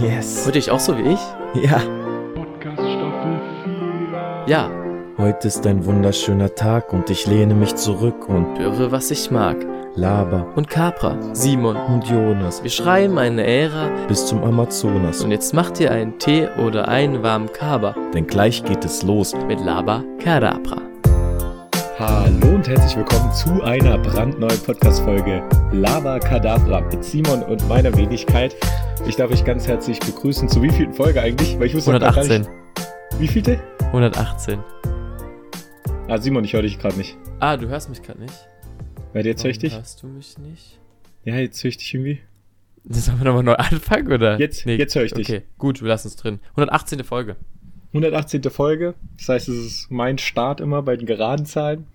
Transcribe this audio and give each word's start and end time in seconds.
Yes. 0.00 0.46
Ihr 0.46 0.56
euch 0.56 0.70
auch 0.70 0.80
so 0.80 0.96
wie 0.96 1.02
ich? 1.12 1.20
Ja. 1.62 1.78
Podcast 2.34 2.78
Staffel 2.78 3.40
4. 3.64 4.44
Ja. 4.46 4.70
Heute 5.18 5.48
ist 5.48 5.66
ein 5.66 5.84
wunderschöner 5.84 6.54
Tag 6.54 6.92
und 6.92 7.10
ich 7.10 7.26
lehne 7.26 7.54
mich 7.54 7.74
zurück 7.76 8.28
und 8.28 8.58
Höre, 8.58 8.90
was 8.90 9.10
ich 9.10 9.30
mag. 9.30 9.56
laber 9.96 10.46
Und 10.56 10.70
Capra, 10.70 11.16
Simon. 11.34 11.76
und 11.76 12.06
Jonas 12.08 12.62
Wir 12.62 12.70
schreiben 12.70 13.18
eine 13.18 13.44
Ära 13.46 13.90
bis 14.08 14.24
zum 14.26 14.42
Amazonas. 14.42 15.22
und 15.22 15.30
jetzt 15.32 15.52
macht 15.52 15.78
ihr 15.80 15.90
einen 15.90 16.18
Tee 16.18 16.48
oder 16.64 16.88
einen 16.88 17.22
warmen 17.22 17.52
Kaba 17.52 17.94
Denn 18.14 18.26
gleich 18.26 18.64
geht 18.64 18.84
es 18.84 19.02
los. 19.02 19.34
mit 19.48 19.60
Laba 19.62 20.02
Kadabra. 20.22 20.78
Hallo 22.00 22.54
und 22.54 22.66
herzlich 22.66 22.96
willkommen 22.96 23.30
zu 23.34 23.62
einer 23.62 23.98
brandneuen 23.98 24.58
Podcast-Folge 24.64 25.46
Lava 25.70 26.18
Kadabra 26.18 26.80
mit 26.80 27.04
Simon 27.04 27.42
und 27.42 27.68
meiner 27.68 27.94
Wenigkeit. 27.94 28.56
Ich 29.06 29.16
darf 29.16 29.30
euch 29.30 29.44
ganz 29.44 29.66
herzlich 29.68 30.00
begrüßen. 30.00 30.48
Zu 30.48 30.62
wie 30.62 30.70
vielen 30.70 30.94
Folge 30.94 31.20
eigentlich? 31.20 31.58
Weil 31.58 31.66
ich 31.66 31.74
wusste 31.74 31.92
noch 31.92 32.00
gar 32.00 32.16
118. 32.16 32.40
nicht. 32.40 32.50
Wie 33.18 33.28
vielte? 33.28 33.60
118. 33.80 34.60
Ah, 36.08 36.16
Simon, 36.16 36.42
ich 36.44 36.54
höre 36.54 36.62
dich 36.62 36.78
gerade 36.78 36.96
nicht. 36.96 37.18
Ah, 37.38 37.58
du 37.58 37.68
hörst 37.68 37.90
mich 37.90 38.00
gerade 38.00 38.22
nicht? 38.22 38.48
Weil 39.12 39.26
jetzt 39.26 39.44
höre 39.44 39.50
ich 39.50 39.58
dich? 39.58 39.74
Hörst 39.76 40.02
du 40.02 40.06
mich 40.06 40.38
nicht? 40.38 40.80
Ja, 41.24 41.36
jetzt 41.36 41.62
höre 41.62 41.68
ich 41.68 41.76
dich 41.76 41.92
irgendwie. 41.92 42.20
Sollen 42.88 43.18
wir 43.18 43.24
nochmal 43.26 43.42
neu 43.42 43.56
anfangen, 43.56 44.10
oder? 44.10 44.40
Jetzt- 44.40 44.64
jetzt 44.64 44.94
höre 44.94 45.04
ich 45.04 45.12
dich. 45.12 45.28
Okay, 45.28 45.42
gut, 45.58 45.82
wir 45.82 45.88
lassen 45.88 46.08
es 46.08 46.16
drin. 46.16 46.40
118. 46.52 47.04
Folge. 47.04 47.36
118. 47.92 48.42
Folge. 48.44 48.94
Das 49.18 49.28
heißt, 49.28 49.48
es 49.48 49.66
ist 49.66 49.90
mein 49.90 50.18
Start 50.18 50.60
immer 50.60 50.82
bei 50.82 50.96
den 50.96 51.06
geraden 51.06 51.46
Zahlen. 51.46 51.86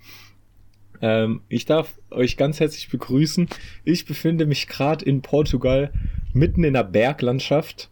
Ähm, 1.01 1.41
ich 1.49 1.65
darf 1.65 1.97
euch 2.11 2.37
ganz 2.37 2.59
herzlich 2.59 2.89
begrüßen. 2.89 3.47
Ich 3.83 4.05
befinde 4.05 4.45
mich 4.45 4.67
gerade 4.67 5.05
in 5.05 5.21
Portugal, 5.21 5.91
mitten 6.33 6.63
in 6.63 6.73
der 6.73 6.83
Berglandschaft. 6.83 7.89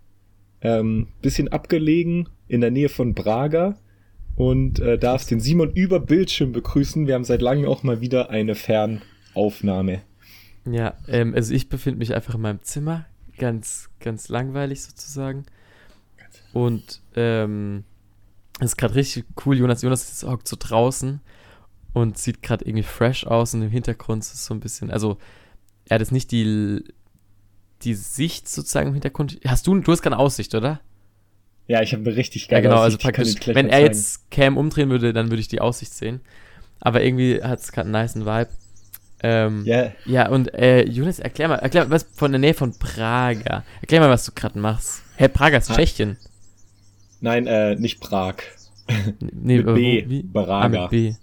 Ähm, 0.62 1.08
bisschen 1.22 1.50
abgelegen, 1.50 2.30
in 2.48 2.62
der 2.62 2.72
Nähe 2.72 2.90
von 2.90 3.14
Braga. 3.14 3.78
Und 4.36 4.80
äh, 4.80 4.98
darf 4.98 5.26
den 5.26 5.40
Simon 5.40 5.72
über 5.72 6.00
Bildschirm 6.00 6.52
begrüßen. 6.54 7.08
Wir 7.08 7.16
haben 7.16 7.24
seit 7.24 7.42
langem 7.42 7.66
auch 7.66 7.84
mal 7.84 8.02
wieder 8.02 8.30
eine 8.30 8.56
Fernaufnahme. 8.56 10.02
Ja, 10.70 10.98
ähm, 11.08 11.36
also 11.36 11.54
ich 11.54 11.70
befinde 11.70 12.00
mich 12.00 12.16
einfach 12.16 12.36
in 12.36 12.42
meinem 12.42 12.64
Zimmer. 12.64 13.06
Ganz, 13.38 13.90
ganz 14.00 14.30
langweilig 14.30 14.82
sozusagen. 14.82 15.46
Und 16.54 17.02
ähm, 17.16 17.84
es 18.60 18.68
ist 18.72 18.78
gerade 18.78 18.96
richtig 18.96 19.26
cool. 19.46 19.58
Jonas, 19.58 19.82
Jonas 19.82 20.24
hockt 20.28 20.48
so 20.48 20.56
draußen 20.60 21.20
und 21.94 22.18
sieht 22.18 22.42
gerade 22.42 22.66
irgendwie 22.66 22.84
fresh 22.84 23.26
aus 23.26 23.54
und 23.54 23.62
im 23.62 23.70
Hintergrund 23.72 24.24
ist 24.24 24.34
es 24.34 24.46
so 24.46 24.54
ein 24.54 24.60
bisschen, 24.60 24.92
also 24.92 25.18
er 25.86 25.96
hat 25.96 26.02
jetzt 26.02 26.12
nicht 26.12 26.32
die, 26.32 26.84
die 27.82 27.94
Sicht 27.94 28.48
sozusagen 28.48 28.88
im 28.90 28.94
Hintergrund. 28.94 29.40
Hast 29.46 29.68
du, 29.68 29.78
du 29.80 29.92
hast 29.92 30.02
keine 30.02 30.18
Aussicht, 30.18 30.56
oder? 30.56 30.80
Ja, 31.68 31.82
ich 31.82 31.94
habe 31.94 32.04
eine 32.06 32.16
richtig 32.16 32.44
Ja, 32.44 32.50
geile 32.60 32.64
genau, 32.64 32.76
Aussicht. 32.82 33.06
also 33.06 33.12
praktisch, 33.24 33.56
wenn 33.56 33.70
er 33.70 33.82
jetzt 33.82 34.30
Cam 34.32 34.58
umdrehen 34.58 34.90
würde, 34.90 35.14
dann 35.14 35.30
würde 35.30 35.42
ich 35.42 35.48
die 35.48 35.62
Aussicht 35.62 35.94
sehen. 35.94 36.22
Aber 36.80 37.02
irgendwie 37.04 37.42
hat 37.42 37.60
es 37.60 37.72
gerade 37.72 37.88
einen 37.90 38.02
niceen 38.02 38.26
Vibe. 38.26 38.50
Ähm, 39.26 39.64
Ja, 39.66 39.92
ja, 40.06 40.28
und 40.30 40.54
äh, 40.54 40.84
Jonas, 40.86 41.20
erklär 41.20 41.48
mal, 41.48 41.56
erklär 41.56 41.86
mal 41.86 41.92
was 41.92 42.04
von 42.14 42.32
der 42.34 42.40
Nähe 42.40 42.54
von 42.54 42.78
Praga. 42.78 43.64
Erklär 43.82 44.02
mal, 44.02 44.10
was 44.10 44.26
du 44.26 44.34
gerade 44.34 44.60
machst. 44.60 45.02
Hä, 45.16 45.30
Praga 45.30 45.58
ist 45.58 45.72
Ah. 45.72 45.76
Tschechien. 45.76 46.18
Nein, 47.24 47.48
äh, 47.48 47.76
nicht 47.76 48.00
Prag. 48.00 48.36
Nee, 49.32 49.58
Mit 49.58 49.66
aber 49.68 49.74
B, 49.76 50.06
wie? 50.08 50.24
Braga. 50.24 50.86
Ah, 50.86 50.88
B. 50.88 51.14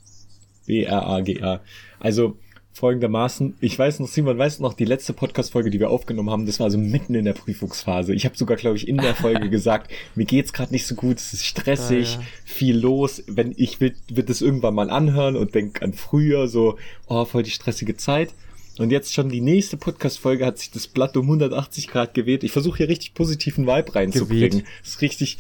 B-R-A-G-A. 0.66 1.60
Also 1.98 2.36
folgendermaßen, 2.72 3.56
ich 3.60 3.78
weiß 3.78 3.98
noch, 4.00 4.08
Simon, 4.08 4.38
weißt 4.38 4.60
du 4.60 4.62
noch, 4.62 4.72
die 4.74 4.84
letzte 4.86 5.12
Podcast-Folge, 5.12 5.68
die 5.70 5.80
wir 5.80 5.90
aufgenommen 5.90 6.30
haben, 6.30 6.46
das 6.46 6.60
war 6.60 6.70
so 6.70 6.78
mitten 6.78 7.14
in 7.14 7.24
der 7.26 7.32
Prüfungsphase. 7.34 8.14
Ich 8.14 8.24
habe 8.24 8.36
sogar, 8.38 8.56
glaube 8.56 8.76
ich, 8.76 8.88
in 8.88 8.96
der 8.96 9.14
Folge 9.14 9.50
gesagt, 9.50 9.90
mir 10.14 10.24
geht's 10.24 10.52
gerade 10.52 10.72
nicht 10.72 10.86
so 10.86 10.94
gut, 10.94 11.18
es 11.18 11.32
ist 11.34 11.44
stressig, 11.44 12.16
Ah, 12.16 12.20
ja. 12.22 12.26
viel 12.44 12.78
los. 12.78 13.22
Wenn 13.26 13.52
ich 13.56 13.80
will, 13.80 13.94
wird 14.08 14.30
es 14.30 14.40
irgendwann 14.40 14.74
mal 14.74 14.88
anhören 14.88 15.36
und 15.36 15.54
denk 15.54 15.82
an 15.82 15.92
früher, 15.92 16.48
so, 16.48 16.78
oh, 17.08 17.24
voll 17.26 17.42
die 17.42 17.50
stressige 17.50 17.96
Zeit. 17.96 18.30
Und 18.78 18.90
jetzt 18.92 19.12
schon 19.12 19.28
die 19.28 19.42
nächste 19.42 19.76
Podcast-Folge 19.76 20.46
hat 20.46 20.58
sich 20.58 20.70
das 20.70 20.86
Blatt 20.86 21.14
um 21.18 21.26
180 21.26 21.88
Grad 21.88 22.14
gewählt. 22.14 22.44
Ich 22.44 22.52
versuche 22.52 22.78
hier 22.78 22.88
richtig 22.88 23.12
positiven 23.12 23.66
Vibe 23.66 23.94
reinzubringen. 23.94 24.50
Geweht. 24.60 24.64
Es 24.82 24.90
ist 24.90 25.02
richtig, 25.02 25.36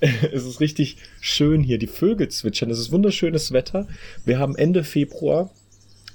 es 0.32 0.44
ist 0.44 0.60
richtig 0.60 0.96
schön 1.20 1.62
hier. 1.62 1.78
Die 1.78 1.86
Vögel 1.86 2.28
zwitschern. 2.28 2.70
Es 2.70 2.78
ist 2.78 2.92
wunderschönes 2.92 3.52
Wetter. 3.52 3.86
Wir 4.24 4.38
haben 4.38 4.56
Ende 4.56 4.84
Februar. 4.84 5.50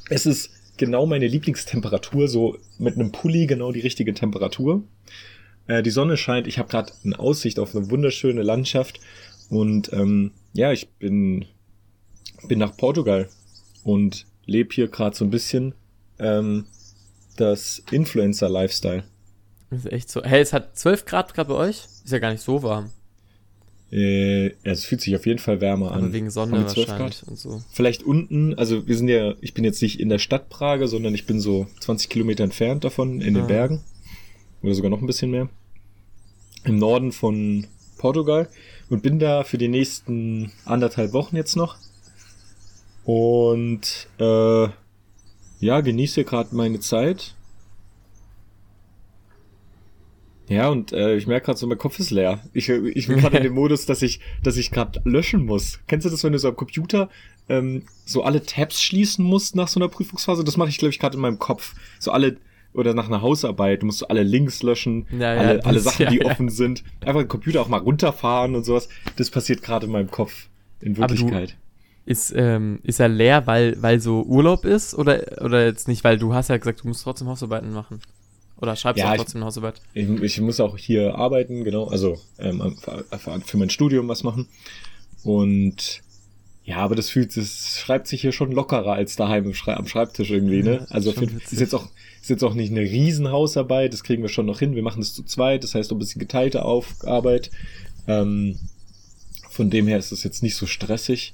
Es 0.09 0.25
ist 0.25 0.49
genau 0.77 1.05
meine 1.05 1.27
Lieblingstemperatur, 1.27 2.27
so 2.27 2.57
mit 2.77 2.95
einem 2.95 3.11
Pulli 3.11 3.47
genau 3.47 3.71
die 3.71 3.79
richtige 3.79 4.13
Temperatur. 4.13 4.83
Äh, 5.67 5.83
die 5.83 5.91
Sonne 5.91 6.17
scheint. 6.17 6.47
Ich 6.47 6.57
habe 6.57 6.69
gerade 6.69 6.93
eine 7.03 7.19
Aussicht 7.19 7.59
auf 7.59 7.75
eine 7.75 7.89
wunderschöne 7.89 8.41
Landschaft. 8.41 8.99
Und 9.49 9.93
ähm, 9.93 10.31
ja, 10.53 10.71
ich 10.71 10.89
bin, 10.89 11.45
bin 12.47 12.59
nach 12.59 12.75
Portugal 12.75 13.29
und 13.83 14.25
lebe 14.45 14.73
hier 14.73 14.87
gerade 14.87 15.15
so 15.15 15.25
ein 15.25 15.31
bisschen 15.31 15.75
ähm, 16.17 16.65
das 17.37 17.83
Influencer-Lifestyle. 17.91 19.03
Das 19.69 19.79
ist 19.79 19.91
echt 19.91 20.09
so. 20.09 20.23
Hey, 20.23 20.41
es 20.41 20.53
hat 20.53 20.77
12 20.77 21.05
Grad 21.05 21.33
gerade 21.33 21.49
bei 21.49 21.55
euch? 21.55 21.85
Ist 22.03 22.11
ja 22.11 22.19
gar 22.19 22.31
nicht 22.31 22.43
so 22.43 22.63
warm. 22.63 22.91
Äh, 23.91 24.51
es 24.63 24.83
fühlt 24.85 25.01
sich 25.01 25.15
auf 25.15 25.25
jeden 25.25 25.39
Fall 25.39 25.61
wärmer 25.61 25.91
Aber 25.91 26.03
an. 26.05 26.13
wegen 26.13 26.29
Sonne 26.31 26.53
wir 26.59 26.67
12 26.67 26.87
wahrscheinlich 26.89 27.27
und 27.27 27.37
so. 27.37 27.61
Vielleicht 27.71 28.03
unten, 28.03 28.55
also 28.55 28.87
wir 28.87 28.97
sind 28.97 29.07
ja, 29.09 29.35
ich 29.41 29.53
bin 29.53 29.63
jetzt 29.63 29.81
nicht 29.81 29.99
in 29.99 30.09
der 30.09 30.19
Stadt 30.19 30.49
Prager, 30.49 30.87
sondern 30.87 31.13
ich 31.13 31.25
bin 31.25 31.39
so 31.39 31.67
20 31.81 32.09
Kilometer 32.09 32.43
entfernt 32.43 32.83
davon, 32.83 33.21
in 33.21 33.35
Ah. 33.37 33.41
den 33.41 33.47
Bergen. 33.47 33.81
Oder 34.63 34.73
sogar 34.73 34.89
noch 34.89 34.99
ein 35.01 35.07
bisschen 35.07 35.31
mehr. 35.31 35.49
Im 36.63 36.79
Norden 36.79 37.11
von 37.11 37.67
Portugal. 37.99 38.49
Und 38.89 39.03
bin 39.03 39.19
da 39.19 39.43
für 39.43 39.57
die 39.59 39.67
nächsten 39.67 40.51
anderthalb 40.65 41.13
Wochen 41.13 41.35
jetzt 41.35 41.55
noch. 41.55 41.77
Und 43.03 44.07
äh, 44.19 44.67
ja, 45.59 45.81
genieße 45.81 46.23
gerade 46.23 46.55
meine 46.55 46.79
Zeit. 46.79 47.35
Ja, 50.47 50.69
und 50.69 50.91
äh, 50.93 51.15
ich 51.15 51.27
merke 51.27 51.47
gerade 51.47 51.59
so, 51.59 51.67
mein 51.67 51.77
Kopf 51.77 51.99
ist 51.99 52.11
leer. 52.11 52.41
Ich, 52.53 52.69
ich 52.69 53.07
bin 53.07 53.19
gerade 53.19 53.37
in 53.37 53.43
dem 53.43 53.53
Modus, 53.53 53.85
dass 53.85 54.01
ich, 54.01 54.19
dass 54.43 54.57
ich 54.57 54.71
gerade 54.71 55.01
löschen 55.03 55.45
muss. 55.45 55.79
Kennst 55.87 56.05
du 56.05 56.09
das, 56.09 56.23
wenn 56.23 56.33
du 56.33 56.39
so 56.39 56.49
am 56.49 56.55
Computer 56.55 57.09
ähm, 57.49 57.83
so 58.05 58.23
alle 58.23 58.43
Tabs 58.43 58.81
schließen 58.81 59.25
musst 59.25 59.55
nach 59.55 59.67
so 59.67 59.79
einer 59.79 59.89
Prüfungsphase? 59.89 60.43
Das 60.43 60.57
mache 60.57 60.69
ich, 60.69 60.77
glaube 60.77 60.91
ich, 60.91 60.99
gerade 60.99 61.15
in 61.15 61.21
meinem 61.21 61.39
Kopf. 61.39 61.73
So 61.99 62.11
alle, 62.11 62.37
oder 62.73 62.93
nach 62.93 63.07
einer 63.07 63.21
Hausarbeit, 63.21 63.81
du 63.81 63.87
musst 63.87 63.99
so 63.99 64.07
alle 64.07 64.23
Links 64.23 64.61
löschen, 64.61 65.07
Ja, 65.11 65.33
ja, 65.33 65.39
alle, 65.41 65.65
alle 65.65 65.79
Sachen, 65.79 66.07
die 66.09 66.17
ja, 66.21 66.25
offen 66.25 66.49
sind. 66.49 66.83
Einfach 67.01 67.21
den 67.21 67.27
Computer 67.27 67.61
auch 67.61 67.69
mal 67.69 67.79
runterfahren 67.79 68.55
und 68.55 68.65
sowas. 68.65 68.89
Das 69.15 69.31
passiert 69.31 69.61
gerade 69.63 69.87
in 69.87 69.91
meinem 69.91 70.11
Kopf. 70.11 70.47
In 70.81 70.97
Wirklichkeit. 70.97 71.55
Ist, 72.05 72.33
ähm, 72.35 72.79
ist 72.83 72.99
er 72.99 73.07
leer, 73.07 73.47
weil, 73.47 73.81
weil 73.81 73.99
so 73.99 74.21
Urlaub 74.21 74.63
ist? 74.63 74.93
Oder, 74.93 75.41
oder 75.41 75.65
jetzt 75.65 75.87
nicht? 75.87 76.03
Weil 76.03 76.19
du 76.19 76.35
hast 76.35 76.49
ja 76.49 76.57
gesagt, 76.57 76.83
du 76.83 76.87
musst 76.87 77.03
trotzdem 77.03 77.27
Hausarbeiten 77.27 77.73
machen. 77.73 77.99
Oder 78.61 78.75
schreibst 78.75 78.99
Ja, 78.99 79.09
du 79.09 79.15
ich- 79.15 79.21
trotzdem 79.21 79.39
eine 79.39 79.45
Hausarbeit? 79.47 79.81
Ich, 79.93 80.07
ich 80.09 80.41
muss 80.41 80.59
auch 80.59 80.77
hier 80.77 81.15
arbeiten, 81.15 81.63
genau, 81.63 81.85
also 81.87 82.17
ähm, 82.39 82.75
für, 83.45 83.57
mein 83.57 83.69
Studium 83.69 84.07
was 84.07 84.23
machen. 84.23 84.47
Und 85.23 86.01
ja, 86.63 86.77
aber 86.77 86.95
das 86.95 87.09
fühlt, 87.09 87.35
das 87.37 87.77
schreibt 87.79 88.07
sich 88.07 88.21
hier 88.21 88.31
schon 88.31 88.51
lockerer 88.51 88.93
als 88.93 89.15
daheim 89.15 89.53
Schrei 89.53 89.75
am 89.75 89.87
Schreibtisch 89.87 90.31
irgendwie, 90.31 90.63
ne? 90.63 90.87
Also 90.89 91.11
für, 91.11 91.25
ist 91.25 91.59
jetzt 91.59 91.75
auch 91.75 91.89
ist 92.21 92.29
jetzt 92.29 92.43
auch 92.43 92.55
nicht 92.55 92.71
eine 92.71 92.81
Riesenhausarbeit, 92.81 93.93
das 93.93 94.03
kriegen 94.03 94.23
wir 94.23 94.29
schon 94.29 94.47
noch 94.47 94.57
hin. 94.57 94.73
Wir 94.75 94.81
machen 94.81 94.99
das 94.99 95.13
zu 95.13 95.21
zweit, 95.23 95.63
das 95.63 95.75
heißt 95.75 95.91
ein 95.91 95.99
bisschen 95.99 96.19
geteilte 96.19 96.65
Auf 96.65 96.95
Arbeit. 97.05 97.51
Ähm, 98.07 98.57
von 99.51 99.69
dem 99.69 99.87
her 99.87 99.99
ist 99.99 100.11
es 100.11 100.23
jetzt 100.23 100.41
nicht 100.41 100.55
so 100.55 100.65
stressig, 100.65 101.33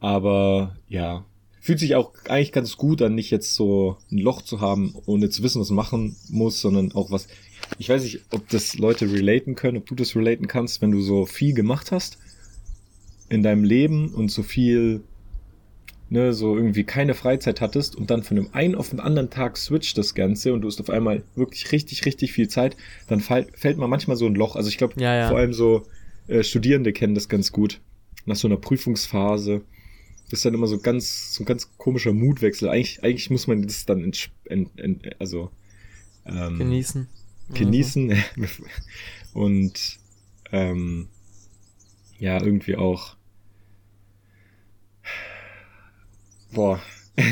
aber 0.00 0.76
ja, 0.88 1.24
fühlt 1.62 1.78
sich 1.78 1.94
auch 1.94 2.12
eigentlich 2.28 2.50
ganz 2.50 2.76
gut 2.76 3.00
an, 3.02 3.14
nicht 3.14 3.30
jetzt 3.30 3.54
so 3.54 3.96
ein 4.10 4.18
Loch 4.18 4.42
zu 4.42 4.60
haben, 4.60 4.96
ohne 5.06 5.30
zu 5.30 5.44
wissen, 5.44 5.60
was 5.60 5.70
man 5.70 5.76
machen 5.76 6.16
muss, 6.28 6.60
sondern 6.60 6.90
auch 6.92 7.12
was. 7.12 7.28
Ich 7.78 7.88
weiß 7.88 8.02
nicht, 8.02 8.20
ob 8.30 8.48
das 8.48 8.76
Leute 8.78 9.10
relaten 9.10 9.54
können, 9.54 9.78
ob 9.78 9.86
du 9.86 9.94
das 9.94 10.16
relaten 10.16 10.48
kannst, 10.48 10.82
wenn 10.82 10.90
du 10.90 11.00
so 11.00 11.24
viel 11.24 11.54
gemacht 11.54 11.92
hast 11.92 12.18
in 13.28 13.44
deinem 13.44 13.62
Leben 13.62 14.12
und 14.12 14.32
so 14.32 14.42
viel, 14.42 15.02
ne, 16.10 16.34
so 16.34 16.56
irgendwie 16.56 16.82
keine 16.82 17.14
Freizeit 17.14 17.60
hattest 17.60 17.94
und 17.94 18.10
dann 18.10 18.24
von 18.24 18.36
dem 18.36 18.48
einen 18.52 18.74
auf 18.74 18.90
den 18.90 18.98
anderen 18.98 19.30
Tag 19.30 19.56
switcht 19.56 19.96
das 19.96 20.16
Ganze 20.16 20.52
und 20.52 20.62
du 20.62 20.68
hast 20.68 20.80
auf 20.80 20.90
einmal 20.90 21.22
wirklich 21.36 21.70
richtig, 21.70 22.04
richtig 22.06 22.32
viel 22.32 22.48
Zeit, 22.48 22.76
dann 23.06 23.20
fall, 23.20 23.46
fällt 23.54 23.78
man 23.78 23.88
manchmal 23.88 24.16
so 24.16 24.26
ein 24.26 24.34
Loch. 24.34 24.56
Also 24.56 24.68
ich 24.68 24.78
glaube, 24.78 25.00
Ja, 25.00 25.14
ja. 25.14 25.28
vor 25.28 25.38
allem 25.38 25.52
so 25.52 25.86
äh, 26.26 26.42
Studierende 26.42 26.92
kennen 26.92 27.14
das 27.14 27.28
ganz 27.28 27.52
gut. 27.52 27.80
Nach 28.26 28.36
so 28.36 28.48
einer 28.48 28.56
Prüfungsphase. 28.56 29.62
Das 30.32 30.38
ist 30.38 30.44
dann 30.46 30.54
immer 30.54 30.66
so 30.66 30.78
ganz, 30.78 31.34
so 31.34 31.42
ein 31.42 31.46
ganz 31.46 31.68
komischer 31.76 32.14
Mutwechsel. 32.14 32.70
Eigentlich, 32.70 33.04
eigentlich 33.04 33.28
muss 33.28 33.46
man 33.48 33.66
das 33.66 33.84
dann 33.84 34.02
ents- 34.02 34.30
en, 34.46 34.70
en, 34.78 35.00
also 35.18 35.50
ähm, 36.24 36.58
Genießen. 36.58 37.08
genießen 37.52 38.16
und 39.34 39.98
ähm, 40.50 41.08
ja, 42.18 42.42
irgendwie 42.42 42.76
auch. 42.76 43.16
Boah. 46.54 46.80
Ich, 47.16 47.26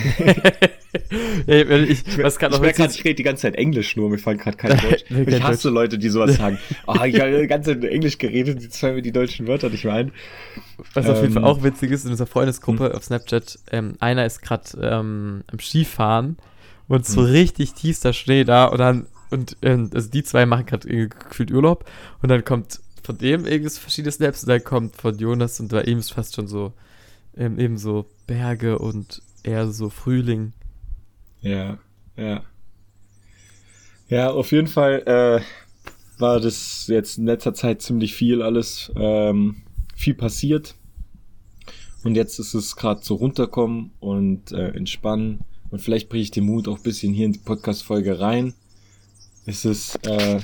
Ich, 1.46 2.22
was 2.22 2.38
kann 2.38 2.52
ich 2.52 2.60
merke 2.60 2.84
ich 2.84 3.04
rede 3.04 3.14
die 3.14 3.22
ganze 3.22 3.42
Zeit 3.42 3.54
Englisch 3.56 3.96
nur, 3.96 4.10
mir 4.10 4.18
fällt 4.18 4.40
gerade 4.40 4.56
kein 4.56 4.76
Deutsch. 4.90 5.04
Ich 5.08 5.42
hasse. 5.42 5.70
Leute, 5.70 5.98
die 5.98 6.08
sowas 6.08 6.36
sagen. 6.36 6.58
Ah, 6.86 7.06
ich 7.06 7.18
habe 7.20 7.40
die 7.40 7.46
ganze 7.46 7.74
Zeit 7.80 7.84
Englisch 7.90 8.18
geredet, 8.18 8.62
jetzt 8.62 8.78
fallen 8.78 8.96
mir 8.96 9.02
die 9.02 9.12
deutschen 9.12 9.46
Wörter 9.46 9.70
nicht 9.70 9.84
mehr 9.84 9.94
ein. 9.94 10.12
Was 10.94 11.06
auf 11.06 11.16
jeden 11.22 11.28
Ähm, 11.28 11.32
Fall 11.42 11.44
auch 11.44 11.62
witzig 11.62 11.90
ist, 11.92 12.04
in 12.04 12.10
unserer 12.10 12.26
Freundesgruppe 12.26 12.94
auf 12.94 13.04
Snapchat, 13.04 13.58
ähm, 13.70 13.94
einer 14.00 14.26
ist 14.26 14.42
gerade 14.42 14.64
ähm, 14.82 15.44
am 15.50 15.58
Skifahren 15.58 16.36
und 16.88 17.06
so 17.06 17.20
Hm. 17.22 17.30
richtig 17.30 17.74
tiefster 17.74 18.12
Schnee 18.12 18.44
da 18.44 18.66
und 18.66 18.78
dann, 18.78 19.06
und 19.30 19.56
ähm, 19.62 19.90
also 19.94 20.10
die 20.10 20.24
zwei 20.24 20.44
machen 20.46 20.66
gerade 20.66 21.08
gefühlt 21.08 21.52
Urlaub 21.52 21.88
und 22.22 22.28
dann 22.28 22.44
kommt 22.44 22.80
von 23.02 23.16
dem 23.16 23.46
irgendwas 23.46 23.78
verschiedene 23.78 24.12
Snaps 24.12 24.42
und 24.42 24.50
dann 24.50 24.62
kommt 24.62 24.96
von 24.96 25.16
Jonas 25.16 25.58
und 25.60 25.68
bei 25.68 25.82
ihm 25.82 25.98
ist 25.98 26.12
fast 26.12 26.36
schon 26.36 26.48
so, 26.48 26.72
ähm, 27.36 27.58
eben 27.58 27.78
so 27.78 28.06
Berge 28.26 28.78
und 28.78 29.22
eher 29.42 29.70
so 29.70 29.90
Frühling. 29.90 30.52
Ja, 31.40 31.78
ja. 32.16 32.42
Ja, 34.08 34.30
auf 34.30 34.50
jeden 34.52 34.66
Fall 34.66 35.02
äh, 35.06 36.20
war 36.20 36.40
das 36.40 36.86
jetzt 36.88 37.18
in 37.18 37.26
letzter 37.26 37.54
Zeit 37.54 37.80
ziemlich 37.80 38.14
viel 38.14 38.42
alles, 38.42 38.92
ähm, 38.96 39.62
viel 39.94 40.14
passiert. 40.14 40.74
Und 42.02 42.14
jetzt 42.14 42.38
ist 42.38 42.54
es 42.54 42.76
gerade 42.76 43.04
so 43.04 43.14
runterkommen 43.14 43.92
und 44.00 44.52
äh, 44.52 44.68
entspannen. 44.68 45.40
Und 45.70 45.80
vielleicht 45.80 46.08
bringe 46.08 46.22
ich 46.22 46.30
den 46.30 46.44
Mut 46.44 46.66
auch 46.66 46.78
bisschen 46.78 47.12
hier 47.12 47.26
in 47.26 47.32
die 47.32 47.38
Podcast-Folge 47.38 48.20
rein. 48.20 48.54
Es 49.46 49.64
ist, 49.64 50.06
äh, 50.06 50.40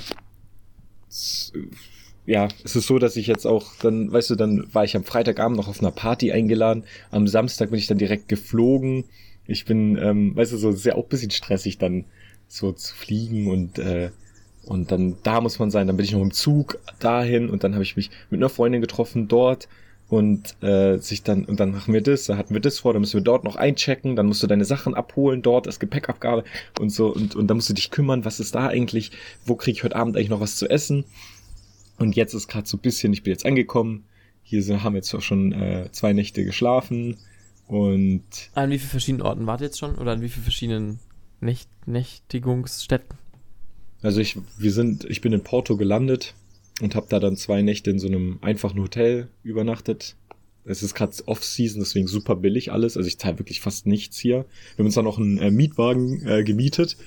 ja, 2.27 2.49
es 2.65 2.75
ist 2.75 2.87
so, 2.87 2.99
dass 2.99 3.15
ich 3.15 3.25
jetzt 3.25 3.47
auch 3.47 3.71
dann, 3.81 4.11
weißt 4.11 4.31
du, 4.31 4.35
dann 4.35 4.67
war 4.73 4.83
ich 4.83 4.97
am 4.97 5.05
Freitagabend 5.05 5.57
noch 5.57 5.69
auf 5.69 5.79
einer 5.79 5.91
Party 5.91 6.33
eingeladen. 6.33 6.83
Am 7.09 7.25
Samstag 7.25 7.69
bin 7.69 7.79
ich 7.79 7.87
dann 7.87 7.97
direkt 7.97 8.27
geflogen. 8.27 9.05
Ich 9.47 9.63
bin, 9.63 9.97
ähm, 9.97 10.35
weißt 10.35 10.51
du, 10.51 10.57
so 10.57 10.71
ist 10.71 10.85
ja 10.85 10.95
auch 10.95 11.05
ein 11.05 11.09
bisschen 11.09 11.31
stressig 11.31 11.77
dann 11.77 12.03
so 12.49 12.73
zu 12.73 12.93
fliegen 12.93 13.47
und 13.47 13.79
äh, 13.79 14.11
und 14.65 14.91
dann 14.91 15.15
da 15.23 15.39
muss 15.39 15.57
man 15.59 15.71
sein. 15.71 15.87
Dann 15.87 15.95
bin 15.95 16.05
ich 16.05 16.11
noch 16.11 16.21
im 16.21 16.33
Zug 16.33 16.77
dahin 16.99 17.49
und 17.49 17.63
dann 17.63 17.73
habe 17.73 17.83
ich 17.83 17.95
mich 17.95 18.11
mit 18.29 18.41
einer 18.41 18.49
Freundin 18.49 18.81
getroffen 18.81 19.29
dort 19.29 19.69
und 20.09 20.61
äh, 20.61 20.97
sich 20.97 21.23
dann 21.23 21.45
und 21.45 21.61
dann 21.61 21.71
machen 21.71 21.93
wir 21.93 22.01
das, 22.01 22.25
da 22.25 22.35
hatten 22.35 22.53
wir 22.53 22.61
das 22.61 22.79
vor, 22.79 22.91
dann 22.91 23.01
müssen 23.01 23.13
wir 23.13 23.23
dort 23.23 23.45
noch 23.45 23.55
einchecken, 23.55 24.17
dann 24.17 24.25
musst 24.25 24.43
du 24.43 24.47
deine 24.47 24.65
Sachen 24.65 24.95
abholen 24.95 25.41
dort, 25.41 25.65
das 25.65 25.79
Gepäckabgabe 25.79 26.43
und 26.79 26.89
so 26.89 27.07
und 27.07 27.35
und 27.35 27.47
dann 27.47 27.55
musst 27.55 27.69
du 27.69 27.73
dich 27.73 27.89
kümmern, 27.89 28.25
was 28.25 28.41
ist 28.41 28.55
da 28.55 28.67
eigentlich, 28.67 29.11
wo 29.45 29.55
kriege 29.55 29.77
ich 29.77 29.83
heute 29.85 29.95
Abend 29.95 30.17
eigentlich 30.17 30.29
noch 30.29 30.41
was 30.41 30.57
zu 30.57 30.69
essen? 30.69 31.05
Und 31.97 32.15
jetzt 32.15 32.33
ist 32.33 32.47
gerade 32.47 32.67
so 32.67 32.77
ein 32.77 32.81
bisschen, 32.81 33.13
ich 33.13 33.23
bin 33.23 33.31
jetzt 33.31 33.45
angekommen. 33.45 34.05
Hier 34.43 34.63
sind, 34.63 34.83
haben 34.83 34.95
jetzt 34.95 35.13
auch 35.13 35.21
schon 35.21 35.51
äh, 35.51 35.89
zwei 35.91 36.13
Nächte 36.13 36.45
geschlafen 36.45 37.17
und 37.67 38.23
An 38.53 38.69
wie 38.69 38.79
vielen 38.79 38.89
verschiedenen 38.89 39.21
Orten 39.21 39.45
wart 39.45 39.61
ihr 39.61 39.67
jetzt 39.67 39.79
schon? 39.79 39.95
Oder 39.95 40.13
an 40.13 40.21
wie 40.21 40.29
vielen 40.29 40.43
verschiedenen 40.43 40.99
Nächt 41.41 41.69
Nächtigungsstätten? 41.85 43.17
Also 44.01 44.21
ich, 44.21 44.37
wir 44.57 44.71
sind, 44.71 45.05
ich 45.05 45.21
bin 45.21 45.33
in 45.33 45.43
Porto 45.43 45.75
gelandet 45.75 46.33
und 46.81 46.95
habe 46.95 47.07
da 47.09 47.19
dann 47.19 47.35
zwei 47.35 47.61
Nächte 47.61 47.89
in 47.89 47.99
so 47.99 48.07
einem 48.07 48.39
einfachen 48.41 48.79
Hotel 48.79 49.27
übernachtet. 49.43 50.15
Es 50.63 50.83
ist 50.83 50.95
gerade 50.95 51.15
Off-Season, 51.25 51.79
deswegen 51.79 52.07
super 52.07 52.35
billig 52.35 52.71
alles. 52.71 52.97
Also 52.97 53.07
ich 53.07 53.17
zahle 53.17 53.39
wirklich 53.39 53.61
fast 53.61 53.85
nichts 53.85 54.17
hier. 54.17 54.45
Wir 54.75 54.79
haben 54.79 54.85
uns 54.85 54.95
dann 54.95 55.05
noch 55.05 55.17
einen 55.17 55.37
äh, 55.37 55.51
Mietwagen 55.51 56.25
äh, 56.25 56.43
gemietet 56.43 56.97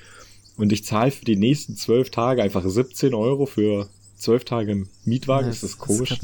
und 0.57 0.73
ich 0.73 0.85
zahle 0.85 1.11
für 1.11 1.25
die 1.25 1.37
nächsten 1.37 1.77
zwölf 1.77 2.11
Tage 2.11 2.43
einfach 2.43 2.65
17 2.67 3.15
Euro 3.15 3.47
für 3.47 3.89
zwölf 4.21 4.45
Tage 4.45 4.73
im 4.73 4.89
Mietwagen. 5.05 5.47
Ja, 5.47 5.51
ist 5.53 5.63
das 5.63 5.71
ist 5.71 5.79
komisch? 5.79 6.11
grad- 6.11 6.21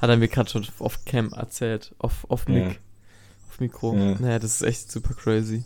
Hat 0.00 0.10
er 0.10 0.16
mir 0.16 0.28
gerade 0.28 0.48
schon 0.50 0.66
off 0.78 1.04
Cam 1.04 1.32
erzählt, 1.32 1.94
off, 1.98 2.24
off 2.28 2.46
Mic, 2.46 2.58
Ja. 2.62 2.68
auf 3.48 3.60
Mikro. 3.60 3.96
Ja. 3.96 4.16
Naja, 4.20 4.38
das 4.38 4.54
ist 4.56 4.62
echt 4.62 4.92
super 4.92 5.14
crazy. 5.14 5.64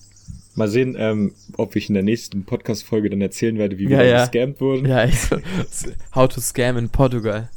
Mal 0.55 0.69
sehen, 0.69 0.97
ähm, 0.99 1.35
ob 1.57 1.77
ich 1.77 1.89
in 1.89 1.95
der 1.95 2.03
nächsten 2.03 2.45
Podcast-Folge 2.45 3.11
dann 3.11 3.21
erzählen 3.21 3.59
werde, 3.59 3.79
wie 3.79 3.89
wir 3.89 4.03
Ja, 4.05 4.25
gescampt 4.27 4.61
wurden. 4.61 4.87
Ja, 4.87 5.03
echt 5.05 5.21
so. 5.23 5.37
How 6.15 6.29
to 6.29 6.41
scam 6.41 6.77
in 6.79 6.89
Portugal. 6.89 7.51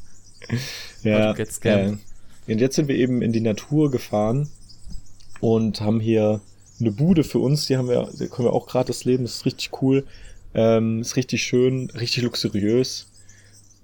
Ja, 1.03 1.27
How 1.29 1.35
to 1.35 1.43
get 1.43 1.51
scammed. 1.51 1.99
und 2.47 2.59
jetzt 2.59 2.75
sind 2.75 2.87
wir 2.87 2.95
eben 2.95 3.21
in 3.21 3.31
die 3.33 3.41
Natur 3.41 3.91
gefahren 3.91 4.49
und 5.39 5.81
haben 5.81 5.99
hier 5.99 6.41
eine 6.79 6.91
Bude 6.91 7.23
für 7.23 7.39
uns, 7.39 7.65
die 7.67 7.77
haben 7.77 7.87
wir, 7.87 8.09
die 8.19 8.27
können 8.27 8.47
wir 8.47 8.53
auch 8.53 8.67
gratis 8.67 9.05
leben, 9.05 9.23
das 9.23 9.35
ist 9.35 9.45
richtig 9.45 9.71
cool, 9.81 10.05
ähm, 10.53 11.01
ist 11.01 11.15
richtig 11.15 11.43
schön, 11.43 11.89
richtig 11.91 12.23
luxuriös 12.23 13.07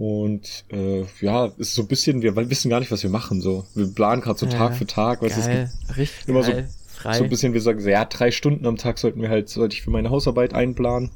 und 0.02 0.66
äh, 0.72 1.06
ja, 1.22 1.46
ist 1.58 1.76
so 1.76 1.84
ein 1.84 1.88
bisschen, 1.88 2.24
wir 2.24 2.36
wissen 2.50 2.70
gar 2.72 2.80
nicht, 2.80 2.92
was 2.92 3.04
wir 3.04 3.12
machen, 3.12 3.40
so, 3.40 3.68
wir 3.76 3.86
planen 3.86 4.22
gerade 4.24 4.40
so 4.40 4.48
Ja, 4.48 4.52
Tag 4.54 4.76
für 4.76 4.88
Tag, 4.88 5.22
es 5.22 5.36
gibt 5.36 5.46
Geil, 5.48 5.72
richtig 5.96 6.28
immer 6.28 6.42
so- 6.44 6.52
geil, 6.54 6.68
frei. 6.88 7.18
so 7.20 7.24
ein 7.24 7.30
bisschen, 7.30 7.54
wir 7.54 7.62
sagen 7.62 7.80
so, 7.82 7.88
ja, 7.90 8.04
drei 8.06 8.32
Stunden 8.32 8.66
am 8.66 8.78
Tag 8.78 8.98
sollten 8.98 9.22
wir 9.22 9.30
halt, 9.30 9.50
sollte 9.50 9.76
ich 9.76 9.84
für 9.84 9.92
meine 9.92 10.10
Hausarbeit 10.10 10.56
einplanen, 10.56 11.12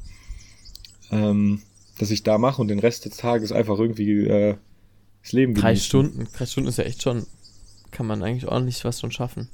ähm, 1.10 1.62
dass 1.98 2.12
ich 2.12 2.22
da 2.22 2.38
mache 2.38 2.60
und 2.62 2.68
den 2.68 2.78
Rest 2.78 3.06
des 3.06 3.16
Tages 3.16 3.50
einfach 3.50 3.78
irgendwie 3.78 4.26
äh, 4.26 4.54
das 5.22 5.32
Leben 5.32 5.54
drei 5.54 5.70
genießen. 5.70 5.84
Stunden, 5.86 6.28
drei 6.32 6.46
Stunden 6.46 6.68
ist 6.68 6.78
ja 6.78 6.84
echt 6.84 7.02
schon, 7.02 7.26
kann 7.90 8.06
man 8.06 8.22
eigentlich 8.22 8.46
ordentlich 8.46 8.84
was 8.84 9.00
schon 9.00 9.10
schaffen. 9.10 9.48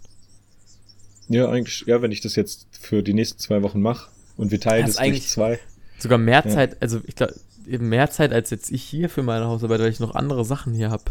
Ja, 1.28 1.48
eigentlich, 1.48 1.84
ja, 1.86 2.02
wenn 2.02 2.12
ich 2.12 2.20
das 2.20 2.36
jetzt 2.36 2.66
für 2.72 3.02
die 3.02 3.14
nächsten 3.14 3.38
zwei 3.38 3.62
Wochen 3.62 3.80
mache 3.80 4.10
und 4.36 4.50
wir 4.50 4.60
teilen 4.60 4.88
ist 4.88 4.98
durch 4.98 5.26
zwei. 5.28 5.58
Sogar 5.98 6.18
mehr 6.18 6.42
Ja. 6.44 6.50
Zeit, 6.50 6.82
also 6.82 7.00
ich 7.06 7.14
glaube, 7.14 7.34
eben 7.72 7.88
mehr 7.88 8.10
Zeit 8.10 8.32
als 8.32 8.50
jetzt 8.50 8.70
ich 8.70 8.82
hier 8.82 9.08
für 9.08 9.22
meine 9.22 9.46
Hausarbeit, 9.46 9.80
weil 9.80 9.90
ich 9.90 10.00
noch 10.00 10.14
andere 10.14 10.44
Sachen 10.44 10.74
hier 10.74 10.90
habe. 10.90 11.04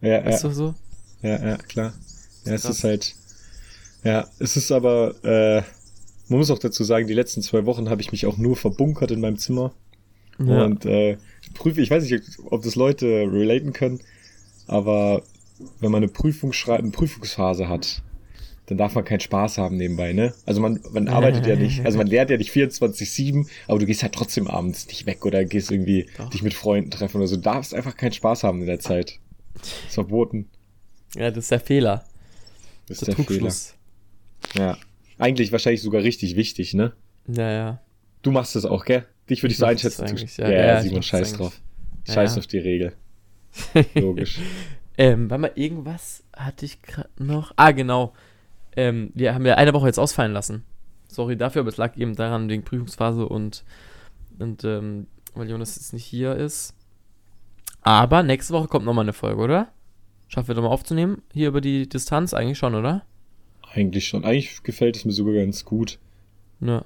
Ja, 0.00 0.24
Weißt 0.24 0.42
ja, 0.42 0.48
du 0.48 0.54
so? 0.54 0.74
ja, 1.22 1.48
ja, 1.48 1.56
klar. 1.56 1.92
Ja, 2.44 2.54
es 2.54 2.62
krass. 2.62 2.76
ist 2.78 2.84
halt, 2.84 3.14
ja, 4.04 4.28
es 4.38 4.56
ist 4.56 4.72
aber, 4.72 5.14
äh, 5.24 5.62
man 6.28 6.38
muss 6.38 6.50
auch 6.50 6.58
dazu 6.58 6.82
sagen, 6.84 7.06
die 7.06 7.14
letzten 7.14 7.42
zwei 7.42 7.66
Wochen 7.66 7.88
habe 7.88 8.00
ich 8.00 8.10
mich 8.12 8.26
auch 8.26 8.36
nur 8.36 8.56
verbunkert 8.56 9.10
in 9.12 9.20
meinem 9.20 9.38
Zimmer 9.38 9.72
Ja. 10.44 10.64
und 10.64 10.84
äh, 10.86 11.12
ich 11.42 11.54
prüfe, 11.54 11.80
ich 11.80 11.90
weiß 11.90 12.02
nicht, 12.02 12.22
ob 12.50 12.62
das 12.62 12.74
Leute 12.74 13.06
relaten 13.06 13.72
können, 13.72 14.00
aber 14.66 15.22
wenn 15.80 15.92
man 15.92 16.02
eine 16.02 16.10
Prüfung 16.12 16.52
schreibt, 16.52 16.82
eine 16.82 16.90
Prüfungsphase 16.90 17.68
hat, 17.68 18.02
dann 18.66 18.78
darf 18.78 18.94
man 18.94 19.04
keinen 19.04 19.20
Spaß 19.20 19.58
haben 19.58 19.76
nebenbei, 19.76 20.12
ne? 20.12 20.32
Also 20.46 20.60
man, 20.60 20.80
man 20.92 21.08
arbeitet 21.08 21.46
ja 21.46 21.56
nicht, 21.56 21.84
also 21.84 21.98
man 21.98 22.06
lernt 22.06 22.30
ja 22.30 22.36
nicht 22.36 22.52
24-7, 22.52 23.48
aber 23.66 23.78
du 23.78 23.86
gehst 23.86 24.02
halt 24.02 24.14
trotzdem 24.14 24.46
abends 24.46 24.86
nicht 24.86 25.04
weg 25.06 25.24
oder 25.26 25.44
gehst 25.44 25.70
irgendwie 25.70 26.08
Doch. 26.16 26.30
dich 26.30 26.42
mit 26.42 26.54
Freunden 26.54 26.90
treffen 26.90 27.16
oder 27.18 27.26
so. 27.26 27.36
Du 27.36 27.42
darfst 27.42 27.74
einfach 27.74 27.96
keinen 27.96 28.12
Spaß 28.12 28.44
haben 28.44 28.60
in 28.60 28.66
der 28.66 28.78
Zeit. 28.78 29.18
Ist 29.86 29.94
verboten. 29.94 30.48
ja, 31.14 31.30
das 31.30 31.44
ist 31.44 31.50
der 31.50 31.60
Fehler. 31.60 32.04
Das 32.86 32.98
Der, 32.98 33.08
ist 33.08 33.18
der 33.18 33.24
Fehler. 33.24 33.26
Trugschluss. 33.26 33.74
Ja. 34.56 34.78
Eigentlich 35.18 35.52
wahrscheinlich 35.52 35.82
sogar 35.82 36.02
richtig 36.02 36.36
wichtig, 36.36 36.74
ne? 36.74 36.92
Ja, 37.28 37.50
ja. 37.50 37.80
Du 38.22 38.30
machst 38.30 38.54
das 38.56 38.64
auch, 38.64 38.84
gell? 38.84 39.04
Dich 39.28 39.42
würde 39.42 39.52
ich 39.52 39.54
Ich 39.54 39.58
so 39.58 39.66
das 39.66 40.00
einschätzen. 40.00 40.42
ja, 40.42 40.50
ja. 40.50 40.66
ja, 40.66 40.82
Simon, 40.82 41.02
scheiß 41.02 41.34
drauf. 41.34 41.60
Ja, 42.06 42.14
Scheiß 42.14 42.34
ja. 42.34 42.38
auf 42.40 42.46
die 42.46 42.58
Regel. 42.58 42.92
Logisch. 43.94 44.38
Ähm, 44.98 45.30
warte 45.30 45.40
mal, 45.42 45.52
irgendwas 45.54 46.24
hatte 46.32 46.64
ich 46.64 46.82
gerade 46.82 47.08
noch. 47.18 47.52
Ah, 47.56 47.70
genau. 47.72 48.12
Ähm, 48.76 49.10
wir 49.14 49.34
haben 49.34 49.44
ja 49.46 49.54
eine 49.56 49.74
Woche 49.74 49.86
jetzt 49.86 49.98
ausfallen 49.98 50.32
lassen. 50.32 50.64
Sorry 51.08 51.36
dafür, 51.36 51.60
aber 51.60 51.68
es 51.68 51.76
lag 51.76 51.96
eben 51.96 52.14
daran 52.16 52.48
wegen 52.48 52.64
Prüfungsphase 52.64 53.28
und, 53.28 53.64
und 54.38 54.64
ähm, 54.64 55.06
weil 55.34 55.50
Jonas 55.50 55.76
jetzt 55.76 55.92
nicht 55.92 56.04
hier 56.04 56.34
ist. 56.34 56.74
Aber 57.82 58.22
nächste 58.22 58.54
Woche 58.54 58.68
kommt 58.68 58.84
nochmal 58.86 59.04
eine 59.04 59.12
Folge, 59.12 59.42
oder? 59.42 59.68
Schaffen 60.28 60.48
wir 60.48 60.54
doch 60.54 60.62
mal 60.62 60.68
aufzunehmen? 60.68 61.22
Hier 61.32 61.48
über 61.48 61.60
die 61.60 61.88
Distanz 61.88 62.32
eigentlich 62.32 62.58
schon, 62.58 62.74
oder? 62.74 63.04
Eigentlich 63.74 64.06
schon. 64.08 64.24
Eigentlich 64.24 64.62
gefällt 64.62 64.96
es 64.96 65.04
mir 65.04 65.12
sogar 65.12 65.34
ganz 65.34 65.64
gut. 65.64 65.98
Ja. 66.60 66.84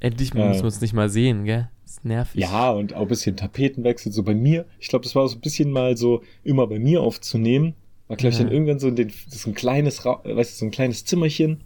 Endlich 0.00 0.34
Ja. 0.34 0.46
müssen 0.48 0.60
wir 0.60 0.64
uns 0.66 0.80
nicht 0.80 0.92
mal 0.92 1.08
sehen, 1.08 1.44
gell? 1.44 1.70
Ist 1.84 2.04
nervig. 2.04 2.40
Ja, 2.42 2.70
und 2.70 2.94
auch 2.94 3.02
ein 3.02 3.08
bisschen 3.08 3.36
Tapetenwechsel. 3.36 4.12
So 4.12 4.22
bei 4.22 4.34
mir, 4.34 4.66
ich 4.78 4.88
glaube, 4.88 5.04
das 5.04 5.14
war 5.14 5.26
so 5.28 5.36
ein 5.36 5.40
bisschen 5.40 5.70
mal 5.70 5.96
so, 5.96 6.22
immer 6.44 6.66
bei 6.66 6.78
mir 6.78 7.00
aufzunehmen. 7.00 7.74
War, 8.08 8.16
glaube 8.16 8.30
ich, 8.32 8.38
Ja. 8.38 8.44
dann 8.44 8.52
irgendwann 8.52 8.78
so 8.78 8.88
in 8.88 8.96
den, 8.96 9.12
so 9.28 9.50
ein 9.50 9.54
kleines, 9.54 10.04
Ra 10.04 10.20
äh, 10.24 10.34
weißt 10.34 10.54
du, 10.54 10.58
so 10.60 10.64
ein 10.64 10.70
kleines 10.70 11.04
Zimmerchen. 11.04 11.60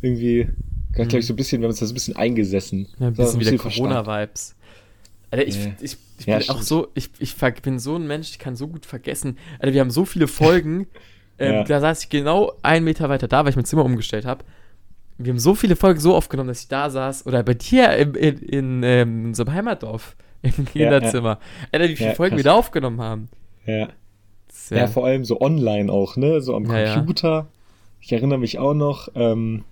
Irgendwie, 0.00 0.48
glaube 0.92 1.18
ich, 1.18 1.26
so 1.26 1.32
ein 1.32 1.36
bisschen, 1.36 1.60
wir 1.60 1.66
haben 1.66 1.70
uns 1.72 1.80
da 1.80 1.86
so 1.86 1.92
ein 1.92 1.94
bisschen 1.94 2.16
eingesessen. 2.16 2.88
Ja, 2.98 3.08
ein 3.08 3.14
bisschen 3.14 3.40
wieder. 3.40 3.56
Corona-Vibes. 3.58 4.54
Alter, 5.30 5.46
ich, 5.46 5.56
Ja. 5.64 5.72
ich, 5.80 5.96
ich 6.18 6.26
Ja, 6.26 6.38
bin 6.38 6.48
auch 6.50 6.52
stimmt. 6.54 6.64
so, 6.64 6.88
ich, 6.94 7.10
ich 7.18 7.34
bin 7.62 7.78
so 7.78 7.96
ein 7.96 8.06
Mensch, 8.06 8.30
ich 8.30 8.38
kann 8.38 8.54
so 8.56 8.68
gut 8.68 8.86
vergessen. 8.86 9.38
Alter, 9.58 9.74
wir 9.74 9.80
haben 9.80 9.90
so 9.90 10.04
viele 10.04 10.28
Folgen. 10.28 10.86
ähm, 11.38 11.52
Ja. 11.54 11.64
Da 11.64 11.80
saß 11.80 12.04
ich 12.04 12.08
genau 12.10 12.52
einen 12.62 12.84
Meter 12.84 13.08
weiter 13.08 13.26
da, 13.28 13.42
weil 13.44 13.50
ich 13.50 13.56
mein 13.56 13.64
Zimmer 13.64 13.84
umgestellt 13.84 14.24
habe. 14.24 14.44
Wir 15.18 15.32
haben 15.32 15.38
so 15.40 15.54
viele 15.54 15.76
Folgen 15.76 15.98
so 15.98 16.14
aufgenommen, 16.14 16.48
dass 16.48 16.60
ich 16.60 16.68
da 16.68 16.90
saß. 16.90 17.26
Oder 17.26 17.42
bei 17.42 17.54
dir 17.54 17.90
in, 17.96 18.14
in, 18.14 18.82
ähm, 18.82 19.20
in 19.20 19.26
unserem 19.28 19.52
Heimatdorf. 19.52 20.14
Im 20.42 20.52
Ja, 20.58 20.64
Kinderzimmer. 20.64 21.40
Alter, 21.72 21.88
wie 21.88 21.96
viele 21.96 22.10
Ja, 22.10 22.14
Folgen 22.14 22.36
wir 22.36 22.44
krass. 22.44 22.52
da 22.52 22.58
aufgenommen 22.58 23.00
haben. 23.00 23.28
Ja. 23.66 23.88
Das 24.64 24.72
ist 24.72 24.76
Ja. 24.78 24.86
vor 24.88 25.04
allem 25.06 25.24
so 25.24 25.40
online 25.40 25.92
auch, 25.92 26.16
ne? 26.16 26.40
So 26.40 26.54
am 26.56 26.66
Ja, 26.66 26.78
ja. 26.78 26.94
Computer. 26.94 27.46
Ich 28.00 28.12
erinnere 28.12 28.38
mich 28.38 28.58
auch 28.58 28.74
noch, 28.74 29.08
ähm, 29.14 29.64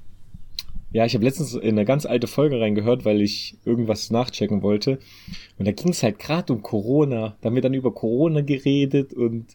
ja, 0.93 1.05
ich 1.05 1.15
habe 1.15 1.25
letztens 1.25 1.55
in 1.55 1.71
eine 1.71 1.85
ganz 1.85 2.07
alte 2.07 2.27
Folge 2.29 2.61
reingehört, 2.61 3.05
weil 3.05 3.21
ich 3.21 3.57
irgendwas 3.65 4.11
nachchecken 4.11 4.63
wollte. 4.63 4.99
Und 5.59 5.67
da 5.67 5.73
ging 5.73 5.91
es 5.91 6.03
halt 6.03 6.19
gerade 6.21 6.53
um 6.53 6.63
Corona. 6.63 7.37
Da 7.41 7.49
haben 7.49 7.55
wir 7.57 7.63
dann 7.63 7.75
über 7.75 7.93
Corona 7.93 8.43
geredet 8.43 9.13
und, 9.13 9.47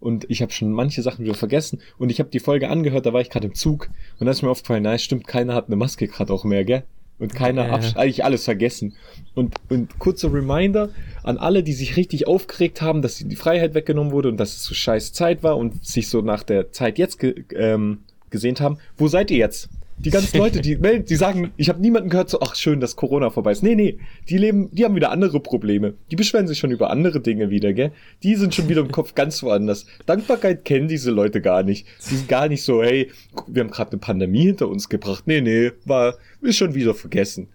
und 0.00 0.26
ich 0.28 0.42
habe 0.42 0.50
schon 0.52 0.72
manche 0.72 1.02
Sachen 1.02 1.24
wieder 1.24 1.34
vergessen. 1.34 1.80
Und 1.98 2.10
ich 2.10 2.18
habe 2.18 2.30
die 2.30 2.40
Folge 2.40 2.68
angehört, 2.68 3.06
da 3.06 3.12
war 3.12 3.20
ich 3.20 3.30
gerade 3.30 3.46
im 3.46 3.54
Zug. 3.54 3.88
Und 4.18 4.26
da 4.26 4.32
ist 4.32 4.42
mir 4.42 4.50
aufgefallen, 4.50 4.82
na, 4.82 4.98
stimmt, 4.98 5.26
keiner 5.28 5.54
hat 5.54 5.66
eine 5.68 5.76
Maske 5.76 6.08
gerade 6.08 6.32
auch 6.32 6.42
mehr, 6.44 6.64
gell? 6.64 6.82
Und 7.18 7.34
keiner 7.34 7.66
Äh. 7.68 7.70
absch- 7.72 7.96
eigentlich 7.96 8.24
alles 8.24 8.44
vergessen. 8.44 8.94
Und, 9.34 9.54
und 9.68 9.98
kurzer 9.98 10.32
Reminder 10.32 10.90
an 11.24 11.36
alle, 11.38 11.62
die 11.62 11.72
sich 11.72 11.96
richtig 11.96 12.26
aufgeregt 12.26 12.80
haben, 12.80 13.02
dass 13.02 13.16
die 13.18 13.36
Freiheit 13.36 13.74
weggenommen 13.74 14.12
wurde 14.12 14.28
und 14.28 14.36
dass 14.36 14.56
es 14.56 14.64
so 14.64 14.74
scheiß 14.74 15.12
Zeit 15.12 15.42
war 15.42 15.56
und 15.56 15.84
sich 15.84 16.08
so 16.08 16.20
nach 16.20 16.42
der 16.42 16.70
Zeit 16.72 16.98
jetzt 16.98 17.18
ge 17.18 17.44
ähm, 17.54 18.00
gesehnt 18.30 18.60
haben. 18.60 18.78
Wo 18.96 19.08
seid 19.08 19.30
ihr 19.30 19.38
jetzt? 19.38 19.68
Die 20.00 20.10
ganzen 20.10 20.38
Leute, 20.38 20.60
die 20.60 20.76
melden, 20.76 21.04
die 21.06 21.16
sagen, 21.16 21.52
ich 21.56 21.68
habe 21.68 21.80
niemanden 21.80 22.08
gehört, 22.08 22.30
so, 22.30 22.40
ach 22.40 22.54
schön, 22.54 22.78
dass 22.78 22.94
Corona 22.94 23.30
vorbei 23.30 23.50
ist. 23.50 23.62
Nee, 23.62 23.74
nee, 23.74 23.98
die 24.28 24.38
leben, 24.38 24.70
die 24.70 24.84
haben 24.84 24.94
wieder 24.94 25.10
andere 25.10 25.40
Probleme. 25.40 25.94
Die 26.10 26.16
beschweren 26.16 26.46
sich 26.46 26.58
schon 26.58 26.70
über 26.70 26.90
andere 26.90 27.20
Dinge 27.20 27.50
wieder, 27.50 27.72
gell? 27.72 27.90
Die 28.22 28.36
sind 28.36 28.54
schon 28.54 28.68
wieder 28.68 28.80
im 28.80 28.92
Kopf 28.92 29.14
ganz 29.14 29.42
woanders. 29.42 29.86
Dankbarkeit 30.06 30.64
kennen 30.64 30.86
diese 30.86 31.10
Leute 31.10 31.40
gar 31.40 31.64
nicht. 31.64 31.86
Die 32.08 32.14
sind 32.14 32.28
gar 32.28 32.48
nicht 32.48 32.62
so, 32.62 32.82
hey, 32.82 33.10
wir 33.48 33.62
haben 33.62 33.70
gerade 33.70 33.92
eine 33.92 33.98
Pandemie 33.98 34.44
hinter 34.44 34.68
uns 34.68 34.88
gebracht. 34.88 35.24
Nee, 35.26 35.40
nee, 35.40 35.72
war, 35.84 36.14
ist 36.42 36.58
schon 36.58 36.74
wieder 36.74 36.94
vergessen. 36.94 37.48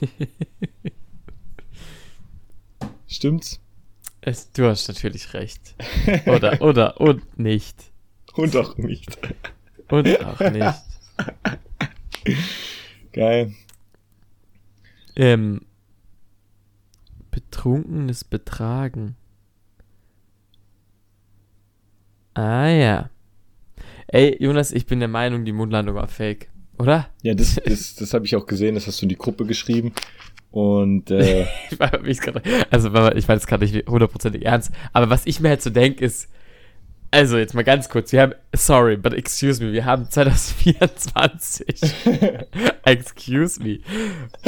Stimmt's? 3.06 3.60
Es, 4.20 4.50
du 4.52 4.66
hast 4.66 4.88
natürlich 4.88 5.32
recht. 5.34 5.74
Oder, 6.26 6.60
oder, 6.60 7.00
und 7.00 7.38
nicht. 7.38 7.76
Und 8.34 8.54
auch 8.56 8.76
nicht. 8.76 9.18
Und 9.88 10.24
auch 10.24 10.38
nicht. 10.38 10.74
Geil. 13.12 13.52
Ähm, 15.16 15.62
betrunkenes 17.30 18.24
Betragen. 18.24 19.16
Ah 22.34 22.68
ja. 22.68 23.10
Ey, 24.06 24.36
Jonas, 24.40 24.72
ich 24.72 24.86
bin 24.86 25.00
der 25.00 25.08
Meinung, 25.08 25.44
die 25.44 25.52
Mondlandung 25.52 25.96
war 25.96 26.08
fake. 26.08 26.48
Oder? 26.78 27.08
Ja, 27.22 27.34
das, 27.34 27.56
das, 27.64 27.96
das 27.96 28.14
habe 28.14 28.24
ich 28.26 28.36
auch 28.36 28.46
gesehen, 28.46 28.74
das 28.74 28.86
hast 28.86 29.00
du 29.00 29.06
in 29.06 29.10
die 29.10 29.16
Gruppe 29.18 29.44
geschrieben. 29.44 29.92
Und 30.50 31.10
äh, 31.10 31.46
Ich 31.70 31.78
war 31.78 31.90
grad, 31.90 32.42
also 32.70 32.88
ich 33.12 33.28
meine 33.28 33.38
es 33.38 33.46
gerade 33.46 33.64
nicht 33.66 33.88
hundertprozentig 33.88 34.46
ernst, 34.46 34.70
aber 34.92 35.10
was 35.10 35.26
ich 35.26 35.40
mir 35.40 35.50
halt 35.50 35.62
so 35.62 35.70
denke 35.70 36.04
ist, 36.04 36.30
also 37.10 37.38
jetzt 37.38 37.54
mal 37.54 37.64
ganz 37.64 37.88
kurz, 37.88 38.12
wir 38.12 38.22
haben, 38.22 38.34
sorry, 38.54 38.96
but 38.96 39.14
excuse 39.14 39.62
me, 39.64 39.72
wir 39.72 39.84
haben 39.84 40.10
2024. 40.10 41.80
excuse 42.84 43.62
me. 43.62 43.80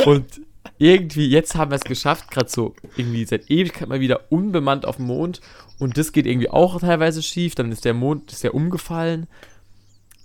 Und 0.05 0.40
irgendwie, 0.79 1.29
jetzt 1.29 1.55
haben 1.55 1.71
wir 1.71 1.76
es 1.76 1.85
geschafft, 1.85 2.31
gerade 2.31 2.49
so 2.49 2.75
irgendwie 2.97 3.25
seit 3.25 3.50
Ewigkeit 3.50 3.88
mal 3.88 4.00
wieder 4.00 4.31
unbemannt 4.31 4.87
auf 4.87 4.97
dem 4.97 5.07
Mond 5.07 5.40
und 5.79 5.97
das 5.97 6.12
geht 6.12 6.26
irgendwie 6.26 6.50
auch 6.50 6.81
teilweise 6.81 7.23
schief, 7.23 7.55
dann 7.55 7.73
ist 7.73 7.85
der 7.85 7.95
Mond, 7.95 8.33
ist 8.33 8.45
der 8.45 8.55
umgefallen. 8.55 9.26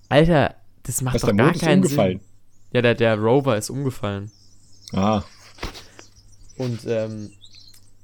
Alter, 0.10 0.56
das 0.84 1.02
macht 1.02 1.16
was 1.16 1.22
doch 1.22 1.30
der 1.30 1.38
gar 1.38 1.46
Mond 1.48 1.56
ist 1.58 1.62
keinen 1.62 1.84
umgefallen. 1.84 2.20
Sinn. 2.20 2.28
Ja, 2.74 2.82
der, 2.82 2.96
der 2.96 3.18
Rover 3.18 3.58
ist 3.58 3.70
umgefallen. 3.70 4.32
Ah, 4.94 5.24
Und 6.58 6.82
ähm, 6.88 7.32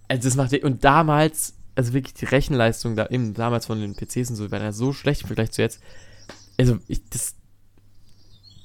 also 0.08 0.28
das 0.28 0.36
macht 0.36 0.54
und 0.64 0.84
damals, 0.84 1.54
also 1.76 1.94
wirklich 1.94 2.14
die 2.14 2.26
Rechenleistung 2.26 2.96
da 2.96 3.08
eben 3.08 3.34
damals 3.34 3.66
von 3.68 3.80
den 3.80 3.96
PCs 3.96 4.30
und 4.32 4.36
so, 4.36 4.52
war 4.52 4.60
ja 4.62 4.72
so 4.72 4.94
schlecht 4.94 5.22
im 5.22 5.28
Vergleich 5.28 5.52
zu 5.52 5.62
jetzt. 5.62 5.80
Also 6.58 6.80
ich 6.88 7.02
das 7.10 7.36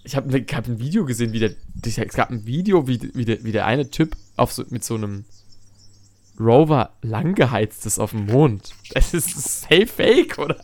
ich 0.04 0.14
habe 0.14 0.44
hab 0.52 0.66
ein 0.68 0.78
Video 0.78 1.04
gesehen, 1.04 1.32
wie 1.32 1.40
der 1.40 1.52
es 1.84 2.14
gab 2.14 2.30
ein 2.30 2.46
Video, 2.46 2.86
wie, 2.86 3.10
wie, 3.14 3.24
der, 3.24 3.42
wie 3.42 3.50
der 3.52 3.66
eine 3.66 3.90
Typ 3.90 4.16
auf 4.36 4.52
so, 4.52 4.64
mit 4.70 4.84
so 4.84 4.94
einem 4.94 5.24
Rover 6.38 6.90
langgeheizt 7.02 7.86
ist 7.86 7.98
auf 7.98 8.10
dem 8.12 8.26
Mond. 8.26 8.70
Das 8.94 9.14
ist 9.14 9.62
safe 9.62 9.86
fake, 9.86 10.38
oder? 10.38 10.60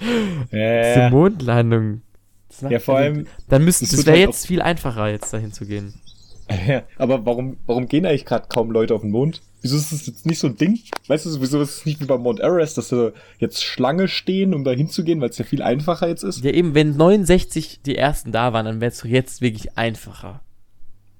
Diese 0.00 0.56
äh, 0.56 1.10
Mondlandung. 1.10 2.02
Das 2.48 2.62
macht- 2.62 2.72
ja, 2.72 2.78
vor 2.80 2.96
allem, 2.96 3.26
dann 3.48 3.64
müsste 3.64 3.84
das 3.84 4.06
wäre 4.06 4.16
halt 4.18 4.28
jetzt 4.28 4.46
viel 4.46 4.62
einfacher 4.62 5.08
jetzt 5.08 5.32
dahin 5.32 5.52
zu 5.52 5.66
gehen. 5.66 5.99
Ja, 6.66 6.82
aber 6.98 7.24
warum, 7.26 7.56
warum 7.66 7.86
gehen 7.86 8.04
eigentlich 8.06 8.24
gerade 8.26 8.46
kaum 8.48 8.70
Leute 8.70 8.94
auf 8.94 9.02
den 9.02 9.10
Mond? 9.10 9.40
Wieso 9.62 9.76
ist 9.76 9.92
das 9.92 10.06
jetzt 10.06 10.26
nicht 10.26 10.38
so 10.38 10.46
ein 10.48 10.56
Ding? 10.56 10.80
Weißt 11.06 11.26
du, 11.26 11.40
wieso 11.40 11.60
ist 11.60 11.70
es 11.80 11.86
nicht 11.86 12.00
wie 12.00 12.06
beim 12.06 12.22
Mount 12.22 12.40
Everest, 12.40 12.78
dass 12.78 12.88
da 12.88 13.10
jetzt 13.38 13.62
Schlange 13.62 14.08
stehen, 14.08 14.54
um 14.54 14.64
da 14.64 14.70
hinzugehen, 14.72 15.20
weil 15.20 15.28
es 15.30 15.38
ja 15.38 15.44
viel 15.44 15.62
einfacher 15.62 16.08
jetzt 16.08 16.22
ist? 16.24 16.42
Ja, 16.42 16.50
eben, 16.50 16.74
wenn 16.74 16.96
69 16.96 17.80
die 17.84 17.96
ersten 17.96 18.32
da 18.32 18.52
waren, 18.52 18.64
dann 18.66 18.80
wäre 18.80 18.90
es 18.90 19.02
jetzt 19.04 19.42
wirklich 19.42 19.76
einfacher. 19.76 20.40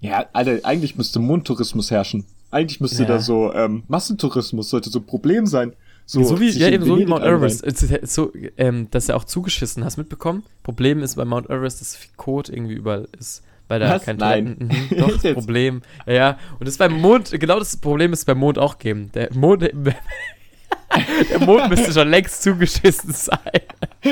Ja, 0.01 0.25
Alter, 0.33 0.61
eigentlich 0.65 0.97
müsste 0.97 1.19
Mondtourismus 1.21 1.91
herrschen. 1.91 2.25
Eigentlich 2.51 2.81
müsste 2.81 3.03
Ja. 3.03 3.09
da 3.09 3.19
so 3.21 3.53
ähm, 3.53 3.83
Massentourismus 3.89 4.71
sollte 4.71 4.89
so 4.91 5.01
ein 5.01 5.07
Problem 5.07 5.47
sein. 5.47 5.75
So, 6.07 6.25
So, 6.25 6.41
wie, 6.41 6.49
ja, 6.51 6.69
eben 6.71 6.85
so 6.87 6.99
wie 6.99 7.05
Mount. 7.07 7.23
Everest. 7.25 7.63
So, 8.11 8.33
ähm, 8.57 8.89
dass 8.91 9.09
er 9.11 9.17
auch 9.17 9.25
zugeschissen, 9.25 9.85
hast 9.85 9.97
du 9.97 10.01
mitbekommen? 10.01 10.43
Problem 10.65 11.03
ist 11.03 11.15
bei 11.17 11.25
Mount 11.27 11.49
Everest, 11.51 11.81
dass 11.83 11.95
viel 11.95 12.11
Kot 12.17 12.49
irgendwie 12.49 12.75
überall 12.75 13.07
ist. 13.19 13.43
Weil 13.71 13.79
da 13.79 13.95
Was? 13.95 14.03
kein 14.05 14.17
Nein. 14.17 14.57
Toiletten- 14.59 14.67
Mhm, 14.91 14.99
doch, 14.99 15.23
das. 15.23 15.35
Problem. 15.35 15.83
Ja, 16.05 16.13
ja. 16.13 16.39
Und 16.59 16.67
das 16.67 16.77
beim 16.77 17.01
Mond, 17.01 17.31
genau 17.31 17.61
das 17.61 17.77
Problem 17.77 18.13
ist 18.13 18.25
beim 18.25 18.39
Mond 18.39 18.59
auch 18.59 18.79
geben. 18.79 19.13
Der 19.15 19.33
Mond, 19.33 19.63
der 21.31 21.39
Mond 21.47 21.69
müsste 21.71 21.93
schon 21.93 22.09
längst 22.09 22.43
zugeschissen 22.43 23.13
sein. 23.13 23.39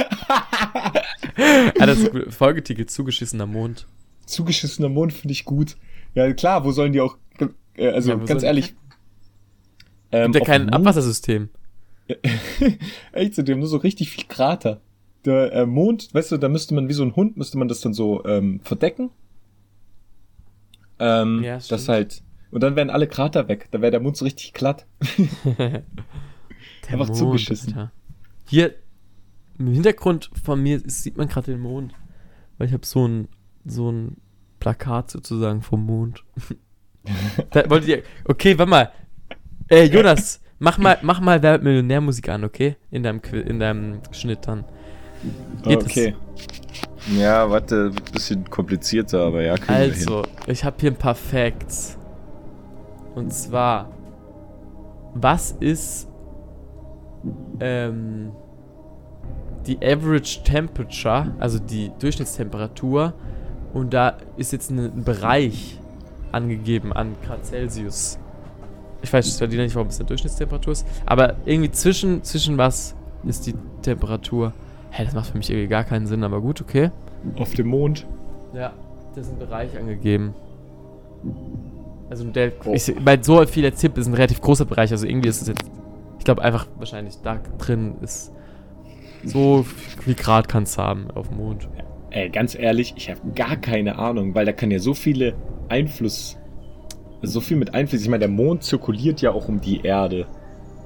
ah, 1.81 1.87
das. 1.87 2.09
Folgetitel, 2.31 2.87
zugeschissener 2.87 3.47
Mond. 3.47 3.87
Zugeschissener 4.27 4.88
Mond 4.88 5.12
finde 5.12 5.33
ich 5.33 5.45
gut. 5.45 5.77
Ja, 6.15 6.33
klar, 6.35 6.65
wo 6.65 6.71
sollen 6.71 6.93
die 6.93 7.00
auch, 7.00 7.17
äh, 7.77 7.88
also 7.88 8.11
Ja, 8.11 8.17
ganz 8.17 8.45
ehrlich. 8.45 8.75
Ähm, 10.12 10.31
Gibt 10.33 10.47
ja 10.47 10.53
kein 10.53 10.62
Mond- 10.67 10.75
Abwassersystem. 10.75 11.49
Echt 13.12 13.35
so, 13.35 13.43
die 13.43 13.53
haben 13.53 13.59
nur 13.59 13.69
so 13.69 13.79
richtig 13.79 14.11
viel 14.11 14.25
Krater. 14.29 14.81
Der 15.25 15.53
äh, 15.53 15.67
Mond, 15.67 16.15
weißt 16.15 16.31
du, 16.33 16.37
da 16.38 16.49
müsste 16.49 16.75
man 16.75 16.88
wie 16.88 16.93
so 16.93 17.03
ein 17.03 17.17
Hund, 17.17 17.37
müsste 17.37 17.59
man 17.59 17.67
das 17.69 17.81
dann 17.81 17.93
so 17.93 18.25
ähm, 18.25 18.61
verdecken. 18.62 19.11
Ähm, 20.99 21.43
Ja, 21.43 21.55
das 21.57 21.67
stimmt. 21.67 21.88
halt. 21.88 22.23
Und 22.50 22.62
dann 22.62 22.76
wären 22.76 22.90
alle 22.90 23.07
Krater 23.07 23.49
weg. 23.49 23.69
Da 23.71 23.81
wäre 23.81 23.90
der 23.90 24.00
Mond 24.00 24.17
so 24.17 24.25
richtig 24.25 24.52
glatt. 24.52 24.87
Der 26.88 27.00
Einfach 27.00 27.11
zugeschissen. 27.11 27.75
Alter. 27.75 27.93
Hier 28.47 28.75
im 29.59 29.73
Hintergrund 29.73 30.31
von 30.43 30.62
mir 30.62 30.81
sieht 30.87 31.17
man 31.17 31.28
gerade 31.28 31.52
den 31.52 31.61
Mond. 31.61 31.95
Weil 32.57 32.69
ich 32.69 32.73
habe 32.73 32.87
so 32.87 33.07
ein, 33.07 33.28
so 33.64 33.90
ein 33.90 34.17
Plakat 34.61 35.11
sozusagen 35.11 35.62
vom 35.62 35.85
Mond. 35.85 36.25
da 37.50 37.69
wolltet 37.69 37.88
ihr. 37.88 38.02
Okay, 38.25 38.59
warte 38.59 38.71
mal. 38.71 38.93
Äh, 39.69 39.85
Jonas, 39.85 40.40
mach 40.59 40.78
mal, 40.78 40.99
mach 41.02 41.21
mal 41.21 41.43
Wer 41.43 41.59
an, 42.28 42.45
okay? 42.45 42.76
In 42.90 43.02
deinem, 43.02 43.21
in 43.33 43.61
deinem 43.61 44.00
Schnitt 44.12 44.47
dann. 44.47 44.64
Geht 45.62 45.83
okay. 45.83 46.14
Ja, 47.17 47.49
warte, 47.49 47.91
bisschen 48.12 48.49
komplizierter, 48.50 49.21
aber 49.27 49.43
ja, 49.43 49.57
kriegen 49.57 49.73
Also, 49.73 50.23
ich 50.47 50.65
habe 50.65 50.77
hier 50.81 50.91
ein 50.91 50.97
paar 50.97 51.15
Facts. 51.15 51.97
Und 53.15 53.33
zwar, 53.33 53.91
was 55.15 55.53
ist 55.53 56.07
ähm, 57.61 58.33
die 59.67 59.79
Average 59.79 60.43
Temperature, 60.45 61.35
also 61.38 61.59
die 61.59 61.91
Durchschnittstemperatur, 61.99 63.15
und 63.73 63.93
da 63.93 64.17
ist 64.37 64.53
jetzt 64.53 64.71
ein, 64.71 65.05
Bereich 65.05 65.79
angegeben 66.33 66.93
an 66.93 67.17
Grad 67.25 67.45
Celsius. 67.45 68.19
Ich 69.03 69.12
weiß 69.12 69.37
zwar 69.37 69.49
nicht, 69.49 69.75
warum 69.75 69.88
es 69.88 69.99
eine 69.99 70.07
Durchschnittstemperatur 70.07 70.73
ist, 70.73 70.87
aber 71.07 71.37
irgendwie 71.45 71.71
zwischen, 71.71 72.23
zwischen 72.23 72.59
was 72.59 72.95
ist 73.25 73.47
die 73.47 73.55
Temperatur? 73.83 74.53
Hä, 74.90 75.04
das 75.04 75.14
macht 75.14 75.26
für 75.30 75.38
mich 75.38 75.50
irgendwie 75.50 75.68
gar 75.68 75.85
keinen 75.85 76.07
Sinn, 76.07 76.25
aber 76.25 76.40
gut, 76.40 76.61
okay. 76.61 76.90
Auf 77.37 77.54
dem 77.54 77.68
Mond. 77.68 78.07
Ja, 78.54 78.73
das 79.14 79.26
ist 79.26 79.33
ein 79.33 79.38
Bereich 79.38 79.76
angegeben. 79.78 80.35
Also 82.11 82.25
der, 82.25 82.52
Oh. 82.64 82.73
ich 82.73 82.95
meine, 83.04 83.23
so 83.23 83.45
viel 83.47 83.62
der 83.62 83.75
Tipp 83.75 83.99
ist 83.99 84.07
ein 84.07 84.14
relativ 84.14 84.40
großer 84.40 84.64
Bereich, 84.64 84.90
also 84.92 85.07
irgendwie 85.07 85.28
ist 85.28 85.42
es 85.42 85.49
jetzt, 85.49 85.62
ich 86.18 86.25
glaube 86.25 86.42
einfach 86.42 86.66
wahrscheinlich 86.78 87.16
da 87.23 87.38
drin 87.59 87.97
ist 88.00 88.33
so 89.25 89.64
viel 90.04 90.14
Grad 90.14 90.49
kann 90.49 90.62
es 90.62 90.78
haben 90.78 91.11
auf 91.11 91.28
dem 91.28 91.38
Mond. 91.38 91.68
Ey, 92.11 92.30
ganz 92.30 92.54
ehrlich, 92.54 92.95
ich 92.97 93.11
habe 93.11 93.21
gar 93.35 93.57
keine 93.57 93.99
Ahnung, 93.99 94.35
weil 94.35 94.47
da 94.47 94.52
kann 94.52 94.71
ja 94.71 94.78
so 94.78 94.95
viele 94.95 95.35
Einfluss, 95.68 96.38
so 97.23 97.40
viel 97.40 97.57
mit 97.57 97.75
Einfluss. 97.75 98.00
Ich 98.00 98.09
meine, 98.09 98.21
der 98.21 98.28
Mond 98.28 98.62
zirkuliert 98.62 99.21
ja 99.21 99.33
auch 99.33 99.49
um 99.49 99.61
die 99.61 99.80
Erde. 99.83 100.26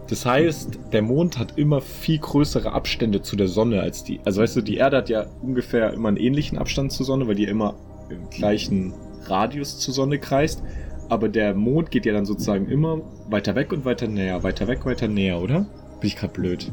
Das 0.08 0.26
heißt, 0.26 0.78
der 0.92 1.02
Mond 1.02 1.38
hat 1.38 1.56
immer 1.58 1.80
viel 1.80 2.18
größere 2.18 2.72
Abstände 2.72 3.22
zu 3.22 3.36
der 3.36 3.48
Sonne 3.48 3.80
als 3.80 4.04
die. 4.04 4.20
Also 4.24 4.42
weißt 4.42 4.56
du, 4.56 4.60
die 4.60 4.76
Erde 4.76 4.96
hat 4.98 5.08
ja 5.08 5.26
ungefähr 5.42 5.92
immer 5.92 6.08
einen 6.08 6.16
ähnlichen 6.16 6.58
Abstand 6.58 6.92
zur 6.92 7.06
Sonne, 7.06 7.26
weil 7.28 7.34
die 7.36 7.44
immer 7.44 7.74
im 8.10 8.28
gleichen 8.30 8.92
Radius 9.26 9.78
zur 9.78 9.94
Sonne 9.94 10.18
kreist. 10.18 10.62
Aber 11.08 11.28
der 11.28 11.54
Mond 11.54 11.90
geht 11.90 12.04
ja 12.04 12.12
dann 12.12 12.26
sozusagen 12.26 12.68
immer 12.68 13.00
weiter 13.28 13.54
weg 13.54 13.72
und 13.72 13.84
weiter 13.84 14.06
näher, 14.08 14.42
weiter 14.42 14.66
weg, 14.66 14.84
weiter 14.84 15.08
näher, 15.08 15.40
oder? 15.40 15.66
Bin 16.00 16.08
ich 16.08 16.16
gerade 16.16 16.32
blöd? 16.32 16.72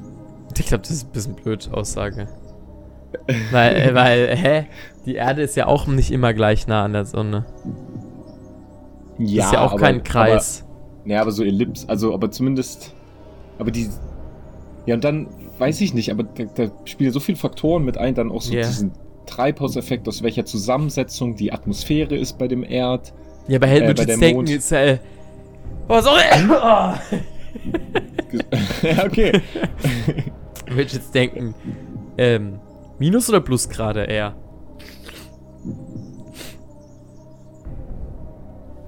Ich 0.58 0.66
glaube, 0.66 0.82
das 0.82 0.92
ist 0.92 1.08
ein 1.08 1.12
bisschen 1.12 1.36
blöd, 1.36 1.70
Aussage. 1.72 2.28
weil, 3.52 3.76
äh, 3.76 3.94
weil, 3.96 4.36
hä? 4.36 4.66
Die 5.06 5.16
Erde 5.16 5.44
ist 5.44 5.56
ja 5.56 5.68
auch 5.68 5.88
nicht 5.88 6.12
immer 6.12 6.34
gleich 6.34 6.68
nah 6.68 6.84
an 6.84 6.94
der 6.94 7.06
Sonne. 7.06 7.46
Ja, 9.18 9.46
ist 9.46 9.54
ja 9.54 9.62
auch 9.62 9.74
aber- 9.74 9.82
kein 9.82 10.04
Kreis. 10.04 10.66
Aber, 11.04 11.10
ja, 11.14 11.22
aber 11.22 11.32
so 11.32 11.44
Ellips, 11.44 11.88
also, 11.88 12.14
aber 12.14 12.32
zumindest. 12.32 12.94
Aber 13.60 13.70
die. 13.72 13.88
Ja, 14.88 14.96
und 14.96 15.04
dann 15.04 15.28
weiß 15.60 15.80
ich 15.82 15.94
nicht, 15.94 16.10
aber 16.12 16.24
da, 16.24 16.46
da 16.56 16.72
spielen 16.86 17.12
so 17.12 17.20
viele 17.20 17.38
Faktoren 17.38 17.84
mit 17.86 17.98
ein, 17.98 18.16
dann 18.16 18.32
auch 18.32 18.42
so 18.42 18.54
Ja. 18.54 18.62
diesen 18.66 18.92
Treibhauseffekt, 19.28 20.08
aus 20.08 20.24
welcher 20.24 20.46
Zusammensetzung 20.46 21.36
die 21.36 21.54
Atmosphäre 21.54 22.16
ist 22.16 22.40
bei 22.40 22.48
dem 22.48 22.64
Erd. 22.64 23.14
Ja, 23.48 23.60
bei 23.60 23.68
Helmut 23.68 23.98
bei 23.98 24.04
äh, 24.04 24.18
denken 24.18 24.36
Mond- 24.38 24.50
ist 24.50 24.72
äh, 24.72 24.98
Oh, 25.88 26.00
sorry! 26.02 26.24
Ja, 28.84 29.06
okay. 29.06 29.42
Jetzt 30.78 31.14
denken, 31.16 31.56
ähm, 32.18 32.60
Minus 33.00 33.28
oder 33.30 33.42
Plus 33.42 33.68
gerade 33.70 34.04
eher? 34.04 34.36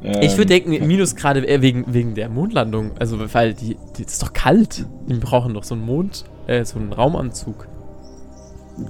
Ich 0.03 0.37
würde 0.37 0.53
Ähm, 0.53 0.63
denken, 0.63 0.87
Minus 0.87 1.15
gerade 1.15 1.43
wegen, 1.61 1.85
wegen 1.93 2.15
der 2.15 2.27
Mondlandung. 2.29 2.91
Also, 2.97 3.19
weil 3.33 3.53
die, 3.53 3.77
die 3.97 4.03
ist 4.03 4.21
doch 4.23 4.33
kalt. 4.33 4.85
Die 5.07 5.13
brauchen 5.15 5.53
doch 5.53 5.63
so 5.63 5.75
einen 5.75 5.85
Mond, 5.85 6.25
äh, 6.47 6.65
so 6.65 6.79
einen 6.79 6.91
Raumanzug. 6.91 7.67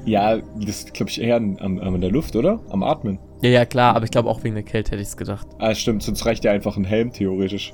Ja, 0.05 0.37
das 0.55 0.85
glaube 0.93 1.09
ich 1.09 1.19
eher 1.19 1.35
an, 1.35 1.57
an, 1.59 1.79
an 1.79 1.99
der 1.99 2.11
Luft, 2.11 2.35
oder? 2.35 2.61
Am 2.69 2.81
Atmen. 2.83 3.19
Ja, 3.41 3.49
ja, 3.49 3.65
klar, 3.65 3.95
aber 3.95 4.05
ich 4.05 4.11
glaube 4.11 4.29
auch 4.29 4.43
wegen 4.43 4.53
der 4.55 4.63
Kälte 4.63 4.91
hätte 4.91 5.01
ich 5.01 5.09
es 5.09 5.17
gedacht. 5.17 5.47
Ah, 5.59 5.73
stimmt, 5.75 6.03
sonst 6.03 6.25
reicht 6.25 6.45
ja 6.45 6.51
einfach 6.51 6.77
ein 6.77 6.85
Helm 6.85 7.11
theoretisch. 7.11 7.73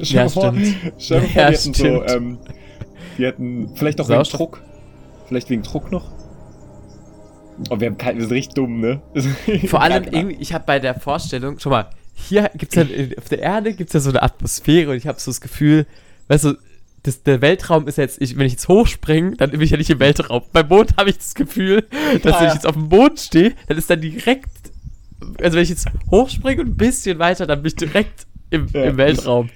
Ja, 0.00 0.28
vor, 0.28 0.52
stimmt. 0.52 0.74
Stell 0.98 1.20
dir 1.20 1.26
Ja, 1.34 1.50
die 1.50 1.56
hätten 1.56 1.74
so, 1.74 1.84
stimmt. 1.84 2.10
ähm, 2.10 2.38
die 3.18 3.26
hätten 3.26 3.68
vielleicht 3.74 4.00
auch 4.00 4.06
Sauerstoff. 4.06 4.40
wegen 4.40 4.50
Druck. 4.52 4.62
Vielleicht 5.26 5.50
wegen 5.50 5.62
Druck 5.62 5.92
noch. 5.92 6.10
Oh, 7.70 7.78
wir 7.78 7.88
haben 7.88 7.98
keinen, 7.98 8.16
wir 8.18 8.24
sind 8.24 8.32
richtig 8.32 8.54
dumm, 8.54 8.80
ne? 8.80 9.02
Vor 9.66 9.82
allem 9.82 10.30
ich 10.40 10.52
habe 10.54 10.64
bei 10.66 10.78
der 10.78 10.94
Vorstellung, 10.98 11.58
schau 11.58 11.70
mal, 11.70 11.90
hier 12.14 12.50
gibt's 12.56 12.74
ja, 12.74 12.84
auf 13.18 13.28
der 13.28 13.40
Erde 13.40 13.72
gibt 13.74 13.90
es 13.90 13.94
ja 13.94 14.00
so 14.00 14.10
eine 14.10 14.22
Atmosphäre 14.22 14.90
und 14.90 14.96
ich 14.96 15.06
habe 15.06 15.18
so 15.20 15.30
das 15.30 15.40
Gefühl, 15.40 15.86
weißt 16.28 16.44
du, 16.44 16.54
das, 17.04 17.22
der 17.24 17.40
Weltraum 17.40 17.88
ist 17.88 17.98
jetzt, 17.98 18.20
ich, 18.22 18.36
wenn 18.38 18.46
ich 18.46 18.52
jetzt 18.52 18.68
hochspringe, 18.68 19.36
dann 19.36 19.50
bin 19.50 19.60
ich 19.60 19.70
ja 19.70 19.76
nicht 19.76 19.90
im 19.90 19.98
Weltraum. 19.98 20.42
Beim 20.52 20.68
Mond 20.68 20.96
habe 20.96 21.10
ich 21.10 21.18
das 21.18 21.34
Gefühl, 21.34 21.82
dass 22.22 22.34
Ah, 22.34 22.38
wenn 22.38 22.44
ja. 22.44 22.48
ich 22.48 22.54
jetzt 22.54 22.66
auf 22.66 22.74
dem 22.74 22.88
Mond 22.88 23.18
stehe, 23.18 23.54
dann 23.66 23.76
ist 23.76 23.90
dann 23.90 24.00
direkt, 24.00 24.48
also 25.40 25.56
wenn 25.56 25.64
ich 25.64 25.70
jetzt 25.70 25.88
hochspringe 26.10 26.60
und 26.62 26.68
ein 26.68 26.76
bisschen 26.76 27.18
weiter, 27.18 27.46
dann 27.46 27.62
bin 27.62 27.68
ich 27.68 27.76
direkt 27.76 28.26
im, 28.50 28.68
Ja, 28.72 28.84
im 28.84 28.96
Weltraum. 28.98 29.50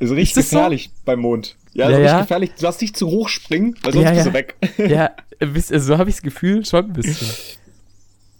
Ist 0.00 0.10
richtig 0.10 0.22
Ist 0.22 0.36
das 0.36 0.50
so? 0.50 0.56
gefährlich 0.56 0.90
beim 1.06 1.20
Mond. 1.20 1.56
Ja, 1.72 1.84
Ja, 1.84 1.90
ist 1.90 1.96
richtig 1.96 2.10
ja. 2.12 2.20
gefährlich. 2.20 2.50
Du 2.56 2.62
darfst 2.62 2.80
nicht 2.82 2.96
zu 2.96 3.06
hoch 3.06 3.28
springen, 3.30 3.74
weil 3.82 3.92
sonst 3.94 4.04
Ja, 4.04 4.10
bist 4.10 4.26
ja. 4.26 4.30
du 4.30 4.32
weg. 4.34 4.56
ja, 5.70 5.78
so 5.80 5.96
habe 5.96 6.10
ich 6.10 6.16
das 6.16 6.22
Gefühl 6.22 6.64
schon 6.66 6.84
ein 6.86 6.92
bisschen. 6.92 7.28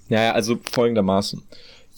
Ja, 0.08 0.24
ja, 0.24 0.32
also 0.32 0.58
folgendermaßen. 0.70 1.42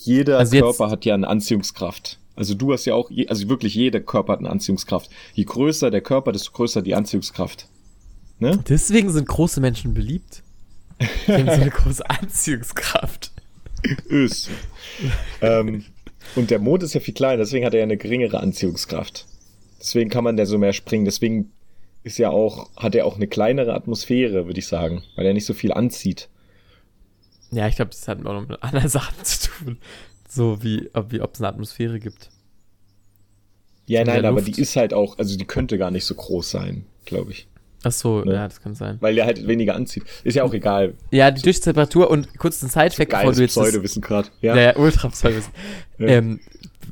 Jeder 0.07 0.39
Also 0.39 0.59
Körper 0.59 0.91
hat 0.91 1.05
ja 1.05 1.15
eine 1.15 1.29
Anziehungskraft. 1.29 2.19
Also 2.37 2.55
du 2.55 2.73
hast 2.73 2.85
ja 2.85 2.95
auch, 2.95 3.11
je- 3.11 3.29
also 3.29 3.49
wirklich 3.49 3.75
jeder 3.75 4.01
Körper 4.01 4.33
hat 4.35 4.41
eine 4.41 4.51
Anziehungskraft. 4.51 5.11
Je 5.35 5.45
größer 5.45 5.91
der 5.91 6.01
Körper, 6.01 6.33
desto 6.33 6.53
größer 6.53 6.83
die 6.83 6.95
Anziehungskraft. 6.95 7.69
Ne? 8.41 8.59
Deswegen 8.69 9.11
sind 9.13 9.29
große 9.29 9.61
Menschen 9.61 9.95
beliebt. 9.95 10.43
Die 11.27 11.33
haben 11.33 11.47
so 11.47 11.53
eine 11.53 11.71
große 11.71 12.09
Anziehungskraft. 12.11 13.33
Ös. 14.09 14.49
ähm, 15.41 15.85
und 16.37 16.51
der 16.51 16.59
Mond 16.59 16.83
ist 16.83 16.95
ja 16.95 17.01
viel 17.01 17.15
kleiner, 17.15 17.39
deswegen 17.43 17.67
hat 17.67 17.75
er 17.75 17.81
ja 17.81 17.85
eine 17.85 17.97
geringere 17.97 18.41
Anziehungskraft. 18.41 19.27
Deswegen 19.79 20.09
kann 20.11 20.25
man 20.25 20.37
da 20.37 20.47
so 20.47 20.57
mehr 20.59 20.73
springen. 20.73 21.05
Deswegen 21.05 21.53
ist 22.03 22.19
ja 22.19 22.31
auch, 22.31 22.71
hat 22.77 22.95
er 22.95 23.07
auch 23.07 23.17
eine 23.17 23.27
kleinere 23.27 23.75
Atmosphäre, 23.75 24.47
würde 24.47 24.59
ich 24.59 24.67
sagen, 24.67 25.03
weil 25.17 25.27
er 25.27 25.35
nicht 25.35 25.45
so 25.47 25.53
viel 25.55 25.73
anzieht. 25.73 26.29
Ja, 27.51 27.69
ich 27.69 27.77
glaube, 27.77 27.91
das 27.91 28.07
hat 28.09 28.19
auch 28.25 28.33
noch 28.41 28.49
mit 28.49 28.63
anderen 28.63 28.89
Sachen 28.91 29.25
zu 29.25 29.49
tun. 29.51 29.79
So 30.29 30.63
wie, 30.63 30.91
ob 30.95 31.13
wie 31.13 31.21
ob 31.21 31.35
es 31.35 31.41
eine 31.41 31.49
Atmosphäre 31.49 32.01
gibt. 32.01 32.31
Ja, 33.87 34.01
In 34.01 34.07
nein, 34.07 34.25
aber 34.25 34.41
die 34.41 34.61
ist 34.61 34.77
halt 34.77 34.95
auch, 34.95 35.19
also 35.19 35.37
die 35.37 35.45
könnte 35.45 35.79
gar 35.79 35.91
nicht 35.91 36.05
so 36.05 36.15
groß 36.15 36.51
sein, 36.51 36.87
glaube 37.05 37.33
ich. 37.33 37.47
Ach 37.85 37.93
so, 37.93 38.23
Ne? 38.23 38.33
ja, 38.33 38.49
das 38.49 38.63
kann 38.63 38.75
sein. 38.75 38.97
Weil 39.01 39.15
der 39.15 39.27
halt 39.27 39.47
weniger 39.47 39.75
anzieht. 39.75 40.05
Ist 40.25 40.35
ja 40.37 40.43
auch 40.43 40.55
egal. 40.55 40.95
Ja, 41.11 41.31
die 41.31 41.43
Durchschnittstemperatur 41.43 42.11
und 42.11 42.39
kurz 42.39 42.63
ein 42.63 42.71
Sidefact, 42.71 43.11
bevor 43.11 43.33
du 43.33 43.43
jetzt 43.43 43.53
Pseudowissen 43.53 44.01
gerade. 44.01 44.29
Ja. 44.41 44.57
ja, 44.57 44.63
ja, 44.63 44.77
ultra 44.77 45.09
Pseudowissen. 45.09 45.53
Ja. 45.99 46.09
ähm, 46.09 46.41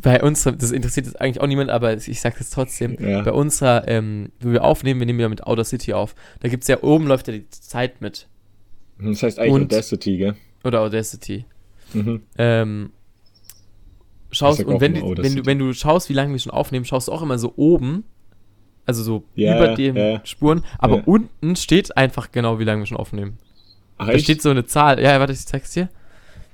bei 0.00 0.23
uns, 0.23 0.44
das 0.44 0.71
interessiert 0.71 1.06
jetzt 1.06 1.21
eigentlich 1.21 1.40
auch 1.40 1.47
niemand, 1.47 1.71
aber 1.71 1.94
ich 1.94 2.21
sage 2.21 2.37
das 2.38 2.50
trotzdem. 2.50 2.97
Ja. 3.00 3.23
Bei 3.23 3.32
unserer, 3.32 3.88
ähm, 3.88 4.30
wo 4.40 4.50
wir 4.52 4.62
aufnehmen, 4.62 5.00
wir 5.00 5.06
nehmen 5.06 5.18
ja 5.18 5.28
mit 5.28 5.44
Outer 5.44 5.64
City 5.64 5.92
auf. 5.92 6.14
Da 6.40 6.49
gibt's 6.49 6.69
ja 6.69 6.82
oben 6.82 7.06
läuft 7.06 7.26
ja 7.26 7.34
die 7.34 7.49
Zeit 7.50 8.00
mit. 8.00 8.28
Das 9.04 9.23
heißt 9.23 9.38
eigentlich 9.38 9.52
Und- 9.52 9.73
Audacity, 9.73 10.17
gell? 10.19 10.34
Oder 10.65 10.80
Audacity. 10.80 11.45
Mhm. 11.95 12.23
Ähm, 12.38 12.91
schaust, 14.30 14.65
und 14.65 14.80
wenn, 14.80 14.95
die, 14.95 15.02
wenn, 15.02 15.36
du, 15.36 15.47
wenn 15.47 15.58
du 15.58 15.73
schaust, 15.75 16.08
wie 16.08 16.15
lange 16.15 16.32
wir 16.32 16.38
schon 16.38 16.52
aufnehmen, 16.52 16.84
schaust 16.84 17.08
du 17.08 17.12
auch 17.12 17.23
immer 17.23 17.38
so 17.38 17.52
oben, 17.56 18.04
also 18.86 19.02
so 19.02 19.25
Ja, 19.34 19.56
über 19.56 19.71
ja, 19.71 19.75
den 19.76 19.97
ja. 19.97 20.21
Spuren, 20.25 20.65
aber 20.78 20.97
Ja. 20.99 21.02
unten 21.06 21.56
steht 21.56 21.97
einfach 21.97 22.32
genau, 22.32 22.58
wie 22.58 22.65
lange 22.65 22.82
wir 22.82 22.86
schon 22.86 22.97
aufnehmen. 22.97 23.38
Ach, 23.99 24.06
Da 24.06 24.12
echt? 24.12 24.25
steht 24.25 24.43
so 24.43 24.50
eine 24.50 24.65
Zahl. 24.65 25.00
Ja, 25.00 25.19
warte, 25.21 25.32
ich 25.32 25.47
zeig's 25.47 25.73
dir. 25.73 25.88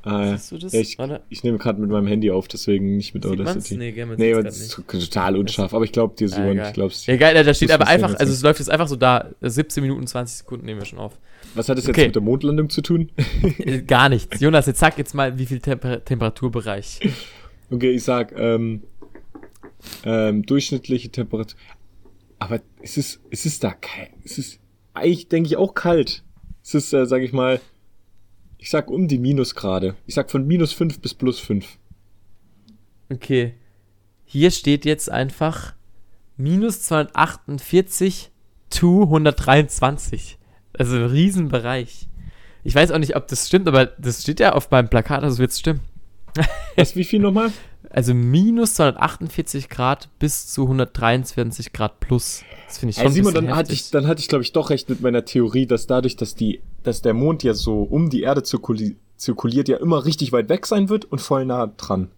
ah, 0.03 0.25
ja. 0.27 0.37
Siehst 0.37 0.53
du 0.53 0.59
das? 0.59 0.73
Ja, 0.73 0.81
ich, 0.81 0.99
ich 1.29 1.45
nehme 1.45 1.59
gerade 1.59 1.81
mit 1.81 1.89
meinem 1.91 2.07
Handy 2.07 2.31
auf, 2.31 2.49
deswegen 2.49 2.97
nicht 2.97 3.15
mit 3.15 3.23
Sieht? 3.25 3.33
Audacity. 3.33 3.77
Nee, 3.77 3.93
gell, 3.93 4.07
nee, 4.17 4.33
das 4.43 4.59
ist 4.59 4.73
total 4.87 5.37
unscharf. 5.37 5.73
Aber 5.73 5.85
ich 5.85 5.93
glaube 5.93 6.15
dir, 6.17 6.27
Ah, 6.27 6.29
Simon, 6.35 6.53
egal. 6.53 6.67
ich 6.69 6.73
glaub's. 6.75 7.07
Ja, 7.07 7.17
geil, 7.17 7.43
da 7.45 7.55
steht 7.55 7.71
aber 7.71 7.87
einfach, 7.87 8.15
also 8.19 8.33
es 8.33 8.43
läuft 8.43 8.59
jetzt 8.59 8.71
einfach 8.71 8.89
so 8.89 8.97
da, 8.97 9.31
17 9.41 9.83
Minuten, 9.83 10.07
20 10.07 10.39
Sekunden 10.39 10.67
nehmen 10.67 10.81
wir 10.81 10.87
schon 10.87 10.99
auf. 10.99 11.19
Was 11.59 11.69
hat 11.69 11.77
das 11.77 11.87
jetzt 11.87 11.97
Okay. 11.97 12.07
mit 12.07 12.15
der 12.15 12.23
Mondlandung 12.23 12.71
zu 12.71 12.83
tun? 12.83 13.11
Äh, 13.59 13.83
Gar 13.83 14.09
nichts. 14.11 14.41
Jonas, 14.41 14.67
jetzt 14.67 14.79
sag 14.81 14.97
jetzt 14.99 15.15
mal, 15.15 15.39
wie 15.39 15.47
viel 15.47 15.59
Temper 15.61 16.05
Temperaturbereich. 16.05 17.01
okay, 17.71 17.91
ich 17.91 18.05
sag, 18.05 18.33
ähm, 18.39 18.85
ähm, 20.05 20.45
durchschnittliche 20.45 21.11
Temperatur. 21.11 21.59
Aber 22.39 22.61
es 22.81 22.97
ist, 22.97 23.21
es 23.31 23.45
ist 23.47 23.65
da 23.65 23.73
kein, 23.73 24.09
es 24.25 24.39
ist 24.39 24.61
eigentlich, 24.95 25.29
denke 25.29 25.49
ich, 25.49 25.57
auch 25.57 25.75
kalt. 25.75 26.23
Es 26.63 26.75
ist, 26.75 26.93
äh, 26.93 27.05
sag 27.07 27.23
ich 27.23 27.33
mal, 27.33 27.61
ich 28.59 28.71
sag 28.71 28.91
um 28.91 29.09
die 29.09 29.19
Minusgrade. 29.19 29.97
Ich 30.07 30.15
sag 30.15 30.31
von 30.31 30.47
minus 30.47 30.73
5 30.73 31.01
bis 31.01 31.15
plus 31.15 31.41
5. 31.41 31.79
Okay. 33.13 33.55
Hier 34.25 34.51
steht 34.51 34.85
jetzt 34.85 35.11
einfach 35.11 35.75
minus 36.37 36.83
248 36.83 38.31
to 38.71 39.03
123. 39.05 40.38
Also 40.79 40.97
ein 40.97 41.05
Riesenbereich. 41.07 42.09
Ich 42.65 42.75
weiß 42.75 42.91
auch 42.93 42.99
nicht, 42.99 43.17
ob 43.17 43.29
das 43.29 43.47
stimmt, 43.47 43.69
aber 43.69 43.87
das 43.87 44.23
steht 44.23 44.41
ja 44.41 44.53
auf 44.53 44.71
meinem 44.71 44.89
Plakat, 44.89 45.23
also 45.23 45.39
wird 45.39 45.51
es 45.51 45.59
stimmen. 45.59 45.81
Was, 46.77 46.95
wie 46.97 47.05
viel 47.05 47.21
nochmal? 47.21 47.51
Also 47.91 48.13
minus 48.15 48.75
248 48.75 49.69
Grad 49.69 50.09
bis 50.19 50.47
zu 50.49 50.63
123 50.65 51.73
Grad 51.73 52.01
plus. 52.01 52.43
Das 52.67 52.79
finde 52.79 52.91
ich 52.91 52.97
schon 52.97 53.07
Hey, 53.07 53.13
Simon, 53.13 53.29
ein 53.29 53.35
bisschen 53.35 53.47
dann 53.47 53.57
hatte 53.57 53.73
ich, 53.73 53.91
dann 53.91 54.07
hatte 54.07 54.21
ich, 54.21 54.29
glaube 54.29 54.43
ich, 54.45 54.53
doch 54.53 54.71
recht 54.71 54.89
mit 54.91 55.01
meiner 55.01 55.25
Theorie, 55.25 55.67
dass 55.67 55.87
dadurch, 55.87 56.17
dass 56.17 56.35
die, 56.35 56.61
dass 56.83 57.01
der 57.03 57.15
Mond 57.15 57.43
ja 57.43 57.55
so 57.55 57.83
um 57.83 58.11
die 58.11 58.23
Erde 58.23 58.43
zirkuli 58.43 58.97
zirkuliert, 59.17 59.69
ja 59.69 59.79
immer 59.79 60.05
richtig 60.05 60.31
weit 60.33 60.49
weg 60.49 60.67
sein 60.67 60.89
wird 60.91 61.05
und 61.07 61.21
voll 61.21 61.45
nah 61.45 61.67
dran. 61.67 62.11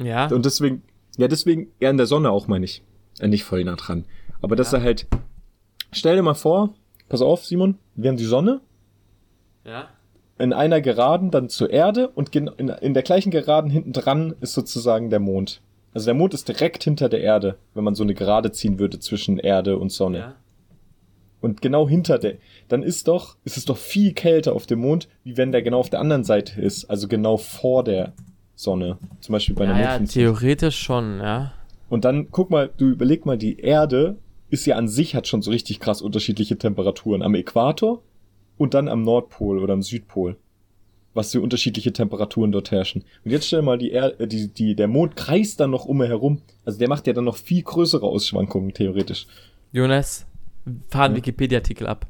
ja. 0.00 0.26
Und 0.26 0.44
deswegen, 0.44 0.82
ja, 1.16 1.26
deswegen 1.26 1.68
eher 1.80 1.90
in 1.90 1.96
der 1.96 2.06
Sonne 2.06 2.30
auch, 2.30 2.46
meine 2.46 2.64
ich. 2.66 2.82
Äh, 3.18 3.26
nicht 3.28 3.42
voll 3.44 3.64
nah 3.64 3.74
dran. 3.74 4.04
Aber 4.40 4.54
dass 4.54 4.70
Ja. 4.72 4.78
er 4.78 4.84
halt, 4.84 5.06
stell 5.92 6.14
dir 6.14 6.22
mal 6.22 6.34
vor, 6.34 6.74
pass 7.08 7.22
auf, 7.22 7.44
Simon, 7.44 7.78
wir 7.94 8.10
haben 8.10 8.16
die 8.16 8.24
Sonne 8.24 8.60
ja. 9.64 9.88
in 10.38 10.52
einer 10.52 10.80
Geraden 10.80 11.30
dann 11.30 11.48
zur 11.48 11.70
Erde 11.70 12.08
und 12.08 12.34
in, 12.34 12.48
in 12.48 12.94
der 12.94 13.02
gleichen 13.02 13.30
Geraden 13.30 13.70
hinten 13.70 13.92
dran 13.92 14.34
ist 14.40 14.54
sozusagen 14.54 15.10
der 15.10 15.20
Mond. 15.20 15.60
Also 15.94 16.06
der 16.06 16.14
Mond 16.14 16.34
ist 16.34 16.48
direkt 16.48 16.84
hinter 16.84 17.08
der 17.08 17.20
Erde, 17.20 17.56
wenn 17.74 17.84
man 17.84 17.94
so 17.94 18.02
eine 18.02 18.14
Gerade 18.14 18.52
ziehen 18.52 18.78
würde 18.78 19.00
zwischen 19.00 19.38
Erde 19.38 19.78
und 19.78 19.90
Sonne. 19.90 20.18
ja. 20.18 20.34
Und 21.40 21.62
genau 21.62 21.88
hinter 21.88 22.18
der, 22.18 22.34
dann 22.66 22.82
ist 22.82 23.06
doch, 23.06 23.36
ist 23.44 23.56
es 23.56 23.64
doch 23.64 23.76
viel 23.76 24.12
kälter 24.12 24.54
auf 24.54 24.66
dem 24.66 24.80
Mond, 24.80 25.08
wie 25.22 25.36
wenn 25.36 25.52
der 25.52 25.62
genau 25.62 25.78
auf 25.78 25.90
der 25.90 26.00
anderen 26.00 26.24
Seite 26.24 26.60
ist, 26.60 26.86
also 26.90 27.06
genau 27.06 27.36
vor 27.36 27.84
der 27.84 28.12
Sonne. 28.56 28.98
Zum 29.20 29.34
Beispiel 29.34 29.54
bei 29.54 29.64
einer 29.64 29.80
Ja, 29.80 29.98
ja, 29.98 30.04
theoretisch 30.04 30.78
schon, 30.78 31.20
ja. 31.20 31.52
Und 31.88 32.04
dann 32.04 32.30
guck 32.32 32.50
mal, 32.50 32.70
du 32.76 32.86
überleg 32.86 33.24
mal, 33.24 33.38
die 33.38 33.60
Erde 33.60 34.16
ist 34.50 34.66
ja 34.66 34.76
an 34.76 34.88
sich, 34.88 35.14
hat 35.14 35.26
schon 35.26 35.42
so 35.42 35.50
richtig 35.50 35.80
krass 35.80 36.02
unterschiedliche 36.02 36.56
Temperaturen. 36.58 37.22
Am 37.22 37.34
Äquator 37.34 38.02
und 38.56 38.74
dann 38.74 38.88
am 38.88 39.02
Nordpol 39.02 39.58
oder 39.58 39.74
am 39.74 39.82
Südpol. 39.82 40.36
Was 41.14 41.32
für 41.32 41.40
unterschiedliche 41.40 41.92
Temperaturen 41.92 42.52
dort 42.52 42.70
herrschen. 42.70 43.04
Und 43.24 43.30
jetzt 43.30 43.46
stell 43.46 43.62
mal, 43.62 43.78
die 43.78 43.90
Erde, 43.90 44.28
die, 44.28 44.48
die, 44.48 44.74
der 44.76 44.88
Mond 44.88 45.16
kreist 45.16 45.58
dann 45.58 45.70
noch 45.70 45.84
um 45.84 46.02
herum. 46.02 46.42
Also 46.64 46.78
der 46.78 46.88
macht 46.88 47.06
ja 47.06 47.12
dann 47.12 47.24
noch 47.24 47.36
viel 47.36 47.62
größere 47.62 48.06
Ausschwankungen, 48.06 48.72
theoretisch. 48.74 49.26
Jonas, 49.72 50.26
fahr 50.88 51.04
einen 51.04 51.14
Ja. 51.14 51.18
Wikipedia-Artikel 51.18 51.86
ab. 51.86 52.06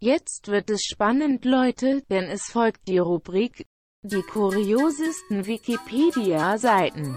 Jetzt 0.00 0.48
wird 0.48 0.70
es 0.70 0.82
spannend, 0.84 1.44
Leute, 1.44 2.02
denn 2.10 2.24
es 2.24 2.44
folgt 2.44 2.86
die 2.88 2.98
Rubrik 2.98 3.64
Die 4.04 4.22
kuriosesten 4.22 5.44
Wikipedia-Seiten. 5.46 7.16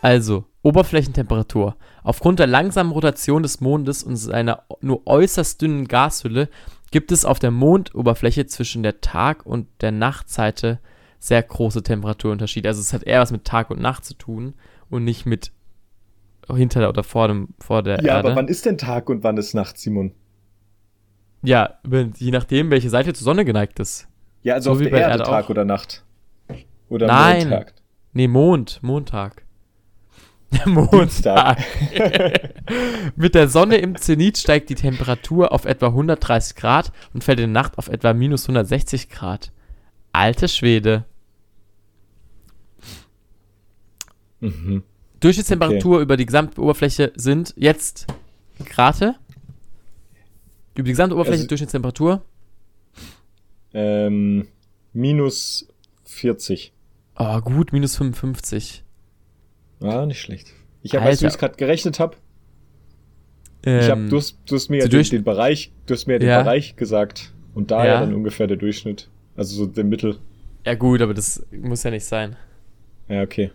Also, 0.00 0.44
Oberflächentemperatur. 0.64 1.76
Aufgrund 2.02 2.38
der 2.40 2.46
langsamen 2.48 2.90
Rotation 2.92 3.42
des 3.42 3.60
Mondes 3.60 4.02
und 4.02 4.16
seiner 4.16 4.64
nur 4.80 5.06
äußerst 5.06 5.60
dünnen 5.62 5.86
Gashülle 5.86 6.48
gibt 6.90 7.12
es 7.12 7.24
auf 7.24 7.38
der 7.38 7.50
Mondoberfläche 7.50 8.46
zwischen 8.46 8.82
der 8.82 9.00
Tag- 9.00 9.46
und 9.46 9.68
der 9.80 9.92
Nachtseite 9.92 10.80
sehr 11.18 11.42
große 11.42 11.82
Temperaturunterschiede. 11.82 12.68
Also 12.68 12.80
es 12.80 12.92
hat 12.92 13.02
eher 13.04 13.20
was 13.20 13.30
mit 13.30 13.44
Tag 13.44 13.70
und 13.70 13.80
Nacht 13.80 14.04
zu 14.04 14.14
tun 14.14 14.54
und 14.90 15.04
nicht 15.04 15.26
mit 15.26 15.52
hinter 16.52 16.88
oder 16.88 17.02
vor, 17.04 17.28
dem, 17.28 17.48
vor 17.58 17.82
der 17.82 18.00
Ja, 18.02 18.16
Erde. 18.16 18.28
aber 18.28 18.36
wann 18.36 18.48
ist 18.48 18.66
denn 18.66 18.76
Tag 18.78 19.08
und 19.08 19.22
wann 19.22 19.36
ist 19.38 19.54
Nacht, 19.54 19.78
Simon? 19.78 20.12
Ja, 21.42 21.74
wenn- 21.82 22.12
je 22.16 22.30
nachdem, 22.30 22.70
welche 22.70 22.90
Seite 22.90 23.12
zur 23.12 23.24
Sonne 23.24 23.44
geneigt 23.44 23.78
ist. 23.80 24.08
Ja, 24.42 24.54
also 24.54 24.70
So 24.70 24.72
auf 24.72 24.78
wie 24.80 24.84
der 24.84 24.90
bei 24.90 24.98
der 24.98 25.08
Erde, 25.08 25.18
Erde 25.22 25.30
Tag 25.30 25.44
auch. 25.46 25.50
oder 25.50 25.64
Nacht. 25.64 26.04
Oder 26.90 27.06
Nein. 27.06 27.48
Montag. 27.48 27.74
Nee, 28.12 28.28
Mond, 28.28 28.78
Montag. 28.82 29.43
Montag. 30.66 31.58
Mit 33.16 33.34
der 33.34 33.48
Sonne 33.48 33.76
im 33.78 33.96
Zenit 33.96 34.38
steigt 34.38 34.70
die 34.70 34.74
Temperatur 34.74 35.52
auf 35.52 35.64
etwa 35.64 35.86
130 35.88 36.56
Grad 36.56 36.92
und 37.12 37.24
fällt 37.24 37.40
in 37.40 37.52
der 37.52 37.62
Nacht 37.62 37.78
auf 37.78 37.88
etwa 37.88 38.12
minus 38.12 38.44
160 38.44 39.08
Grad. 39.10 39.52
Alte 40.12 40.48
Schwede. 40.48 41.04
Mhm. 44.40 44.82
Durchschnittstemperatur 45.20 46.00
über 46.00 46.16
die 46.16 46.26
gesamte 46.26 46.60
Oberfläche 46.60 47.12
sind 47.16 47.54
jetzt 47.56 48.06
Grate. 48.64 49.14
Über 50.74 50.84
die 50.84 50.90
gesamte 50.92 51.14
Oberfläche 51.14 51.38
Also- 51.38 51.48
Durchschnittstemperatur. 51.48 52.22
Ähm, 53.72 54.46
minus 54.92 55.66
40. 56.04 56.72
Oh, 57.18 57.40
gut, 57.40 57.72
minus 57.72 57.96
55. 57.96 58.83
Ah, 59.84 60.04
nicht 60.06 60.20
schlecht. 60.20 60.48
Ich 60.82 60.94
habe, 60.94 61.06
weißt 61.06 61.22
du, 61.22 61.26
Alter. 61.26 61.38
gerade 61.38 61.56
gerechnet 61.56 61.98
habe? 62.00 62.16
Ich 63.64 63.88
hab, 63.88 63.96
Ähm, 63.98 64.10
du, 64.10 64.18
hast, 64.18 64.36
du 64.46 64.54
hast 64.56 64.68
mir 64.68 64.80
ja 64.80 64.88
den, 64.88 65.02
den 65.02 65.24
Bereich, 65.24 65.72
du 65.86 65.94
hast 65.94 66.06
mir 66.06 66.12
ja 66.14 66.18
den 66.18 66.28
Ja. 66.28 66.42
Bereich 66.42 66.76
gesagt. 66.76 67.32
Und 67.54 67.70
da 67.70 67.84
Ja. 67.84 67.94
ja 67.94 68.00
dann 68.00 68.12
ungefähr 68.14 68.46
der 68.46 68.56
Durchschnitt. 68.58 69.08
Also 69.36 69.56
so 69.56 69.66
der 69.66 69.84
Mittel. 69.84 70.18
ja, 70.66 70.74
gut, 70.74 71.00
aber 71.02 71.14
das 71.14 71.44
muss 71.50 71.82
ja 71.82 71.90
nicht 71.90 72.04
sein. 72.04 72.36
Ja, 73.08 73.22
okay. 73.22 73.50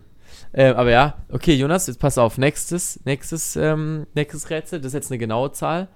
Ähm, 0.52 0.74
aber 0.76 0.90
ja, 0.90 1.16
okay, 1.30 1.54
Jonas, 1.54 1.86
jetzt 1.86 1.98
pass 2.00 2.18
auf. 2.18 2.38
Nächstes, 2.38 2.98
nächstes, 3.04 3.54
ähm, 3.56 4.06
nächstes 4.14 4.50
Rätsel, 4.50 4.80
das 4.80 4.88
ist 4.88 4.94
jetzt 4.94 5.10
eine 5.10 5.18
genaue 5.18 5.52
Zahl. 5.52 5.88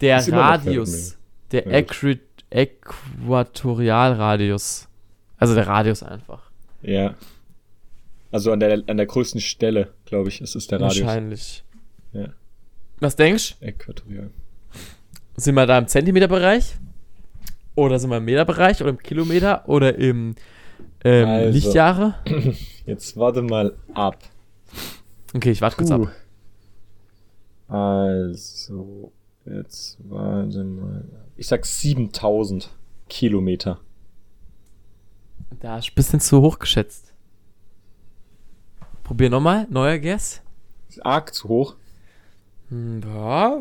Der 0.00 0.18
Radius, 0.32 1.16
der 1.50 1.66
Ja, 1.68 1.80
gut. 1.80 1.90
Äqui 1.90 2.20
Äquatorialradius. 2.50 4.88
Also 5.38 5.54
der 5.54 5.66
Radius 5.66 6.02
einfach. 6.02 6.50
Ja. 6.82 7.14
Also 8.30 8.52
an 8.52 8.60
der, 8.60 8.82
an 8.86 8.96
der 8.96 9.06
größten 9.06 9.40
Stelle, 9.40 9.92
glaube 10.04 10.28
ich, 10.28 10.40
ist 10.40 10.54
es 10.54 10.66
der 10.66 10.80
Radius. 10.80 11.04
Wahrscheinlich. 11.06 11.64
Ja. 12.12 12.28
Was 13.00 13.16
denkst 13.16 13.56
Äquatorial. 13.60 14.30
du? 15.34 15.40
Sind 15.40 15.54
wir 15.54 15.66
da 15.66 15.78
im 15.78 15.86
Zentimeterbereich? 15.86 16.76
Oder 17.74 17.98
sind 17.98 18.10
wir 18.10 18.16
im 18.16 18.24
Meterbereich? 18.24 18.80
Oder 18.80 18.90
im 18.90 18.98
Kilometer? 18.98 19.68
Oder 19.68 19.94
im 19.96 20.34
ähm, 21.04 21.28
Also. 21.28 21.50
Lichtjahre? 21.52 22.14
Jetzt 22.86 23.16
warte 23.16 23.42
mal 23.42 23.76
ab. 23.94 24.18
Okay, 25.34 25.50
ich 25.52 25.60
warte 25.60 25.76
kurz 25.76 25.90
ab. 25.90 26.10
Also, 27.68 29.12
jetzt 29.44 29.98
warte 30.08 30.64
mal. 30.64 31.04
Ich 31.36 31.46
sag 31.46 31.66
7000 31.66 32.70
Kilometer. 33.10 33.78
Da 35.60 35.78
ist 35.78 35.90
ein 35.90 35.94
bisschen 35.94 36.20
zu 36.20 36.40
hoch 36.40 36.58
geschätzt. 36.58 37.07
Probier 39.08 39.30
nochmal. 39.30 39.66
Neuer 39.70 39.98
Guess. 39.98 40.42
Ist 40.90 41.04
arg 41.06 41.32
zu 41.32 41.48
hoch. 41.48 41.76
Hm, 42.68 43.00
ja, 43.02 43.58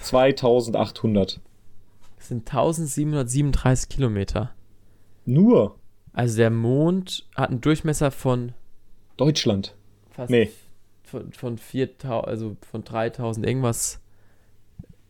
2800. 0.00 1.38
das 2.16 2.28
sind 2.28 2.48
1737 2.48 3.90
Kilometer. 3.90 4.54
Nur 5.26 5.78
Also 6.14 6.38
der 6.38 6.48
Mond 6.48 7.26
hat 7.34 7.50
einen 7.50 7.60
Durchmesser 7.60 8.10
von 8.10 8.52
Deutschland. 9.18 9.76
fast 10.10 10.30
Nee. 10.30 10.50
von, 11.02 11.30
von 11.34 11.58
4000, 11.58 12.26
also 12.26 12.56
von 12.70 12.84
3000 12.84 13.44
irgendwas 13.46 14.00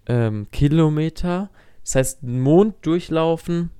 ähm, 0.06 0.48
Kilometer. 0.50 1.48
Das 1.84 1.94
heißt, 1.94 2.22
Mond 2.24 2.74
durchlaufen. 2.84 3.70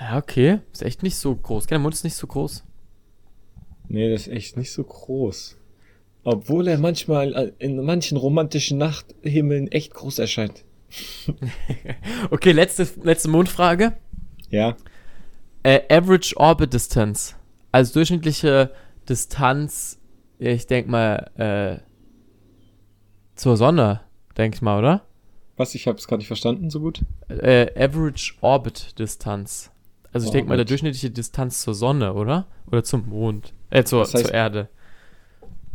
Ja, 0.00 0.18
okay. 0.18 0.58
Ist 0.72 0.82
echt 0.82 1.04
nicht 1.04 1.16
so 1.16 1.36
groß. 1.36 1.66
Der 1.68 1.78
Mond 1.78 1.94
ist 1.94 2.02
nicht 2.02 2.16
so 2.16 2.26
groß. 2.26 2.64
Nee, 3.88 4.10
das 4.10 4.26
ist 4.26 4.32
echt 4.32 4.56
nicht 4.56 4.72
so 4.72 4.84
groß. 4.84 5.56
Obwohl 6.24 6.66
er 6.68 6.78
manchmal 6.78 7.34
äh, 7.34 7.52
in 7.58 7.82
manchen 7.84 8.16
romantischen 8.16 8.78
Nachthimmeln 8.78 9.68
echt 9.68 9.94
groß 9.94 10.18
erscheint. 10.18 10.64
Okay, 12.30 12.52
letzte, 12.52 12.88
letzte 13.02 13.28
Mondfrage. 13.28 13.96
Ja. 14.50 14.76
Äh, 15.62 15.82
Average 15.88 16.36
Orbit 16.36 16.72
Distance. 16.72 17.34
Also 17.72 17.94
durchschnittliche 17.94 18.72
Distanz, 19.08 20.00
ich 20.38 20.66
denke 20.66 20.90
mal, 20.90 21.30
äh, 21.36 21.86
zur 23.34 23.56
Sonne, 23.56 24.00
denke 24.36 24.56
ich 24.56 24.62
mal, 24.62 24.78
oder? 24.78 25.06
Was? 25.56 25.74
Ich 25.74 25.86
habe 25.86 25.98
es 25.98 26.06
gerade 26.06 26.18
nicht 26.18 26.26
verstanden 26.26 26.70
so 26.70 26.80
gut. 26.80 27.00
Äh, 27.28 27.70
Average 27.76 28.34
Orbit 28.40 28.98
Distanz. 28.98 29.70
Also 30.12 30.26
ich 30.26 30.32
denke 30.32 30.48
mal, 30.48 30.56
der 30.56 30.64
durchschnittliche 30.64 31.10
Distanz 31.10 31.62
zur 31.62 31.74
Sonne, 31.74 32.14
oder? 32.14 32.46
Oder 32.66 32.84
zum 32.84 33.08
Mond. 33.08 33.52
Äh, 33.70 33.84
zur, 33.84 34.00
Das 34.00 34.14
heißt- 34.14 34.22
zur 34.24 34.34
Erde. 34.34 34.68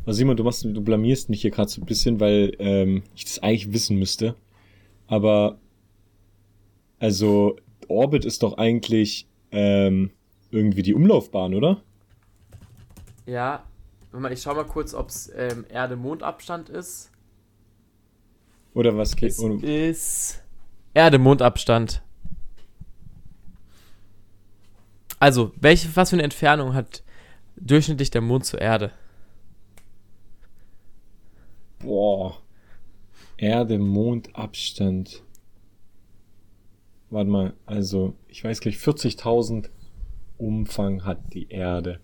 Also 0.06 0.18
Simon, 0.18 0.36
du 0.36 0.44
machst, 0.44 0.64
du 0.66 0.82
blamierst 0.82 1.30
mich 1.30 1.42
hier 1.42 1.52
gerade 1.52 1.70
so 1.70 1.82
ein 1.82 1.86
bisschen, 1.86 2.20
weil 2.20 2.56
ähm, 2.60 3.04
ich 3.16 3.26
das 3.26 3.40
eigentlich 3.40 3.72
wissen 3.72 3.98
müsste. 3.98 4.36
Aber 5.08 5.60
also 7.00 7.56
Orbit 7.88 8.26
ist 8.26 8.42
doch 8.44 8.58
eigentlich 8.58 9.28
ähm, 9.52 10.12
irgendwie 10.50 10.82
die 10.82 10.94
Umlaufbahn, 10.94 11.54
oder? 11.54 11.82
Ja, 13.26 13.64
ich 14.32 14.42
schau 14.42 14.56
mal 14.56 14.66
kurz, 14.66 14.94
ob 14.94 15.10
es 15.10 15.32
ähm, 15.36 15.66
Erde-Mond-Abstand 15.70 16.70
ist. 16.70 17.12
Oder 18.74 18.98
was 18.98 19.16
geht? 19.16 19.30
Es 19.30 19.40
ist 19.40 20.44
Erde-Mond-Abstand. 20.94 22.02
Also, 25.20 25.52
welche, 25.60 25.96
was 25.96 26.10
für 26.10 26.16
eine 26.16 26.24
Entfernung 26.24 26.74
hat 26.74 27.04
durchschnittlich 27.62 28.12
der 28.12 28.22
Mond 28.22 28.46
zur 28.46 28.62
Erde? 28.62 28.92
boah. 31.84 32.38
Erde, 33.38 33.80
Mond, 33.80 34.36
Abstand. 34.36 35.24
Warte 37.10 37.30
mal, 37.30 37.54
also 37.66 38.14
ich 38.28 38.44
weiß 38.44 38.62
gleich, 38.62 38.78
40.000 38.78 39.70
Umfang 40.38 41.04
hat 41.04 41.34
die 41.34 41.50
Erde. 41.50 42.00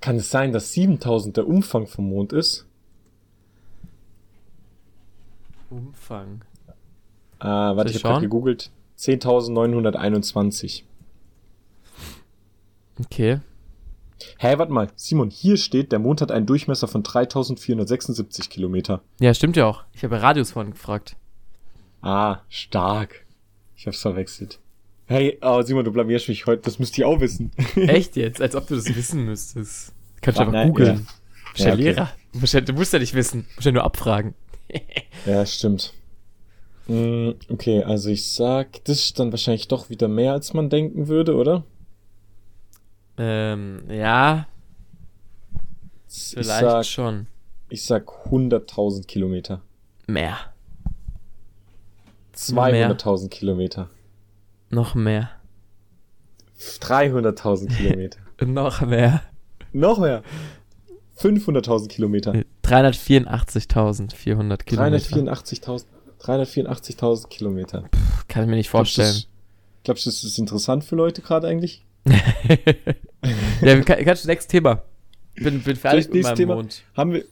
Kann 0.00 0.16
es 0.16 0.30
sein, 0.30 0.52
dass 0.52 0.72
7.000 0.74 1.32
der 1.32 1.48
Umfang 1.48 1.86
vom 1.86 2.10
Mond 2.10 2.32
ist? 2.32 2.66
Umfang. 5.70 6.44
Ah, 7.38 7.76
warte, 7.76 7.90
ich 7.90 7.96
ich 7.96 8.04
habe 8.04 8.20
gegoogelt. 8.20 8.70
10.921. 8.96 10.84
Okay. 13.04 13.40
Hä, 14.38 14.58
warte 14.58 14.72
mal. 14.72 14.88
Simon, 14.96 15.30
hier 15.30 15.56
steht, 15.56 15.92
der 15.92 15.98
Mond 16.00 16.20
hat 16.20 16.32
einen 16.32 16.46
Durchmesser 16.46 16.88
von 16.88 17.02
3.476 17.04 18.48
Kilometer. 18.48 19.02
Ja, 19.20 19.32
stimmt 19.32 19.56
ja 19.56 19.66
auch. 19.66 19.84
Ich 19.92 20.02
habe 20.04 20.16
ja 20.16 20.20
Radius 20.22 20.52
vorhin 20.52 20.72
gefragt. 20.72 21.16
Ah, 22.02 22.40
stark. 22.48 23.24
Ich 23.76 23.86
hab's 23.86 24.00
verwechselt. 24.00 24.58
Hey, 25.06 25.38
oh 25.40 25.62
Simon, 25.62 25.84
du 25.84 25.92
blamierst 25.92 26.28
mich 26.28 26.46
heute. 26.46 26.62
Das 26.62 26.78
müsst 26.78 26.98
ihr 26.98 27.06
auch 27.08 27.20
wissen. 27.20 27.52
Echt 27.76 28.16
jetzt? 28.16 28.42
Als 28.42 28.54
ob 28.56 28.66
du 28.66 28.74
das 28.74 28.86
wissen 28.94 29.24
müsstest. 29.24 29.92
Kannst 30.20 30.38
du 30.38 30.42
Ah, 30.42 30.46
einfach 30.46 30.52
nein, 30.52 30.68
googeln. 30.68 30.88
ja. 30.88 30.94
Du 30.94 31.52
bist 31.52 31.58
ja 31.60 31.66
Ja, 31.68 31.72
okay. 31.74 31.82
Lehrer. 31.82 32.10
Du 32.32 32.38
musst 32.40 32.54
ja, 32.54 32.60
du 32.60 32.72
musst 32.72 32.92
ja 32.92 32.98
nicht 32.98 33.14
wissen. 33.14 33.42
Du 33.42 33.54
musst 33.56 33.66
ja 33.66 33.72
nur 33.72 33.84
abfragen. 33.84 34.34
Ja, 35.26 35.44
stimmt. 35.46 35.92
Mm, 36.88 37.30
Okay, 37.48 37.82
also 37.82 38.08
ich 38.10 38.32
sag, 38.32 38.84
das 38.84 38.98
ist 38.98 39.18
dann 39.18 39.30
wahrscheinlich 39.32 39.66
doch 39.68 39.90
wieder 39.90 40.08
mehr, 40.08 40.32
als 40.32 40.54
man 40.54 40.70
denken 40.70 41.08
würde, 41.08 41.34
oder? 41.34 41.64
Ähm, 43.18 43.82
ja, 43.90 44.46
Ich 46.08 46.30
vielleicht 46.34 46.60
sag, 46.60 46.84
schon. 46.84 47.26
ich 47.68 47.84
sag 47.84 48.06
100.000 48.30 49.06
Kilometer. 49.06 49.60
Mehr. 50.06 50.38
200.000 52.34 53.28
Kilometer. 53.28 53.90
Noch 54.70 54.94
mehr. 54.94 55.30
300.000 56.80 57.76
Kilometer. 57.76 58.18
Noch 58.46 58.80
mehr. 58.82 59.22
Noch 59.72 59.98
mehr. 59.98 60.22
500.000 61.18 61.88
Kilometer. 61.88 62.32
384.400 62.64 64.64
Kilometer. 64.64 65.06
384.000 65.06 65.84
384.000 66.20 67.28
Kilometer. 67.28 67.84
Kann 68.28 68.44
ich 68.44 68.48
mir 68.48 68.56
nicht 68.56 68.70
vorstellen. 68.70 69.22
Glaubst 69.84 70.06
du, 70.06 70.10
das 70.10 70.24
ist 70.24 70.38
interessant 70.38 70.84
für 70.84 70.96
Leute 70.96 71.22
gerade 71.22 71.46
eigentlich? 71.46 71.84
ja, 73.62 73.80
kann, 73.82 74.04
kannst 74.04 74.24
du 74.24 74.28
nächstes 74.28 74.48
Thema. 74.48 74.82
Bin, 75.36 75.60
bin 75.60 75.76
fertig 75.76 76.12
mit 76.12 76.22
meinem 76.22 76.34
Thema? 76.34 76.54
Mond. 76.56 76.82
Haben 76.96 77.12
wir. 77.12 77.24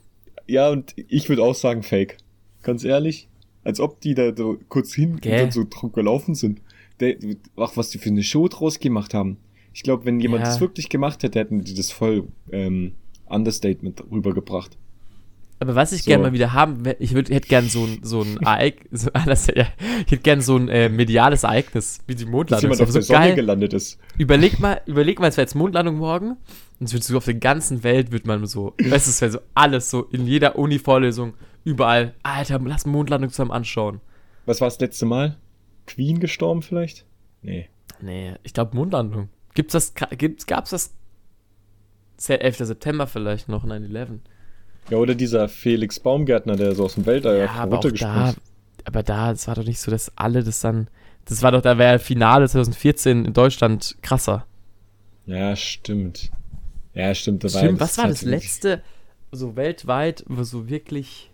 Ja, 0.46 0.68
und 0.70 0.94
ich 0.96 1.28
würde 1.28 1.42
auch 1.42 1.54
sagen 1.54 1.82
Fake. 1.82 2.18
Ganz 2.62 2.84
ehrlich. 2.84 3.28
Als 3.64 3.80
ob 3.80 4.00
die 4.00 4.14
da 4.14 4.34
so 4.36 4.58
kurz 4.68 4.94
hin 4.94 5.18
Gell? 5.20 5.32
und 5.32 5.38
dann 5.40 5.50
so 5.50 5.64
drum 5.68 5.92
gelaufen 5.92 6.34
sind. 6.34 6.60
Der, 7.00 7.16
ach, 7.56 7.72
was 7.76 7.90
die 7.90 7.98
für 7.98 8.10
eine 8.10 8.22
Show 8.22 8.48
draus 8.48 8.78
gemacht 8.78 9.12
haben. 9.12 9.38
Ich 9.74 9.82
glaube, 9.82 10.04
wenn 10.04 10.20
jemand 10.20 10.44
Ja. 10.44 10.50
das 10.50 10.60
wirklich 10.60 10.88
gemacht 10.88 11.22
hätte, 11.22 11.38
hätten 11.38 11.62
die 11.62 11.74
das 11.74 11.90
voll 11.90 12.28
ähm, 12.52 12.92
Understatement 13.26 14.02
rübergebracht. 14.10 14.78
Aber 15.58 15.74
was 15.74 15.92
ich 15.92 16.02
So. 16.02 16.10
gerne 16.10 16.24
mal 16.24 16.32
wieder 16.32 16.52
haben, 16.52 16.82
ich 16.98 17.14
würd, 17.14 17.30
hätte 17.30 17.48
gern 17.48 17.68
so 17.68 17.84
ein, 17.84 18.00
so 18.02 18.20
ein 18.22 18.36
Ereignis, 18.42 19.02
so, 19.02 19.10
ich 19.14 19.56
hätte 20.10 20.18
gern 20.18 20.40
so 20.42 20.56
ein 20.56 20.68
äh, 20.68 20.88
mediales 20.90 21.44
Ereignis, 21.44 22.00
wie 22.06 22.14
die 22.14 22.24
Dass 22.24 22.30
Mondlandung. 22.30 22.70
jemand 22.72 22.80
Das 22.80 22.88
auf 22.88 22.94
wär 22.94 23.00
der 23.00 23.02
so 23.02 23.12
Sonne 23.14 23.26
geil. 23.26 23.34
gelandet 23.36 23.72
ist. 23.72 23.98
Überleg 24.18 24.60
mal, 24.60 24.80
überleg 24.84 25.18
mal, 25.18 25.28
es 25.28 25.36
wäre 25.38 25.44
jetzt 25.46 25.54
Mondlandung 25.54 25.96
morgen 25.96 26.36
und 26.78 26.86
es 26.86 26.92
wird 26.92 27.04
so 27.04 27.16
auf 27.16 27.24
der 27.24 27.34
ganzen 27.34 27.82
Welt 27.84 28.12
wird 28.12 28.26
man 28.26 28.44
so, 28.46 28.74
weißt 28.78 29.06
du, 29.06 29.10
es 29.10 29.20
wäre 29.22 29.32
so 29.32 29.38
alles 29.54 29.88
so 29.90 30.02
in 30.04 30.26
jeder 30.26 30.56
Uni-Vorlesung, 30.58 31.32
überall, 31.64 32.12
Alter, 32.22 32.58
lass 32.62 32.84
Mondlandung 32.84 33.30
zusammen 33.30 33.50
anschauen. 33.52 34.00
Was 34.44 34.60
war 34.60 34.68
das 34.68 34.78
letzte 34.78 35.06
Mal? 35.06 35.36
Queen 35.86 36.20
gestorben 36.20 36.60
vielleicht? 36.62 37.06
Nee. 37.40 37.68
Nee, 38.02 38.34
ich 38.42 38.52
glaube 38.52 38.76
Mondlandung. 38.76 39.30
Gibt's 39.54 39.72
das, 39.72 39.94
gibt's, 40.18 40.44
gab's 40.46 40.68
das 40.70 40.92
Se- 42.18 42.40
11. 42.40 42.58
September 42.58 43.06
vielleicht 43.06 43.48
noch, 43.48 43.64
9-11? 43.64 44.18
Ja, 44.90 44.98
oder 44.98 45.14
dieser 45.14 45.48
Felix 45.48 45.98
Baumgärtner, 46.00 46.56
der 46.56 46.74
so 46.74 46.84
aus 46.84 46.94
dem 46.94 47.06
Weltall 47.06 47.38
Ja, 47.38 47.50
aber 47.50 47.76
runtergesprungen 47.76 48.24
da, 48.24 48.30
ist. 48.30 48.40
aber 48.84 49.02
da, 49.02 49.32
es 49.32 49.48
war 49.48 49.54
doch 49.56 49.64
nicht 49.64 49.80
so, 49.80 49.90
dass 49.90 50.12
alle 50.16 50.44
das 50.44 50.60
dann, 50.60 50.88
das 51.24 51.42
war 51.42 51.52
doch, 51.52 51.60
da 51.62 51.76
wäre 51.78 51.98
Finale 51.98 52.48
2014 52.48 53.24
in 53.24 53.32
Deutschland 53.32 53.96
krasser. 54.02 54.46
Ja, 55.26 55.56
stimmt. 55.56 56.30
Ja, 56.94 57.14
stimmt. 57.14 57.42
Da 57.44 57.48
Stimmt, 57.48 57.80
was 57.80 57.98
war 57.98 58.06
das 58.08 58.22
letzte, 58.22 58.82
so 59.32 59.56
weltweit, 59.56 60.24
wo 60.28 60.44
so 60.44 60.68
wirklich, 60.68 61.32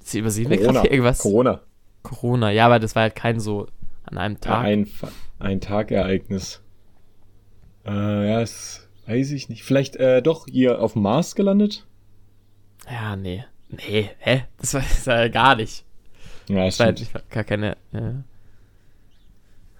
Sie 0.00 0.18
übersehen 0.20 0.48
wir 0.48 0.56
gerade 0.56 0.88
irgendwas? 0.88 1.18
Corona. 1.18 1.60
Corona, 2.02 2.50
ja, 2.50 2.64
aber 2.66 2.78
das 2.78 2.94
war 2.94 3.02
halt 3.02 3.14
kein 3.16 3.38
so 3.38 3.66
an 4.04 4.16
einem 4.16 4.34
Ja, 4.36 4.40
Tag. 4.40 4.64
ein, 4.64 4.86
Fa- 4.86 5.12
ein 5.38 5.60
Tagereignis. 5.60 6.62
Äh, 7.84 8.28
ja, 8.30 8.40
das 8.40 8.88
weiß 9.06 9.30
ich 9.32 9.48
nicht. 9.50 9.62
Vielleicht 9.62 9.96
äh, 9.96 10.22
doch 10.22 10.46
hier 10.50 10.80
auf 10.80 10.94
dem 10.94 11.02
Mars 11.02 11.34
gelandet? 11.34 11.86
Ja, 12.90 13.16
nee. 13.16 13.44
Nee, 13.68 14.10
hä? 14.18 14.44
Das 14.58 14.74
war, 14.74 14.80
das 14.80 15.06
war 15.06 15.20
ja 15.22 15.28
gar 15.28 15.56
nicht. 15.56 15.84
Ja, 16.48 16.64
Das 16.64 16.76
stimmt. 16.76 17.00
nicht, 17.00 17.30
gar 17.30 17.44
keine, 17.44 17.76
ja. 17.92 18.24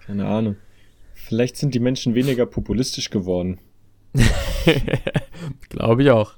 Keine 0.05 0.27
Ahnung. 0.27 0.55
Vielleicht 1.13 1.57
sind 1.57 1.73
die 1.75 1.79
Menschen 1.79 2.15
weniger 2.15 2.45
populistisch 2.45 3.09
geworden. 3.09 3.59
Glaube 5.69 6.03
ich 6.03 6.11
auch. 6.11 6.33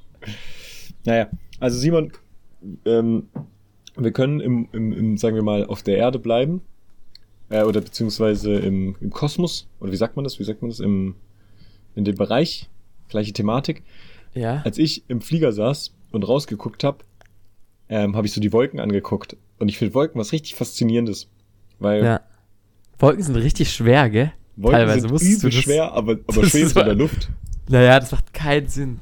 Naja, 1.06 1.30
also 1.60 1.78
Simon, 1.78 2.12
ähm, 2.86 3.28
wir 3.96 4.12
können 4.12 4.40
im, 4.40 4.70
im, 4.72 4.92
im, 4.94 5.18
sagen 5.18 5.36
wir 5.36 5.44
mal, 5.44 5.66
auf 5.66 5.84
der 5.84 5.98
Erde 5.98 6.20
bleiben. 6.20 6.62
Äh, 7.50 7.64
oder 7.64 7.82
beziehungsweise 7.82 8.56
im, 8.56 8.96
im 9.02 9.10
Kosmos. 9.10 9.68
Oder 9.80 9.92
wie 9.92 9.98
sagt 9.98 10.16
man 10.16 10.24
das? 10.24 10.40
Wie 10.40 10.44
sagt 10.44 10.62
man 10.62 10.70
das? 10.72 10.80
Im, 10.80 11.16
in 11.96 12.06
dem 12.06 12.16
Bereich. 12.16 12.70
Gleiche 13.10 13.34
Thematik. 13.34 13.84
Ja. 14.34 14.62
Als 14.64 14.78
ich 14.78 15.04
im 15.10 15.20
Flieger 15.22 15.52
saß 15.52 15.94
und 16.12 16.24
rausgeguckt 16.28 16.84
habe, 16.84 17.00
ähm, 17.90 18.16
habe 18.16 18.28
ich 18.28 18.34
so 18.34 18.42
die 18.42 18.54
Wolken 18.54 18.80
angeguckt. 18.80 19.38
Und 19.60 19.70
ich 19.70 19.78
finde 19.78 19.94
Wolken 19.94 20.20
was 20.20 20.32
richtig 20.32 20.56
Faszinierendes. 20.56 21.28
Weil 21.80 22.04
Ja. 22.04 22.22
Wolken 23.00 23.24
sind 23.24 23.36
richtig 23.36 23.74
schwer, 23.74 24.10
gell? 24.10 24.34
Wolken 24.56 24.80
teilweise 24.80 25.18
sind 25.18 25.40
übel 25.40 25.52
schwer, 25.52 25.92
aber, 25.92 26.14
aber 26.28 26.46
schweben 26.46 26.68
ist 26.68 26.78
in 26.78 26.86
der 26.86 26.96
Luft. 26.96 27.30
Naja, 27.68 28.00
das 28.00 28.12
macht 28.12 28.34
keinen 28.34 28.68
Sinn. 28.68 29.00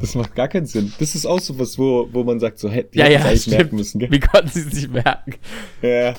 Das 0.00 0.14
macht 0.14 0.34
gar 0.34 0.48
keinen 0.48 0.66
Sinn. 0.66 0.92
Das 0.98 1.14
ist 1.14 1.26
auch 1.26 1.40
so 1.40 1.58
was, 1.58 1.78
wo, 1.78 2.08
wo 2.12 2.24
man 2.24 2.40
sagt, 2.40 2.58
so, 2.58 2.68
hätte 2.70 2.98
Ja, 2.98 3.08
ja, 3.08 3.20
eigentlich 3.20 3.42
stimmt. 3.42 3.56
merken 3.56 3.76
müssen, 3.76 3.98
gell? 3.98 4.10
Wie 4.10 4.20
konnten 4.20 4.48
sie 4.48 4.60
es 4.60 4.72
nicht 4.72 4.90
merken? 4.90 5.34
Ja. 5.82 6.14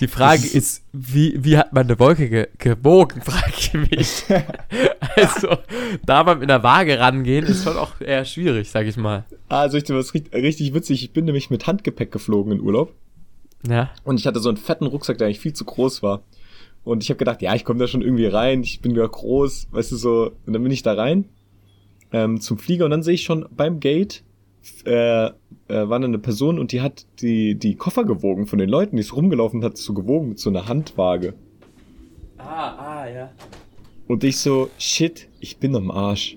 Die 0.00 0.08
Frage 0.08 0.42
Das 0.42 0.46
ist- 0.46 0.54
ist, 0.54 0.82
wie, 0.92 1.34
wie 1.42 1.56
hat 1.56 1.72
man 1.72 1.84
eine 1.86 1.98
Wolke 1.98 2.28
ge 2.28 2.48
gewogen, 2.58 3.20
frage 3.24 3.52
ich 3.56 3.72
mich. 3.74 4.24
also, 5.16 5.56
da 6.04 6.24
mal 6.24 6.36
mit 6.36 6.50
einer 6.50 6.62
Waage 6.62 6.98
rangehen, 6.98 7.46
ist 7.46 7.64
schon 7.64 7.76
auch 7.76 8.00
eher 8.00 8.24
schwierig, 8.24 8.70
sag 8.70 8.86
ich 8.86 8.96
mal. 8.96 9.24
Ah, 9.48 9.68
soll 9.68 9.80
ich 9.82 9.88
was 9.90 10.12
richtig, 10.14 10.32
richtig 10.34 10.74
witzig? 10.74 11.02
Ich 11.04 11.12
bin 11.12 11.24
nämlich 11.24 11.50
mit 11.50 11.66
Handgepäck 11.66 12.10
geflogen 12.12 12.52
in 12.52 12.60
Urlaub. 12.60 12.92
Ja. 13.68 13.90
Und 14.04 14.18
ich 14.18 14.26
hatte 14.26 14.40
so 14.40 14.48
einen 14.48 14.58
fetten 14.58 14.86
Rucksack, 14.86 15.18
der 15.18 15.26
eigentlich 15.26 15.40
viel 15.40 15.52
zu 15.52 15.64
groß 15.64 16.02
war. 16.02 16.22
Und 16.82 17.02
ich 17.02 17.10
habe 17.10 17.18
gedacht, 17.18 17.42
ja, 17.42 17.54
ich 17.54 17.64
komme 17.64 17.78
da 17.78 17.86
schon 17.86 18.00
irgendwie 18.02 18.26
rein, 18.26 18.62
ich 18.62 18.80
bin 18.80 18.94
ja 18.96 19.06
groß, 19.06 19.68
weißt 19.70 19.92
du 19.92 19.96
so. 19.96 20.32
Und 20.46 20.52
dann 20.54 20.62
bin 20.62 20.72
ich 20.72 20.82
da 20.82 20.94
rein 20.94 21.26
ähm, 22.12 22.40
zum 22.40 22.58
Flieger 22.58 22.84
und 22.84 22.90
dann 22.90 23.02
sehe 23.02 23.14
ich 23.14 23.22
schon 23.22 23.46
beim 23.56 23.80
Gate 23.80 24.24
äh, 24.84 25.26
äh, 25.26 25.30
war 25.68 25.98
da 25.98 26.06
eine 26.06 26.18
Person 26.18 26.58
und 26.58 26.72
die 26.72 26.80
hat 26.80 27.06
die, 27.20 27.54
die 27.54 27.76
Koffer 27.76 28.04
gewogen 28.04 28.46
von 28.46 28.58
den 28.58 28.68
Leuten, 28.68 28.96
die 28.96 29.00
ist 29.00 29.14
rumgelaufen 29.14 29.64
hat 29.64 29.76
so 29.76 29.94
gewogen 29.94 30.30
mit 30.30 30.38
so 30.38 30.50
einer 30.50 30.68
Handwaage. 30.68 31.34
Ah, 32.38 33.02
ah, 33.02 33.08
ja. 33.08 33.30
Und 34.06 34.24
ich 34.24 34.38
so, 34.38 34.70
shit, 34.78 35.28
ich 35.38 35.58
bin 35.58 35.76
am 35.76 35.90
Arsch. 35.90 36.36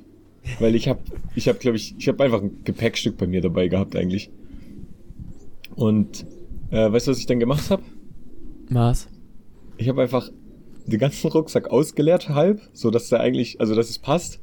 Weil 0.60 0.76
ich 0.76 0.90
hab, 0.90 1.00
ich 1.36 1.48
hab, 1.48 1.60
glaube 1.60 1.78
ich, 1.78 1.96
ich 1.98 2.08
habe 2.10 2.24
einfach 2.24 2.42
ein 2.42 2.64
Gepäckstück 2.66 3.18
bei 3.18 3.28
mir 3.28 3.42
dabei 3.42 3.70
gehabt 3.70 3.96
eigentlich. 3.96 4.30
Und 5.76 6.26
äh, 6.70 6.92
weißt 6.92 7.08
du, 7.08 7.12
was 7.12 7.20
ich 7.20 7.26
dann 7.26 7.40
gemacht 7.40 7.70
habe? 7.70 7.82
Was? 8.70 9.08
Ich 9.78 9.88
habe 9.88 10.02
einfach 10.02 10.30
den 10.86 11.00
ganzen 11.00 11.32
Rucksack 11.32 11.72
ausgeleert 11.72 12.30
halb, 12.30 12.62
so 12.74 12.92
dass 12.92 13.08
der 13.10 13.22
eigentlich, 13.22 13.62
also 13.62 13.74
dass 13.74 13.90
es 13.90 14.00
passt. 14.00 14.42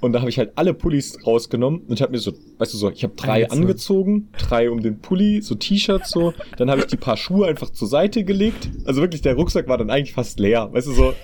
Und 0.00 0.12
da 0.12 0.20
habe 0.20 0.28
ich 0.28 0.38
halt 0.38 0.52
alle 0.56 0.74
Pullis 0.74 1.18
rausgenommen 1.26 1.80
und 1.80 1.94
ich 1.94 2.02
habe 2.02 2.12
mir 2.12 2.18
so, 2.18 2.32
weißt 2.58 2.74
du 2.74 2.78
so, 2.78 2.90
ich 2.90 3.02
habe 3.02 3.14
drei 3.16 3.48
Angezogen. 3.48 3.62
angezogen, 3.62 4.28
drei 4.38 4.70
um 4.70 4.82
den 4.82 5.00
Pulli, 5.00 5.40
so 5.40 5.54
T-Shirts 5.54 6.10
so. 6.10 6.34
Dann 6.58 6.70
habe 6.70 6.80
ich 6.80 6.86
die 6.86 6.96
paar 6.96 7.16
Schuhe 7.16 7.46
einfach 7.46 7.70
zur 7.70 7.88
Seite 7.88 8.24
gelegt. 8.24 8.68
Also 8.84 9.00
wirklich, 9.00 9.22
der 9.22 9.34
Rucksack 9.34 9.68
war 9.68 9.78
dann 9.78 9.90
eigentlich 9.90 10.12
fast 10.12 10.38
leer, 10.38 10.72
weißt 10.72 10.88
du 10.88 10.92
so. 10.92 11.14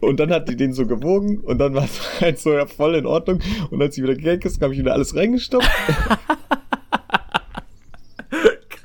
Und 0.00 0.20
dann 0.20 0.30
hat 0.30 0.48
die 0.48 0.56
den 0.56 0.72
so 0.72 0.86
gewogen 0.86 1.38
und 1.40 1.58
dann 1.58 1.74
war 1.74 1.84
es 1.84 2.00
halt 2.20 2.38
so 2.38 2.52
ja, 2.52 2.66
voll 2.66 2.94
in 2.94 3.06
Ordnung. 3.06 3.40
Und 3.70 3.82
als 3.82 3.96
ich 3.96 4.02
wieder 4.02 4.14
gegangen 4.14 4.42
ist, 4.42 4.60
habe 4.62 4.72
ich 4.72 4.80
wieder 4.80 4.92
alles 4.92 5.14
reingestopft. 5.14 5.68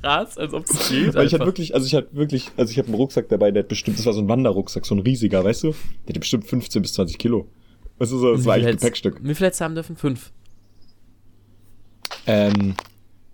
Krass, 0.02 0.36
als 0.36 0.52
ob 0.52 0.64
es 0.68 0.90
geht. 0.90 1.14
Weil 1.14 1.26
ich 1.26 1.32
hatte 1.32 1.46
wirklich, 1.46 1.74
also 1.74 1.86
ich 1.86 1.94
hatte 1.94 2.08
wirklich, 2.12 2.50
also 2.58 2.70
ich 2.70 2.76
habe 2.78 2.88
einen 2.88 2.96
Rucksack 2.96 3.28
dabei, 3.30 3.50
der 3.50 3.62
hat 3.62 3.68
bestimmt, 3.68 3.98
das 3.98 4.04
war 4.04 4.12
so 4.12 4.20
ein 4.20 4.28
Wanderrucksack, 4.28 4.84
so 4.84 4.94
ein 4.94 4.98
riesiger, 4.98 5.42
weißt 5.42 5.64
du? 5.64 5.68
Der 5.68 6.10
hatte 6.10 6.20
bestimmt 6.20 6.44
15 6.46 6.82
bis 6.82 6.92
20 6.92 7.16
Kilo. 7.16 7.46
Weißt 7.98 8.12
du 8.12 8.18
so, 8.18 8.34
das 8.34 8.44
war 8.44 8.54
eigentlich 8.54 8.76
Gepäckstück. 8.76 9.20
Wie 9.22 9.34
viel 9.34 9.46
hättest 9.46 9.60
du 9.60 9.64
haben 9.64 9.74
dürfen? 9.74 9.96
Fünf. 9.96 10.32
Ähm, 12.26 12.74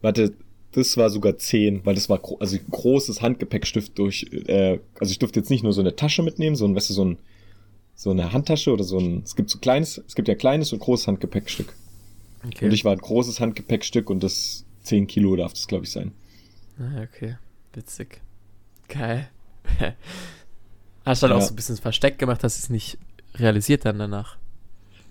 warte, 0.02 0.34
das 0.72 0.96
war 0.96 1.10
sogar 1.10 1.36
10, 1.38 1.84
weil 1.84 1.94
das 1.94 2.08
war 2.08 2.18
gro 2.18 2.36
also 2.38 2.56
ein 2.56 2.64
großes 2.70 3.22
Handgepäckstift 3.22 3.98
durch, 3.98 4.26
äh, 4.46 4.78
also 4.98 5.10
ich 5.10 5.18
durfte 5.18 5.40
jetzt 5.40 5.50
nicht 5.50 5.62
nur 5.62 5.72
so 5.72 5.80
eine 5.80 5.96
Tasche 5.96 6.22
mitnehmen, 6.22 6.56
sondern, 6.56 6.76
weißt 6.76 6.90
du, 6.90 6.94
so 6.94 7.04
ein, 7.04 7.18
so 7.94 8.10
eine 8.10 8.32
Handtasche 8.32 8.72
oder 8.72 8.84
so 8.84 8.98
ein, 8.98 9.22
es 9.24 9.36
gibt 9.36 9.50
so 9.50 9.58
kleines, 9.58 9.98
es 10.06 10.14
gibt 10.14 10.28
ja 10.28 10.34
kleines 10.34 10.72
und 10.72 10.78
großes 10.80 11.06
Handgepäckstück. 11.06 11.74
Okay. 12.46 12.66
Und 12.66 12.72
ich 12.72 12.84
war 12.84 12.92
ein 12.92 12.98
großes 12.98 13.40
Handgepäckstück 13.40 14.08
und 14.10 14.22
das 14.22 14.64
10 14.82 15.06
Kilo 15.06 15.36
darf 15.36 15.52
das, 15.52 15.66
glaube 15.66 15.84
ich, 15.84 15.92
sein. 15.92 16.12
Ah, 16.78 17.02
okay. 17.02 17.36
Witzig. 17.74 18.20
Geil. 18.88 19.28
Hast 21.04 21.22
dann 21.22 21.32
auch 21.32 21.36
Ja. 21.40 21.42
so 21.42 21.52
ein 21.52 21.56
bisschen 21.56 21.76
versteckt 21.76 22.18
gemacht, 22.18 22.42
dass 22.42 22.58
es 22.58 22.70
nicht 22.70 22.96
realisiert 23.34 23.84
dann 23.84 23.98
danach. 23.98 24.38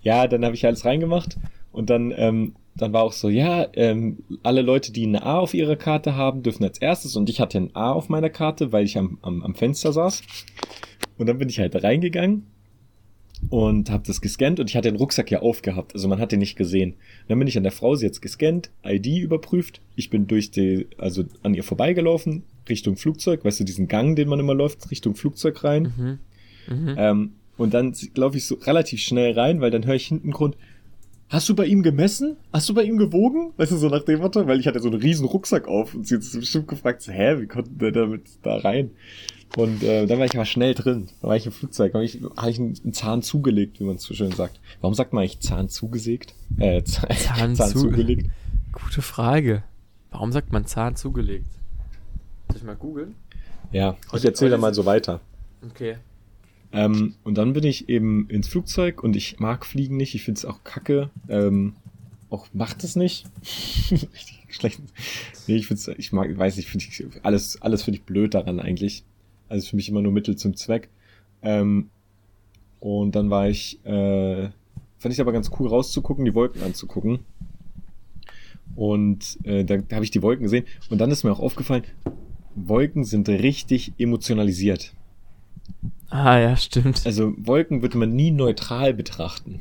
Ja, 0.02 0.26
dann 0.26 0.44
habe 0.44 0.54
ich 0.54 0.66
alles 0.66 0.84
reingemacht 0.84 1.36
und 1.72 1.90
dann, 1.90 2.12
ähm, 2.16 2.54
dann 2.76 2.92
war 2.92 3.02
auch 3.02 3.12
so, 3.12 3.28
ja, 3.28 3.66
ähm, 3.74 4.18
alle 4.42 4.62
Leute, 4.62 4.92
die 4.92 5.06
ein 5.06 5.16
A 5.16 5.38
auf 5.38 5.54
ihrer 5.54 5.76
Karte 5.76 6.16
haben, 6.16 6.42
dürfen 6.42 6.64
als 6.64 6.78
erstes 6.78 7.16
und 7.16 7.28
ich 7.28 7.40
hatte 7.40 7.58
ein 7.58 7.74
A 7.74 7.92
auf 7.92 8.08
meiner 8.08 8.30
Karte, 8.30 8.72
weil 8.72 8.84
ich 8.84 8.96
am, 8.96 9.18
am, 9.22 9.42
am 9.42 9.54
Fenster 9.54 9.92
saß. 9.92 10.22
Und 11.18 11.26
dann 11.26 11.38
bin 11.38 11.48
ich 11.48 11.58
halt 11.58 11.82
reingegangen 11.82 12.46
und 13.48 13.90
habe 13.90 14.04
das 14.06 14.20
gescannt 14.20 14.60
und 14.60 14.68
ich 14.68 14.76
hatte 14.76 14.90
den 14.90 14.96
Rucksack 14.96 15.30
ja 15.30 15.40
aufgehabt, 15.40 15.94
also 15.94 16.08
man 16.08 16.18
hat 16.20 16.32
den 16.32 16.40
nicht 16.40 16.56
gesehen. 16.56 16.94
Dann 17.28 17.38
bin 17.38 17.48
ich 17.48 17.56
an 17.56 17.62
der 17.62 17.72
Frau, 17.72 17.94
sie 17.94 18.06
jetzt 18.06 18.20
gescannt, 18.20 18.70
ID 18.84 19.06
überprüft, 19.18 19.80
ich 19.96 20.10
bin 20.10 20.26
durch 20.26 20.50
die, 20.50 20.88
also 20.98 21.24
an 21.42 21.54
ihr 21.54 21.64
vorbeigelaufen, 21.64 22.44
Richtung 22.68 22.96
Flugzeug, 22.96 23.44
weißt 23.44 23.60
du, 23.60 23.64
diesen 23.64 23.88
Gang, 23.88 24.16
den 24.16 24.28
man 24.28 24.40
immer 24.40 24.54
läuft, 24.54 24.90
Richtung 24.90 25.14
Flugzeug 25.14 25.64
rein. 25.64 25.92
Mhm. 25.96 26.18
Mhm. 26.74 26.94
Ähm, 26.96 27.32
und 27.60 27.74
dann 27.74 27.94
laufe 28.14 28.36
ich 28.36 28.46
so 28.46 28.54
relativ 28.56 29.00
schnell 29.00 29.38
rein, 29.38 29.60
weil 29.60 29.70
dann 29.70 29.84
höre 29.86 29.94
ich 29.94 30.06
hinten 30.06 30.30
Grund, 30.30 30.56
hast 31.28 31.48
du 31.48 31.54
bei 31.54 31.66
ihm 31.66 31.82
gemessen? 31.82 32.36
Hast 32.52 32.68
du 32.68 32.74
bei 32.74 32.82
ihm 32.82 32.96
gewogen? 32.98 33.52
Weißt 33.56 33.70
du, 33.72 33.76
so 33.76 33.88
nach 33.88 34.02
dem 34.04 34.20
Motto, 34.20 34.46
weil 34.46 34.58
ich 34.60 34.66
hatte 34.66 34.80
so 34.80 34.88
einen 34.88 35.00
riesen 35.00 35.26
Rucksack 35.26 35.68
auf 35.68 35.94
und 35.94 36.06
sie 36.06 36.16
hat 36.16 36.22
sich 36.22 36.40
bestimmt 36.40 36.68
gefragt, 36.68 37.02
so, 37.02 37.12
hä, 37.12 37.40
wie 37.40 37.46
konnte 37.46 37.70
der 37.70 37.92
damit 37.92 38.22
da 38.42 38.56
rein? 38.56 38.90
Und 39.56 39.82
äh, 39.82 40.06
dann 40.06 40.18
war 40.20 40.26
ich 40.26 40.34
aber 40.34 40.44
schnell 40.44 40.74
drin. 40.74 41.08
Da 41.20 41.28
war 41.28 41.36
ich 41.36 41.44
im 41.44 41.50
Flugzeug, 41.52 41.92
habe 41.94 42.04
ich, 42.04 42.20
hab 42.36 42.48
ich 42.48 42.58
einen, 42.60 42.92
Zahn 42.92 43.20
zugelegt, 43.22 43.80
wie 43.80 43.84
man 43.84 43.96
es 43.96 44.04
so 44.04 44.14
schön 44.14 44.30
sagt. 44.30 44.60
Warum 44.80 44.94
sagt 44.94 45.12
man 45.12 45.22
eigentlich 45.22 45.40
Zahn 45.40 45.68
zugesägt? 45.68 46.34
Äh, 46.58 46.82
Zahn, 46.84 47.10
Zahn 47.16 47.56
Zahn, 47.56 47.68
zu- 47.70 47.80
zugelegt. 47.80 48.26
Gute 48.72 49.02
Frage. 49.02 49.64
Warum 50.12 50.30
sagt 50.32 50.52
man 50.52 50.66
Zahn 50.66 50.94
zugelegt? 50.96 51.46
Soll 52.48 52.56
ich 52.58 52.62
mal 52.64 52.76
googeln? 52.76 53.14
Ja, 53.72 53.96
ich 54.06 54.12
Heute- 54.12 54.28
erzähle 54.28 54.52
heute 54.52 54.60
da 54.60 54.66
mal 54.68 54.74
so 54.74 54.86
weiter. 54.86 55.20
Okay. 55.68 55.96
Ähm, 56.72 57.14
und 57.24 57.36
dann 57.36 57.52
bin 57.52 57.64
ich 57.64 57.88
eben 57.88 58.28
ins 58.28 58.48
Flugzeug 58.48 59.02
und 59.02 59.16
ich 59.16 59.40
mag 59.40 59.66
Fliegen 59.66 59.96
nicht. 59.96 60.14
Ich 60.14 60.24
finde 60.24 60.38
es 60.38 60.44
auch 60.44 60.62
kacke. 60.62 61.10
Ähm, 61.28 61.74
auch 62.30 62.46
macht 62.52 62.84
es 62.84 62.96
nicht. 62.96 63.26
Richtig 63.90 64.46
schlecht. 64.48 64.80
Nee, 65.46 65.56
ich 65.56 65.66
find's, 65.66 65.88
ich 65.88 66.12
mag, 66.12 66.36
weiß 66.36 66.56
nicht, 66.56 66.68
finde 66.68 66.86
ich, 66.88 67.04
alles, 67.22 67.60
alles 67.60 67.82
finde 67.82 67.98
ich 67.98 68.04
blöd 68.04 68.34
daran 68.34 68.60
eigentlich. 68.60 69.04
Also 69.48 69.68
für 69.68 69.76
mich 69.76 69.88
immer 69.88 70.02
nur 70.02 70.12
Mittel 70.12 70.36
zum 70.36 70.54
Zweck. 70.54 70.88
Ähm, 71.42 71.90
und 72.78 73.14
dann 73.14 73.30
war 73.30 73.48
ich, 73.48 73.84
äh, 73.84 74.48
fand 74.98 75.12
ich 75.12 75.20
aber 75.20 75.32
ganz 75.32 75.50
cool 75.58 75.68
rauszugucken, 75.68 76.24
die 76.24 76.34
Wolken 76.34 76.62
anzugucken. 76.62 77.20
Und 78.76 79.38
äh, 79.44 79.64
da, 79.64 79.78
da 79.78 79.96
habe 79.96 80.04
ich 80.04 80.12
die 80.12 80.22
Wolken 80.22 80.44
gesehen. 80.44 80.64
Und 80.88 80.98
dann 80.98 81.10
ist 81.10 81.24
mir 81.24 81.32
auch 81.32 81.40
aufgefallen, 81.40 81.82
Wolken 82.54 83.04
sind 83.04 83.28
richtig 83.28 83.92
emotionalisiert. 83.98 84.94
Ah, 86.10 86.38
ja, 86.38 86.56
stimmt. 86.56 87.02
Also 87.04 87.32
Wolken 87.38 87.82
würde 87.82 87.96
man 87.96 88.14
nie 88.14 88.30
neutral 88.30 88.92
betrachten. 88.94 89.60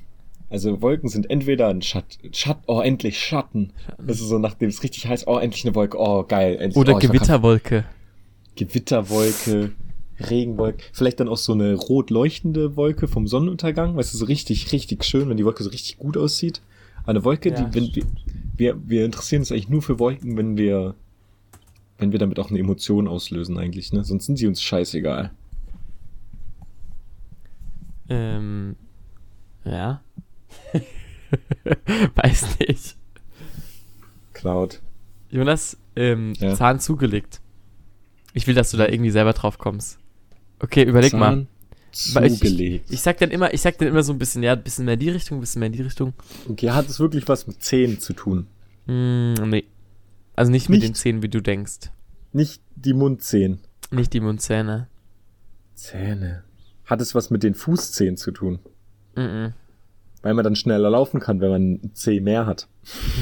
Also 0.50 0.82
Wolken 0.82 1.10
sind 1.10 1.30
entweder 1.30 1.68
ein 1.68 1.84
Schatten, 1.84 2.34
Schatten, 2.34 2.64
oh, 2.66 2.82
endlich 2.82 3.20
Schatten. 3.20 3.72
Das 4.04 4.20
ist 4.20 4.30
so, 4.30 4.40
nachdem 4.40 4.70
es 4.70 4.82
richtig 4.82 5.06
heißt, 5.06 5.28
oh, 5.28 5.38
endlich 5.38 5.64
eine 5.64 5.76
Wolke, 5.76 5.98
oh, 6.00 6.24
geil. 6.24 6.56
Endlich, 6.56 6.76
Oder 6.76 6.96
oh, 6.96 7.00
Gewitterwolke. 7.00 7.86
Gewitterwolke, 8.56 9.72
Regenwolke, 10.20 10.84
vielleicht 10.92 11.20
dann 11.20 11.30
auch 11.30 11.38
so 11.38 11.54
eine 11.54 11.76
rot 11.76 12.10
leuchtende 12.10 12.76
Wolke 12.76 13.08
vom 13.08 13.28
Sonnenuntergang, 13.28 13.96
weißt 13.96 14.14
du, 14.14 14.18
so 14.18 14.26
richtig, 14.26 14.72
richtig 14.72 15.06
schön, 15.06 15.30
wenn 15.30 15.38
die 15.38 15.46
Wolke 15.46 15.64
so 15.64 15.70
richtig 15.70 15.98
gut 15.98 16.18
aussieht. 16.18 16.62
Eine 17.06 17.24
Wolke, 17.24 17.50
Ja, 17.50 17.62
die, 17.62 17.76
wenn 17.76 17.96
wir, 17.96 18.04
wir, 18.58 18.90
wir 18.90 19.06
interessieren 19.06 19.44
uns 19.44 19.52
eigentlich 19.52 19.70
nur 19.70 19.84
für 19.84 20.00
Wolken, 20.00 20.36
wenn 20.36 20.58
wir, 20.58 20.96
wenn 22.00 22.12
wir 22.12 22.20
damit 22.20 22.40
auch 22.40 22.50
eine 22.50 22.60
Emotion 22.60 23.08
auslösen 23.08 23.58
eigentlich, 23.60 23.94
ne? 23.94 24.04
Sonst 24.04 24.26
sind 24.26 24.38
sie 24.38 24.48
uns 24.48 24.64
scheißegal. 24.64 25.32
Ähm, 28.10 28.76
ja. 29.66 30.02
Weiß 32.16 32.60
nicht. 32.60 32.96
Cloud. 34.34 34.82
Jonas, 35.30 35.78
ähm, 35.96 36.34
Ja. 36.38 36.56
Zahn 36.56 36.80
zugelegt. 36.80 37.42
Ich 38.34 38.48
will, 38.48 38.56
dass 38.56 38.72
du 38.72 38.78
da 38.78 38.88
irgendwie 38.88 39.12
selber 39.12 39.34
drauf 39.34 39.58
kommst. 39.58 40.00
Okay, 40.60 40.84
überleg 40.84 41.14
mal. 41.14 41.48
Weil 42.14 42.32
ich- 42.32 42.40
Zugelegt. 42.40 42.92
Ich 42.92 43.02
sag 43.02 43.18
dann 43.18 43.32
immer, 43.32 43.54
ich 43.54 43.62
sag 43.62 43.78
dann 43.80 43.88
immer 43.88 44.04
so 44.04 44.14
ein 44.14 44.20
bisschen, 44.20 44.44
ja, 44.44 44.54
ein 44.54 44.64
bisschen 44.64 44.86
mehr 44.86 44.94
in 44.94 45.00
die 45.00 45.10
Richtung, 45.10 45.38
ein 45.38 45.42
bisschen 45.42 45.60
mehr 45.60 45.68
in 45.68 45.74
die 45.74 45.82
Richtung. 45.82 46.14
Okay, 46.48 46.70
hat 46.72 46.88
es 46.88 47.00
wirklich 47.00 47.28
was 47.28 47.48
mit 47.48 47.62
Zähnen 47.64 48.00
zu 48.00 48.14
tun? 48.14 48.48
Hm, 48.86 49.34
nee. 49.50 49.66
Also 50.36 50.52
nicht, 50.52 50.70
mit 50.70 50.80
Nicht? 50.80 50.90
den 50.90 50.96
Zähnen, 50.96 51.22
wie 51.24 51.30
du 51.30 51.42
denkst. 51.42 51.92
Nicht 52.32 52.62
die 52.76 52.94
Mundzähne. 52.94 53.58
Nicht 53.92 54.14
die 54.14 54.20
Mundzähne. 54.20 54.88
Zähne. 55.74 56.44
Hat 56.90 57.02
es 57.02 57.14
was 57.16 57.30
mit 57.30 57.44
den 57.44 57.54
Fußzähnen 57.54 58.18
zu 58.18 58.32
tun? 58.32 58.60
Mhm. 59.16 59.54
Weil 60.22 60.34
man 60.34 60.44
dann 60.44 60.56
schneller 60.56 60.90
laufen 60.90 61.20
kann, 61.20 61.40
wenn 61.40 61.50
man 61.52 61.72
ein 61.84 61.92
C 61.94 62.20
mehr 62.20 62.46
hat. 62.46 62.68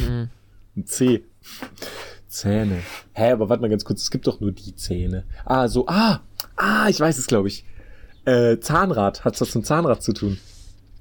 Mhm. 0.08 0.30
Ein 0.76 0.86
C. 0.86 1.24
Zähne. 2.28 2.80
Hä, 3.14 3.32
aber 3.32 3.50
warte 3.50 3.62
mal 3.62 3.70
ganz 3.70 3.84
kurz, 3.86 4.02
es 4.04 4.12
gibt 4.12 4.28
doch 4.28 4.40
nur 4.40 4.52
die 4.52 4.76
Zähne. 4.76 5.24
Ah, 5.46 5.68
so, 5.68 5.86
ah, 5.88 6.22
ah, 6.56 6.88
ich 6.90 7.00
weiß 7.00 7.18
es, 7.18 7.28
glaube 7.28 7.48
ich. 7.48 7.66
Äh, 8.26 8.60
Zahnrad. 8.60 9.24
Hat 9.26 9.40
was 9.40 9.56
mit 9.56 9.66
Zahnrad 9.66 10.04
zu 10.04 10.14
tun? 10.14 10.38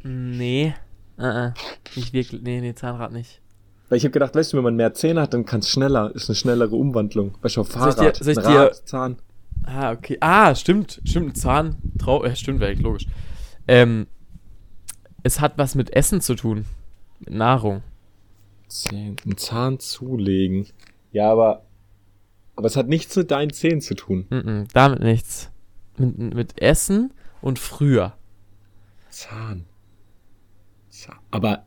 Nee. 0.02 0.74
Uh 1.18 1.50
Nicht 1.94 2.12
wirklich. 2.12 2.42
Nee, 2.42 2.61
nee, 2.61 2.74
Zahnrad 2.74 3.12
nicht. 3.12 3.40
Weil 3.88 3.98
ich 3.98 4.05
habe 4.05 4.12
gedacht, 4.12 4.35
weißt 4.35 4.52
du, 4.52 4.57
wenn 4.59 4.64
man 4.64 4.76
mehr 4.76 4.94
Zähne 4.94 5.22
hat, 5.22 5.33
dann 5.35 5.44
kann 5.46 5.61
es 5.61 5.68
schneller, 5.70 6.14
ist 6.14 6.29
eine 6.29 6.37
schnellere 6.37 6.74
Umwandlung. 6.76 7.37
Weißt 7.40 7.57
du, 7.57 7.61
auf 7.62 7.72
Soll 7.72 7.88
ich 7.88 7.94
Fahrrad, 7.96 8.20
dir- 8.20 8.24
soll 8.24 8.33
ich 8.33 8.38
ein 8.38 8.52
dir- 8.52 8.59
Rad, 8.61 8.88
Zahn. 8.88 9.16
Ah, 9.64 9.92
okay. 9.92 10.16
Ah, 10.20 10.54
stimmt. 10.54 11.00
Stimmt, 11.04 11.30
ein 11.30 11.34
Zahn. 11.34 11.76
Trau 11.98 12.24
ja, 12.24 12.34
stimmt, 12.36 12.60
wäre 12.60 12.72
logisch. 12.74 13.06
Ähm, 13.68 14.06
es 15.22 15.40
hat 15.40 15.58
was 15.58 15.74
mit 15.74 15.94
Essen 15.94 16.20
zu 16.20 16.34
tun. 16.34 16.64
Mit 17.20 17.34
Nahrung. 17.34 17.82
Einen 18.92 19.36
Zahn 19.36 19.78
zulegen. 19.78 20.66
Ja, 21.12 21.30
aber, 21.32 21.64
aber 22.56 22.66
es 22.66 22.76
hat 22.76 22.88
nichts 22.88 23.16
mit 23.16 23.30
deinen 23.30 23.52
Zähnen 23.52 23.80
zu 23.80 23.94
tun. 23.94 24.26
Mhm, 24.30 24.66
damit 24.72 25.00
nichts. 25.00 25.50
Mit, 25.98 26.18
mit 26.18 26.60
Essen 26.60 27.12
und 27.40 27.58
früher. 27.58 28.14
Zahn. 29.10 29.64
Zahn. 30.90 31.16
Aber, 31.30 31.66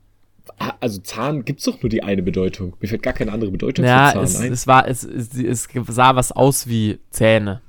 ah, 0.57 0.73
also 0.79 0.99
Zahn 1.01 1.45
gibt's 1.45 1.63
doch 1.63 1.81
nur 1.81 1.89
die 1.89 2.03
eine 2.03 2.21
Bedeutung. 2.21 2.75
Mir 2.79 2.87
fällt 2.87 3.01
gar 3.03 3.13
keine 3.13 3.31
andere 3.31 3.51
Bedeutung 3.51 3.85
Ja, 3.85 4.07
für 4.09 4.13
Zahn 4.13 4.23
es, 4.23 4.35
ein. 4.39 4.51
es 4.53 4.67
war, 4.67 4.87
es, 4.87 5.03
es, 5.03 5.33
es 5.35 5.67
sah 5.87 6.15
was 6.15 6.31
aus 6.31 6.67
wie 6.67 6.99
Zähne. 7.09 7.61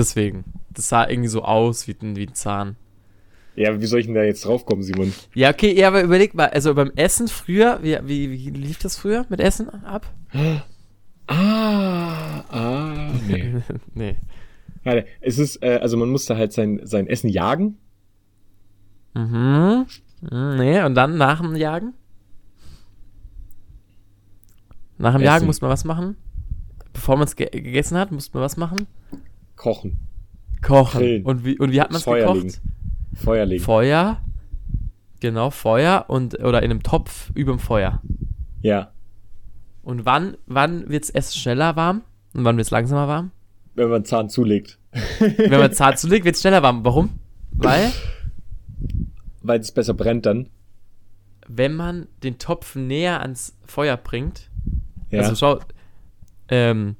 Deswegen. 0.00 0.44
Das 0.70 0.88
sah 0.88 1.08
irgendwie 1.08 1.28
so 1.28 1.42
aus 1.42 1.86
wie, 1.86 1.96
ein- 2.00 2.16
wie 2.16 2.26
ein 2.26 2.34
Zahn. 2.34 2.76
Ja, 3.56 3.78
wie 3.80 3.86
soll 3.86 4.00
ich 4.00 4.06
denn 4.06 4.14
da 4.14 4.22
jetzt 4.22 4.44
draufkommen, 4.44 4.82
Simon? 4.82 5.12
Ja, 5.34 5.50
okay, 5.50 5.78
ja, 5.78 5.88
aber 5.88 6.02
überleg 6.02 6.34
mal, 6.34 6.48
also 6.48 6.72
beim 6.74 6.90
Essen 6.96 7.28
früher, 7.28 7.80
wie, 7.82 7.98
wie, 8.04 8.30
wie 8.30 8.50
lief 8.50 8.78
das 8.78 8.96
früher 8.96 9.26
mit 9.28 9.40
Essen 9.40 9.68
ab? 9.84 10.06
Ah, 11.26 12.44
ah, 12.48 13.12
nee. 13.28 13.54
nee. 13.94 14.16
Warte, 14.84 15.06
es 15.20 15.38
ist, 15.38 15.62
äh, 15.62 15.78
also 15.82 15.96
man 15.96 16.08
musste 16.10 16.36
halt 16.36 16.52
sein, 16.52 16.80
sein 16.84 17.06
Essen 17.06 17.28
jagen. 17.28 17.76
Mhm. 19.14 19.86
Mhm, 20.22 20.56
Nee, 20.56 20.82
und 20.82 20.94
dann 20.94 21.18
nach 21.18 21.40
dem 21.40 21.54
Jagen? 21.56 21.92
Nach 24.98 25.12
dem 25.12 25.22
Essen. 25.22 25.26
Jagen 25.26 25.46
muss 25.46 25.60
man 25.60 25.70
was 25.70 25.84
machen? 25.84 26.16
Bevor 26.92 27.16
man 27.16 27.26
es 27.26 27.36
ge 27.36 27.48
gegessen 27.50 27.96
hat, 27.98 28.10
muss 28.12 28.32
man 28.32 28.42
was 28.42 28.56
machen? 28.56 28.86
Kochen. 29.60 29.98
Kochen. 30.62 31.00
Grillen. 31.00 31.22
Und 31.24 31.44
wie, 31.44 31.58
und 31.58 31.70
wie 31.72 31.80
hat 31.82 31.90
man 31.90 31.98
es 31.98 32.04
gekocht? 32.06 32.34
legen. 32.42 32.54
Feuer 33.14 33.44
legen. 33.44 33.62
Feuer. 33.62 34.20
Genau, 35.20 35.50
Feuer 35.50 36.06
und 36.08 36.40
oder 36.42 36.62
in 36.62 36.70
einem 36.70 36.82
Topf 36.82 37.30
über 37.34 37.52
dem 37.52 37.58
Feuer. 37.58 38.00
ja. 38.62 38.90
Und 39.82 40.04
wann, 40.04 40.36
wann 40.46 40.88
wird 40.90 41.04
das 41.04 41.10
Essen 41.10 41.38
schneller 41.38 41.74
warm? 41.74 42.02
Und 42.34 42.44
wann 42.44 42.56
wird 42.56 42.66
es 42.66 42.70
langsamer 42.70 43.08
warm? 43.08 43.30
Wenn 43.74 43.88
man 43.88 44.04
Zahn 44.04 44.28
zulegt. 44.28 44.78
Wenn 45.18 45.58
man 45.58 45.72
zart 45.72 45.98
zulegt, 45.98 46.24
wird 46.26 46.34
es 46.36 46.42
schneller 46.42 46.62
warm. 46.62 46.84
Warum? 46.84 47.18
Weil, 47.52 47.90
Weil 49.42 49.60
es 49.60 49.72
besser 49.72 49.94
brennt 49.94 50.26
dann. 50.26 50.48
wenn 51.48 51.74
man 51.74 52.06
den 52.22 52.38
Topf 52.38 52.76
näher 52.76 53.20
ans 53.22 53.56
Feuer 53.66 53.96
bringt, 53.96 54.50
Ja. 55.10 55.20
Also 55.20 55.34
schau, 55.34 55.60
ähm, 56.48 56.96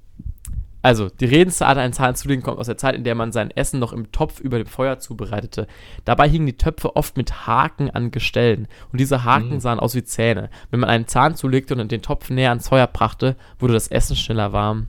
also 0.83 1.09
die 1.11 1.27
Redensart 1.27 1.77
einen 1.79 1.93
Zahn 1.93 2.15
zulegen 2.17 2.43
kommt 2.43 2.59
aus 2.59 2.67
der 2.67 2.77
Zeit, 2.79 2.95
in 2.95 3.05
der 3.05 3.15
man 3.15 3.33
sein 3.33 3.51
Essen 3.51 3.79
noch 3.81 3.93
im 3.93 4.13
Topf 4.13 4.41
über 4.41 4.59
dem 4.59 4.67
Feuer 4.67 4.99
zubereitete. 4.99 5.67
Dabei 6.05 6.29
hingen 6.29 6.47
die 6.47 6.57
Töpfe 6.57 6.97
oft 6.97 7.17
mit 7.17 7.47
Haken 7.47 7.91
an 7.91 8.11
Gestellen 8.11 8.67
und 8.93 9.01
diese 9.01 9.25
Haken 9.25 9.51
Mhm. 9.55 9.61
sahen 9.61 9.81
aus 9.81 9.95
wie 9.95 10.05
Zähne. 10.05 10.49
Wenn 10.71 10.81
man 10.81 10.89
einen 10.91 11.07
Zahn 11.07 11.35
zulegte 11.37 11.75
und 11.75 11.93
den 11.93 12.03
Topf 12.03 12.31
näher 12.31 12.51
ans 12.51 12.69
Feuer 12.69 12.87
brachte, 12.87 13.37
wurde 13.59 13.75
das 13.75 13.89
Essen 13.89 14.17
schneller 14.17 14.53
warm. 14.53 14.87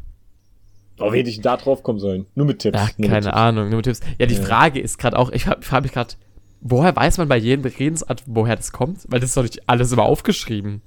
oh, 0.99 1.11
wie 1.13 1.17
hätte 1.17 1.29
ich 1.31 1.41
da 1.41 1.57
drauf 1.57 1.81
kommen 1.81 1.97
sollen? 1.99 2.27
Nur 2.35 2.45
mit 2.45 2.59
Tipps. 2.59 2.79
Mit 2.97 3.09
keine 3.09 3.25
Tipps. 3.25 3.35
Ahnung, 3.35 3.69
nur 3.69 3.77
mit 3.77 3.85
Tipps. 3.85 4.01
Ja, 4.19 4.27
die 4.27 4.35
Ja. 4.35 4.41
Frage 4.43 4.79
ist 4.79 4.97
gerade 4.99 5.17
auch, 5.17 5.31
ich 5.31 5.47
hab 5.47 5.81
mich 5.81 5.91
gerade, 5.91 6.13
woher 6.61 6.95
weiß 6.95 7.17
man 7.17 7.27
bei 7.27 7.37
jedem 7.37 7.65
Redensart, 7.65 8.23
woher 8.27 8.55
das 8.55 8.71
kommt? 8.71 8.99
Weil 9.09 9.19
das 9.19 9.29
ist 9.31 9.37
doch 9.37 9.41
nicht 9.43 9.67
alles 9.67 9.91
immer 9.91 10.03
aufgeschrieben. 10.03 10.83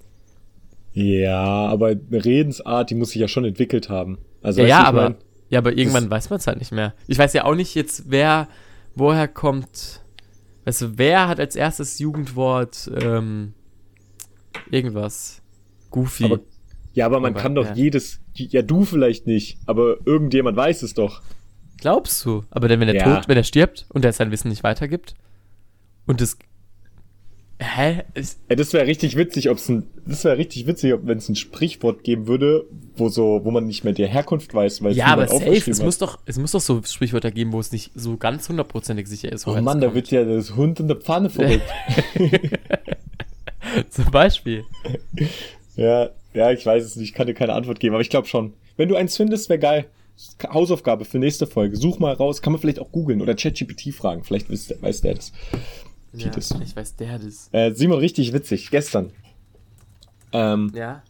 Ja, 0.95 1.67
aber 1.67 1.89
eine 1.89 2.25
Redensart, 2.25 2.89
die 2.91 2.95
muss 2.95 3.11
sich 3.11 3.21
ja 3.21 3.29
schon 3.29 3.45
entwickelt 3.45 3.89
haben. 3.89 4.19
Also, 4.43 4.61
Ja, 4.63 4.67
ja 4.69 4.85
aber, 4.85 5.03
mein, 5.11 5.15
ja, 5.51 5.59
aber 5.59 5.77
irgendwann 5.77 6.09
weiß 6.11 6.31
man 6.31 6.39
es 6.39 6.47
halt 6.47 6.59
nicht 6.59 6.73
mehr. 6.73 6.95
Ich 7.09 7.19
weiß 7.19 7.33
ja 7.35 7.45
auch 7.45 7.55
nicht 7.55 7.75
jetzt, 7.75 8.05
wer, 8.11 8.49
woher 8.95 9.27
kommt, 9.29 10.01
weißt 10.65 10.83
du, 10.83 10.99
wer 10.99 11.29
hat 11.29 11.41
als 11.41 11.57
erstes 11.57 11.99
Jugendwort 11.99 12.91
ähm, 13.03 13.55
irgendwas? 14.71 15.43
Goofy. 15.91 16.25
Aber- 16.25 16.41
ja, 16.93 17.07
aber 17.07 17.19
man 17.19 17.33
Aber, 17.33 17.43
kann 17.43 17.57
doch 17.57 17.67
ja. 17.67 17.75
jedes, 17.75 18.21
ja, 18.37 18.63
du 18.63 18.85
vielleicht 18.85 19.27
nicht, 19.27 19.59
aber 19.67 19.97
irgendjemand 20.07 20.57
weiß 20.57 20.83
es 20.85 20.95
doch. 20.95 21.23
Glaubst 21.79 22.25
du? 22.25 22.45
Aber 22.51 22.69
dann, 22.69 22.79
wenn 22.79 22.87
er 22.89 22.95
Ja. 22.95 23.17
tot, 23.17 23.27
wenn 23.29 23.37
er 23.37 23.43
stirbt 23.43 23.87
und 23.89 24.05
er 24.05 24.13
sein 24.13 24.31
Wissen 24.31 24.49
nicht 24.49 24.63
weitergibt 24.63 25.15
und 26.07 26.21
das. 26.21 26.39
Hä? 27.61 28.03
Ist, 28.15 28.41
Ja, 28.51 28.57
das 28.57 28.73
wäre 28.73 28.87
richtig 28.87 29.17
witzig, 29.17 29.49
ob's 29.49 29.69
ein, 29.69 29.85
das 30.07 30.25
wäre 30.25 30.39
richtig 30.39 30.67
witzig, 30.67 30.95
wenn 31.03 31.19
es 31.19 31.29
ein 31.29 31.37
Sprichwort 31.37 32.03
geben 32.03 32.27
würde, 32.27 32.65
wo 32.97 33.09
so, 33.09 33.41
wo 33.45 33.51
man 33.51 33.67
nicht 33.67 33.85
mehr 33.85 33.93
die 33.93 34.07
Herkunft 34.07 34.53
weiß, 34.53 34.83
weil 34.83 34.91
es 34.93 34.97
ja, 34.97 35.07
aber 35.07 35.29
safe. 35.29 35.71
Es 35.71 35.79
hat. 35.79 35.85
muss, 35.85 35.99
doch, 35.99 36.19
es 36.27 36.37
muss 36.39 36.53
doch 36.53 36.61
so 36.61 36.83
Sprichwörter 36.83 37.31
geben, 37.31 37.53
wo 37.53 37.61
es 37.61 37.71
nicht 37.71 37.93
so 37.95 38.17
ganz 38.17 38.49
hundertprozentig 38.49 39.07
sicher 39.07 39.31
ist. 39.31 39.47
Oh 39.47 39.61
Mann, 39.61 39.81
da 39.81 39.95
wird 39.95 40.11
ja 40.11 40.25
das 40.25 40.57
Hund 40.57 40.81
in 40.81 40.89
der 40.89 40.97
Pfanne 40.97 41.31
verrückt. 41.31 41.69
Zum 43.91 44.11
Beispiel. 44.11 44.65
ja, 45.77 46.11
ja, 46.35 46.51
ich 46.51 46.67
weiß 46.67 46.85
es 46.85 46.97
nicht, 46.97 47.11
ich 47.11 47.15
kann 47.15 47.29
dir 47.29 47.35
keine 47.35 47.53
Antwort 47.53 47.79
geben, 47.79 47.95
aber 47.95 48.03
ich 48.03 48.11
glaube 48.11 48.27
schon. 48.27 48.55
Wenn 48.77 48.89
du 48.89 48.97
eins 48.97 49.17
findest, 49.17 49.49
wäre 49.49 49.61
geil. 49.61 49.87
Hausaufgabe 50.53 51.05
für 51.05 51.19
nächste 51.19 51.47
Folge. 51.47 51.77
Such 51.77 51.99
mal 51.99 52.13
raus, 52.13 52.43
kann 52.43 52.53
man 52.53 52.61
vielleicht 52.61 52.81
auch 52.81 52.93
googeln 52.93 53.21
oder 53.21 53.35
ChatGPT 53.35 53.93
fragen, 53.95 54.23
vielleicht 54.23 54.51
weiß 54.51 54.69
der, 54.69 54.83
weiß 54.83 55.01
der 55.01 55.15
das. 55.15 55.33
Ja, 56.17 56.31
ich 56.37 56.77
weiß, 56.77 56.97
der 56.97 57.19
das. 57.19 57.49
Äh, 57.53 57.73
Simon, 57.75 57.99
richtig 57.99 58.33
witzig, 58.33 58.71
gestern. 58.71 59.11
Ähm, 60.33 60.71
Ja. 60.75 61.03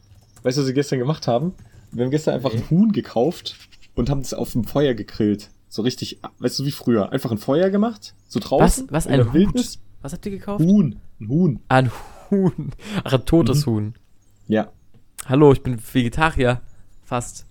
Weißt 0.42 0.56
du, 0.58 0.60
was 0.62 0.66
wir 0.66 0.74
gestern 0.74 0.98
gemacht 0.98 1.26
haben? 1.26 1.54
Wir 1.92 2.04
haben 2.04 2.10
gestern 2.10 2.34
einfach 2.34 2.52
Nee. 2.52 2.58
ein 2.60 2.70
Huhn 2.70 2.92
gekauft 2.92 3.56
und 3.94 4.10
haben 4.10 4.20
das 4.22 4.34
auf 4.34 4.52
dem 4.52 4.64
Feuer 4.64 4.94
gegrillt. 4.94 5.50
So 5.68 5.82
richtig, 5.82 6.20
weißt 6.38 6.58
du, 6.58 6.64
wie 6.64 6.70
früher. 6.70 7.12
Einfach 7.12 7.30
ein 7.32 7.38
Feuer 7.38 7.70
gemacht, 7.70 8.14
so 8.28 8.40
Was, 8.40 8.48
draußen. 8.48 8.86
was 8.90 9.06
in 9.06 9.12
ein? 9.20 9.32
Wildnis. 9.32 9.78
Was 10.02 10.12
habt 10.12 10.24
ihr 10.26 10.32
gekauft? 10.32 10.62
Huhn. 10.64 11.00
Ein 11.20 11.28
Huhn. 11.28 11.60
Ah, 11.68 11.76
Ein 11.78 11.90
Huhn. 12.30 12.70
Ach, 13.04 13.12
ein 13.12 13.24
totes 13.24 13.66
Huhn. 13.66 13.94
Ja. 14.48 14.70
Hallo, 15.26 15.52
ich 15.52 15.62
bin 15.62 15.78
Vegetarier. 15.92 16.60
Fast. 17.02 17.46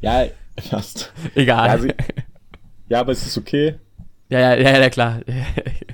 Ja, 0.00 0.24
fast. 0.60 1.12
Egal. 1.34 1.66
Ja, 1.66 1.72
also- 1.72 1.88
Ja, 2.88 3.00
aber 3.00 3.12
es 3.12 3.26
ist 3.26 3.36
okay. 3.36 3.74
ja, 4.28 4.38
ja, 4.38 4.54
ja, 4.54 4.78
ja, 4.80 4.90
klar. 4.90 5.20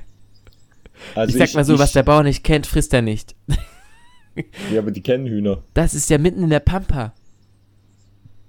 Also 1.14 1.36
ich 1.38 1.38
sag 1.50 1.54
mal 1.54 1.64
so, 1.64 1.78
was 1.78 1.92
der 1.92 2.02
Bauer 2.02 2.22
nicht 2.22 2.42
kennt, 2.44 2.66
frisst 2.66 2.92
er 2.94 3.02
nicht. 3.02 3.34
Ja, 4.72 4.80
aber 4.80 4.90
die 4.90 5.00
kennen 5.00 5.28
Hühner. 5.28 5.62
Das 5.74 5.94
ist 5.94 6.10
ja 6.10 6.18
mitten 6.18 6.42
in 6.42 6.50
der 6.50 6.58
Pampa. 6.58 7.12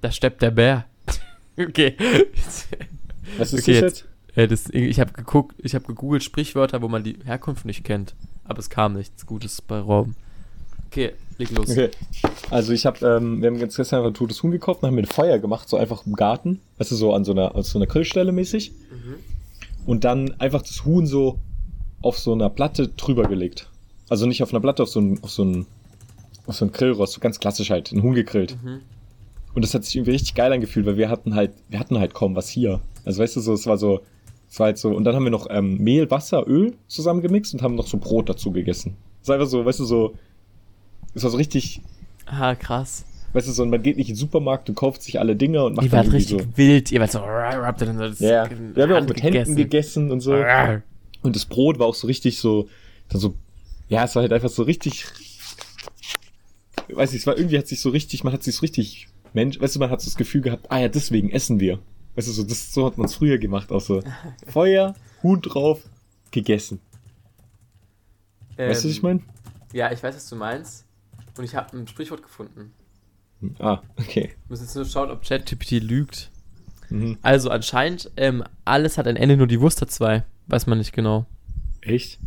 Da 0.01 0.11
steppt 0.11 0.41
der 0.41 0.49
Bär. 0.49 0.85
okay. 1.59 1.95
Was 3.37 3.53
ist 3.53 3.61
Okay, 3.61 3.79
das 3.81 3.81
jetzt- 3.93 4.05
jetzt? 4.35 4.37
Äh, 4.37 4.47
das, 4.47 4.69
ich 4.71 4.99
habe 4.99 5.13
geguckt, 5.13 5.55
ich 5.59 5.75
habe 5.75 5.85
gegoogelt 5.85 6.23
Sprichwörter, 6.23 6.81
wo 6.81 6.87
man 6.87 7.03
die 7.03 7.19
Herkunft 7.23 7.65
nicht 7.65 7.83
kennt. 7.83 8.15
Aber 8.45 8.57
es 8.57 8.71
kam 8.71 8.93
nichts 8.93 9.27
Gutes 9.27 9.61
bei 9.61 9.77
Raum. 9.77 10.15
Okay, 10.87 11.11
leg 11.37 11.51
los. 11.51 11.69
Okay. 11.69 11.91
Also 12.49 12.73
ich 12.73 12.87
habe, 12.87 13.05
ähm, 13.05 13.41
wir 13.43 13.49
haben 13.51 13.57
jetzt 13.59 13.75
gestern 13.77 13.99
einfach 13.99 14.09
ein 14.09 14.15
totes 14.15 14.41
Huhn 14.41 14.49
gekauft 14.49 14.81
und 14.81 14.87
haben 14.87 14.97
ein 14.97 15.05
Feuer 15.05 15.37
gemacht, 15.37 15.69
so 15.69 15.77
einfach 15.77 16.03
im 16.07 16.13
Garten. 16.15 16.61
Weißt 16.79 16.89
du, 16.89 16.95
so 16.95 17.13
an 17.13 17.23
so 17.25 17.31
einer, 17.31 17.53
an 17.55 17.61
so 17.61 17.77
einer 17.77 17.85
Grillstelle 17.85 18.31
mäßig. 18.31 18.71
Mhm. 18.89 19.15
Und 19.85 20.03
dann 20.03 20.33
einfach 20.41 20.63
das 20.63 20.83
Huhn 20.83 21.05
so 21.05 21.39
auf 22.05 22.17
so 22.19 22.33
einer 22.33 22.49
Platte 22.49 22.87
drüber 22.89 23.23
gelegt. 23.23 23.69
Also 24.09 24.25
nicht 24.27 24.43
auf 24.43 24.53
einer 24.53 24.61
Platte, 24.61 24.83
auf 24.83 24.89
so 24.89 24.99
ein, 25.01 25.19
auf 25.23 25.31
so 25.31 25.43
ein, 25.43 25.65
auf 26.45 26.55
so 26.55 26.65
ein 26.65 26.71
Grillrost, 26.71 27.13
so 27.13 27.19
ganz 27.19 27.39
klassisch 27.39 27.71
halt, 27.71 27.91
ein 27.91 28.03
Huhn 28.03 28.13
gegrillt. 28.13 28.55
Mhm. 28.63 28.81
Und 29.55 29.63
das 29.63 29.73
hat 29.73 29.83
sich 29.85 29.95
irgendwie 29.95 30.11
richtig 30.11 30.35
geil 30.35 30.51
angefühlt, 30.53 30.85
weil 30.85 30.97
wir 30.97 31.09
hatten 31.09 31.33
halt, 31.33 31.51
wir 31.69 31.79
hatten 31.79 31.97
halt 31.97 32.13
kaum 32.13 32.35
was 32.35 32.49
hier. 32.49 32.81
Also 33.05 33.23
weißt 33.23 33.35
du, 33.37 33.39
so, 33.41 33.53
es 33.53 33.65
war 33.65 33.77
so, 33.77 34.01
es 34.49 34.59
war 34.59 34.65
halt 34.67 34.77
so, 34.77 34.89
und 34.89 35.03
dann 35.05 35.15
haben 35.15 35.23
wir 35.23 35.31
noch 35.31 35.47
ähm, 35.49 35.77
Mehl, 35.79 36.11
Wasser, 36.11 36.45
Öl 36.47 36.75
zusammengemixt 36.87 37.53
und 37.53 37.61
haben 37.63 37.75
noch 37.75 37.87
so 37.87 37.97
Brot 37.97 38.29
dazu 38.29 38.51
gegessen. 38.51 38.95
Es 39.23 39.27
war 39.27 39.35
einfach 39.35 39.49
so, 39.49 39.65
weißt 39.65 39.79
du, 39.79 39.85
so, 39.85 40.13
es 41.15 41.23
war 41.23 41.31
so 41.31 41.37
richtig, 41.37 41.81
Ah, 42.27 42.53
krass. 42.53 43.05
weißt 43.33 43.47
du, 43.47 43.51
so, 43.51 43.65
man 43.65 43.81
geht 43.81 43.97
nicht 43.97 44.09
in 44.09 44.15
den 44.15 44.19
Supermarkt 44.19 44.69
und 44.69 44.75
kauft 44.75 45.01
sich 45.01 45.19
alle 45.19 45.35
Dinger 45.35 45.65
und 45.65 45.75
macht 45.75 45.85
Ihr 45.85 45.91
dann 45.91 46.05
wart 46.05 46.13
richtig 46.13 46.45
wild. 46.55 46.91
Ihr 46.91 46.99
wart 46.99 47.11
so, 47.11 47.21
habt 47.21 47.81
ihr 47.81 47.87
dann 47.87 47.97
so 47.97 48.03
das 48.03 48.19
so. 48.19 48.25
Ja, 48.25 48.47
wir 48.75 48.83
haben 48.83 48.91
ja 48.91 48.99
auch 48.99 49.07
mit 49.07 49.23
Händen 49.23 49.55
gegessen 49.55 50.11
und 50.11 50.19
so. 50.19 50.35
Und 51.25 51.35
das 51.35 51.45
Brot 51.45 51.79
war 51.79 51.87
auch 51.87 51.95
so 51.95 52.07
richtig 52.07 52.39
so, 52.39 52.69
dann 53.09 53.19
so, 53.19 53.35
ja, 53.89 54.03
es 54.03 54.15
war 54.15 54.21
halt 54.21 54.33
einfach 54.33 54.49
so 54.49 54.63
richtig, 54.63 55.05
weiß 56.89 57.11
nicht, 57.11 57.21
es 57.21 57.27
war 57.27 57.37
irgendwie 57.37 57.57
hat 57.57 57.67
sich 57.67 57.79
so 57.81 57.89
richtig, 57.89 58.23
man 58.23 58.33
hat 58.33 58.43
sich 58.43 58.55
so 58.55 58.61
richtig, 58.61 59.07
Mensch, 59.33 59.59
weißt 59.59 59.75
du, 59.75 59.79
man 59.79 59.89
hat 59.89 60.01
so 60.01 60.05
das 60.05 60.15
Gefühl 60.15 60.41
gehabt, 60.41 60.67
ah 60.71 60.79
ja, 60.79 60.87
deswegen 60.87 61.29
essen 61.29 61.59
wir. 61.59 61.79
Weißt 62.15 62.27
du, 62.27 62.31
so, 62.31 62.43
das, 62.43 62.73
so 62.73 62.85
hat 62.85 62.97
man 62.97 63.07
es 63.07 63.15
früher 63.15 63.37
gemacht, 63.37 63.71
auch 63.71 63.81
so. 63.81 64.01
Feuer, 64.47 64.95
Huhn 65.23 65.41
drauf, 65.41 65.81
gegessen. 66.31 66.79
Weißt 68.55 68.83
du, 68.83 68.89
was 68.89 68.95
ich 68.95 68.97
Ähm, 68.97 69.03
meine? 69.03 69.21
Ja, 69.73 69.91
ich 69.91 70.01
weiß, 70.01 70.15
was 70.15 70.29
du 70.29 70.35
meinst. 70.37 70.85
Und 71.37 71.43
ich 71.43 71.55
habe 71.55 71.77
ein 71.77 71.87
Sprichwort 71.87 72.23
gefunden. 72.23 72.71
Ah, 73.59 73.81
okay. 73.97 74.29
Wir 74.29 74.35
müssen 74.47 74.63
jetzt 74.63 74.75
nur 74.75 74.85
schauen, 74.85 75.11
ob 75.11 75.23
ChatGPT 75.23 75.71
lügt. 75.83 76.31
Mhm. 76.89 77.17
Also 77.21 77.49
anscheinend, 77.49 78.11
ähm, 78.17 78.43
alles 78.65 78.97
hat 78.97 79.07
ein 79.07 79.15
Ende, 79.15 79.37
nur 79.37 79.47
die 79.47 79.59
Wurst 79.61 79.81
hat 79.81 79.91
zwei. 79.91 80.23
Weiß 80.47 80.67
man 80.67 80.77
nicht 80.77 80.93
genau. 80.93 81.25
Echt? 81.81 82.19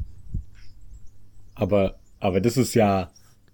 Aber, 1.54 1.96
aber 2.20 2.40
das 2.40 2.56
ist 2.56 2.74
ja, 2.74 3.10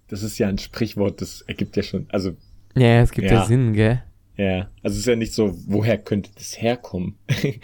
das 0.08 0.22
ist 0.22 0.38
ja 0.38 0.48
ein 0.48 0.58
Sprichwort, 0.58 1.20
das 1.20 1.40
ergibt 1.42 1.76
ja 1.76 1.82
schon, 1.82 2.06
also 2.10 2.36
Ja, 2.76 3.00
es 3.00 3.10
gibt 3.12 3.28
ja, 3.28 3.34
Ja. 3.34 3.46
Sinn, 3.46 3.72
gell? 3.72 4.02
Ja, 4.36 4.68
also 4.82 4.94
es 4.94 4.98
ist 4.98 5.06
ja 5.06 5.14
nicht 5.16 5.32
so, 5.32 5.54
woher 5.66 5.96
könnte 5.96 6.30
das 6.34 6.60
herkommen? 6.60 7.14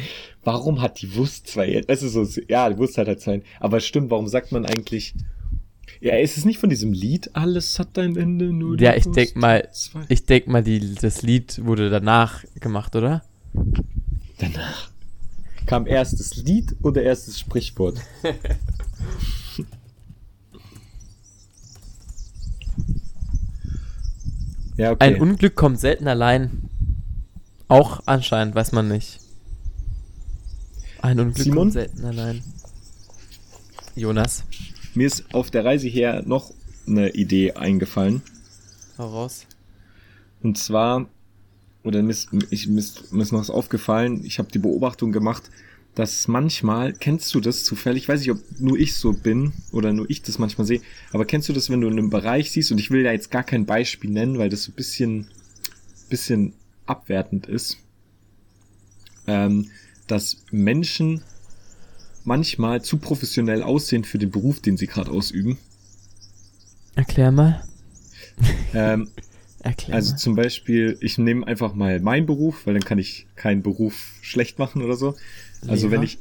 warum 0.45 0.81
hat 0.81 1.03
die 1.03 1.15
Wurst 1.17 1.49
zwei? 1.49 1.83
Es 1.89 2.03
ist 2.03 2.13
so, 2.13 2.25
ja, 2.49 2.71
die 2.71 2.79
Wurst 2.79 2.97
hat 2.97 3.09
halt 3.09 3.21
zwei. 3.21 3.43
Aber 3.59 3.81
stimmt, 3.81 4.11
warum 4.11 4.29
sagt 4.29 4.53
man 4.53 4.65
eigentlich? 4.65 5.15
Ja, 6.01 6.17
ist 6.17 6.39
es 6.39 6.45
nicht 6.45 6.59
von 6.61 6.71
diesem 6.71 6.93
Lied? 6.93 7.31
Alles 7.35 7.79
hat 7.81 7.99
ein 7.99 8.17
Ende, 8.17 8.47
nur 8.53 8.77
die 8.77 8.85
Ja, 8.85 8.95
ich 8.95 9.05
Wurst 9.05 9.17
denk 9.17 9.37
mal- 9.37 9.65
hat 9.65 9.75
zwei. 9.75 10.05
Ich 10.09 10.25
denk 10.27 10.47
mal, 10.47 10.63
die, 10.63 10.95
das 10.95 11.23
Lied 11.23 11.61
wurde 11.65 11.91
danach 11.91 12.45
gemacht, 12.61 12.95
oder? 12.95 13.23
Danach 14.39 14.91
kam 15.67 15.87
erst 15.87 16.19
das 16.19 16.37
Lied 16.37 16.75
oder 16.83 17.03
erst 17.03 17.29
das 17.29 17.39
Sprichwort? 17.39 18.01
ja, 24.77 24.93
okay. 24.93 25.05
Ein 25.05 25.21
Unglück 25.21 25.55
kommt 25.55 25.79
selten 25.81 26.09
allein. 26.09 26.69
Auch 27.69 28.01
anscheinend, 28.07 28.55
weiß 28.55 28.73
man 28.73 28.89
nicht. 28.89 29.21
Ein 31.03 31.21
Unglück 31.21 31.45
Simon? 31.45 31.59
kommt 31.59 31.73
selten 31.75 32.05
allein. 32.05 32.43
Jonas, 33.95 34.45
Mir 34.95 35.07
ist 35.07 35.35
auf 35.35 35.51
der 35.51 35.65
Reise 35.65 35.89
her 35.89 36.23
noch 36.27 36.53
eine 36.87 37.11
Idee 37.11 37.53
eingefallen. 37.53 38.23
hau 38.99 39.09
raus. 39.09 39.47
Und 40.43 40.57
zwar, 40.59 41.07
oder 41.83 42.03
mir 42.03 42.11
ist, 42.11 42.29
ich, 42.51 42.69
mir 42.69 42.79
ist, 42.79 43.13
mir 43.13 43.23
ist 43.23 43.33
noch 43.33 43.41
was 43.41 43.51
aufgefallen, 43.51 44.25
ich 44.25 44.39
habe 44.39 44.51
die 44.53 44.59
Beobachtung 44.59 45.13
gemacht, 45.13 45.51
dass 45.95 46.29
manchmal, 46.29 46.93
kennst 46.93 47.35
du 47.35 47.41
das 47.41 47.65
zufällig, 47.65 48.05
ich 48.05 48.09
weiß 48.09 48.21
nicht, 48.21 48.31
ob 48.31 48.39
nur 48.59 48.79
ich 48.79 48.95
so 48.95 49.13
bin 49.13 49.53
oder 49.73 49.93
nur 49.93 50.09
ich 50.09 50.23
das 50.23 50.39
manchmal 50.39 50.67
sehe, 50.67 50.81
aber 51.13 51.25
kennst 51.25 51.49
du 51.49 51.53
das, 51.53 51.71
wenn 51.71 51.81
du 51.81 51.89
in 51.89 51.95
einem 51.95 52.11
Bereich 52.11 52.53
siehst, 52.53 52.71
und 52.71 52.79
ich 52.79 52.91
will 52.91 53.03
da 53.03 53.13
jetzt 53.13 53.31
gar 53.31 53.43
kein 53.43 53.67
Beispiel 53.67 54.11
nennen, 54.11 54.39
weil 54.39 54.51
das 54.51 54.65
so 54.65 54.73
ein 54.73 54.77
bisschen, 54.77 55.27
bisschen 56.09 56.53
abwertend 56.87 57.47
ist, 57.47 57.79
ähm, 59.27 59.69
dass 60.07 60.45
Menschen 60.51 61.23
manchmal 62.25 62.83
zu 62.83 62.99
professionell 62.99 63.63
aussehen 63.63 64.05
für 64.05 64.19
den 64.19 64.31
Beruf, 64.31 64.61
den 64.61 64.77
sie 64.77 64.87
gerade 64.87 65.11
ausüben. 65.11 65.59
Erklär 66.95 67.33
mal. 67.33 67.65
Ähm, 68.75 69.09
Erklär 69.61 69.97
Also 69.97 70.13
mal. 70.13 70.17
zum 70.17 70.35
Beispiel, 70.37 70.97
ich 71.01 71.19
nehme 71.19 71.47
einfach 71.47 71.75
mal 71.75 72.01
meinen 72.01 72.27
Beruf, 72.27 72.67
weil 72.67 72.75
dann 72.75 72.85
kann 72.85 72.99
ich 72.99 73.27
keinen 73.37 73.63
Beruf 73.63 73.95
schlecht 74.23 74.59
machen 74.59 74.83
oder 74.83 74.97
so. 74.97 75.17
Also 75.67 75.89
Lehrer? 75.89 75.91
wenn 75.91 76.03
ich 76.03 76.19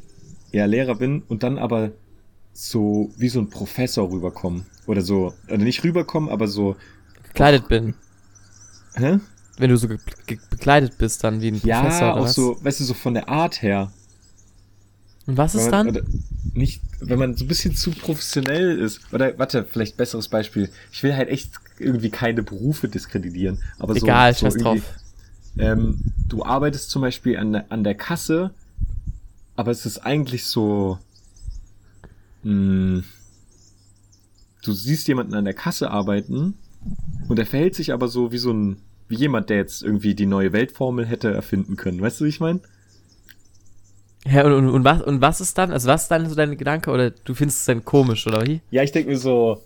ja 0.51 0.65
Lehrer 0.65 0.95
bin 0.95 1.23
und 1.23 1.43
dann 1.43 1.57
aber 1.57 1.91
so 2.53 3.13
wie 3.17 3.29
so 3.29 3.39
ein 3.39 3.49
Professor 3.49 4.11
rüberkommen 4.11 4.65
oder 4.87 5.01
so, 5.01 5.33
oder 5.47 5.57
nicht 5.57 5.83
rüberkommen, 5.83 6.29
aber 6.29 6.47
so, 6.47 6.75
Gekleidet 7.23 7.67
bin. 7.67 7.95
hä? 8.95 9.19
Wenn 9.57 9.69
du 9.69 9.77
so 9.77 9.87
ge 9.87 9.99
ge 10.25 10.39
bekleidet 10.49 10.97
bist, 10.97 11.23
dann 11.23 11.41
wie 11.41 11.49
ein 11.51 11.61
Professor 11.61 12.09
Ja, 12.09 12.13
auch 12.15 12.21
was? 12.21 12.33
so, 12.35 12.57
weißt 12.63 12.79
du, 12.79 12.83
so 12.85 12.93
von 12.93 13.13
der 13.13 13.29
Art 13.29 13.61
her. 13.61 13.91
Und 15.27 15.37
was 15.37 15.53
ist 15.55 15.69
dann? 15.71 15.87
man, 15.87 15.95
oder 15.95 16.03
nicht, 16.53 16.81
wenn 16.99 17.19
man 17.19 17.35
so 17.35 17.45
ein 17.45 17.47
bisschen 17.47 17.75
zu 17.75 17.91
professionell 17.91 18.79
ist. 18.79 19.01
Oder 19.13 19.37
warte, 19.37 19.63
vielleicht 19.65 19.97
besseres 19.97 20.27
Beispiel. 20.27 20.69
Ich 20.91 21.03
will 21.03 21.15
halt 21.15 21.29
echt 21.29 21.51
irgendwie 21.79 22.09
keine 22.09 22.43
Berufe 22.43 22.87
diskreditieren. 22.87 23.59
Aber 23.79 23.93
so, 23.95 24.05
Egal, 24.05 24.33
so 24.33 24.41
scheiß 24.41 24.57
drauf. 24.57 24.81
Ähm, 25.57 25.99
du 26.29 26.43
arbeitest 26.45 26.89
zum 26.91 27.01
Beispiel 27.01 27.37
an, 27.37 27.53
der- 27.53 27.71
an 27.71 27.83
der 27.83 27.95
Kasse, 27.95 28.51
aber 29.55 29.71
es 29.71 29.85
ist 29.85 29.99
eigentlich 29.99 30.45
so. 30.45 30.99
Mh, 32.43 33.03
du 34.63 34.71
siehst 34.73 35.07
jemanden 35.07 35.33
an 35.33 35.45
der 35.45 35.53
Kasse 35.53 35.89
arbeiten 35.91 36.55
und 37.29 37.39
er 37.39 37.45
verhält 37.45 37.75
sich 37.75 37.93
aber 37.93 38.07
so 38.07 38.31
wie 38.31 38.37
so 38.37 38.51
ein. 38.53 38.77
wie 39.09 39.15
jemand, 39.17 39.49
der 39.49 39.57
jetzt 39.57 39.83
irgendwie 39.83 40.15
die 40.15 40.27
neue 40.27 40.53
Weltformel 40.53 41.05
hätte 41.05 41.33
erfinden 41.33 41.77
können. 41.77 42.01
Weißt 42.01 42.21
du, 42.21 42.25
wie 42.25 42.29
ich 42.29 42.39
meine? 42.39 42.61
Hä, 44.25 44.43
und, 44.43 44.53
und, 44.53 44.69
und, 44.69 44.83
was, 44.83 45.01
und 45.01 45.21
was 45.21 45.41
ist 45.41 45.57
dann? 45.57 45.71
Also 45.71 45.87
was 45.87 46.03
ist 46.03 46.07
dann 46.11 46.27
so 46.29 46.35
dein 46.35 46.57
Gedanke? 46.57 46.91
Oder 46.91 47.09
du 47.11 47.33
findest 47.33 47.59
es 47.61 47.65
dann 47.65 47.85
komisch, 47.85 48.27
oder 48.27 48.45
wie? 48.45 48.61
Ja, 48.71 48.83
ich 48.83 48.91
denke 48.91 49.09
mir 49.11 49.17
so. 49.17 49.63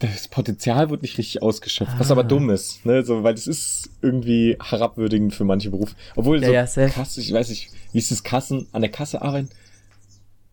Das 0.00 0.28
Potenzial 0.28 0.90
wird 0.90 1.02
nicht 1.02 1.18
richtig 1.18 1.42
ausgeschöpft, 1.42 1.98
was 1.98 2.08
Ah. 2.10 2.12
aber 2.12 2.22
dumm 2.24 2.50
ist, 2.50 2.86
ne? 2.86 3.04
So, 3.04 3.24
weil 3.24 3.34
das 3.34 3.46
ist 3.48 3.90
irgendwie 4.00 4.56
herabwürdigend 4.62 5.34
für 5.34 5.44
manche 5.44 5.70
Berufe. 5.70 5.96
Obwohl 6.14 6.42
Ja, 6.44 6.66
so 6.66 6.80
ja. 6.82 6.88
Kasse, 6.88 7.20
ich 7.20 7.32
weiß 7.32 7.48
nicht, 7.48 7.70
wie 7.92 7.98
ist 7.98 8.10
das 8.12 8.22
Kassen, 8.22 8.68
an 8.72 8.82
der 8.82 8.92
Kasse 8.92 9.22
arbeiten, 9.22 9.48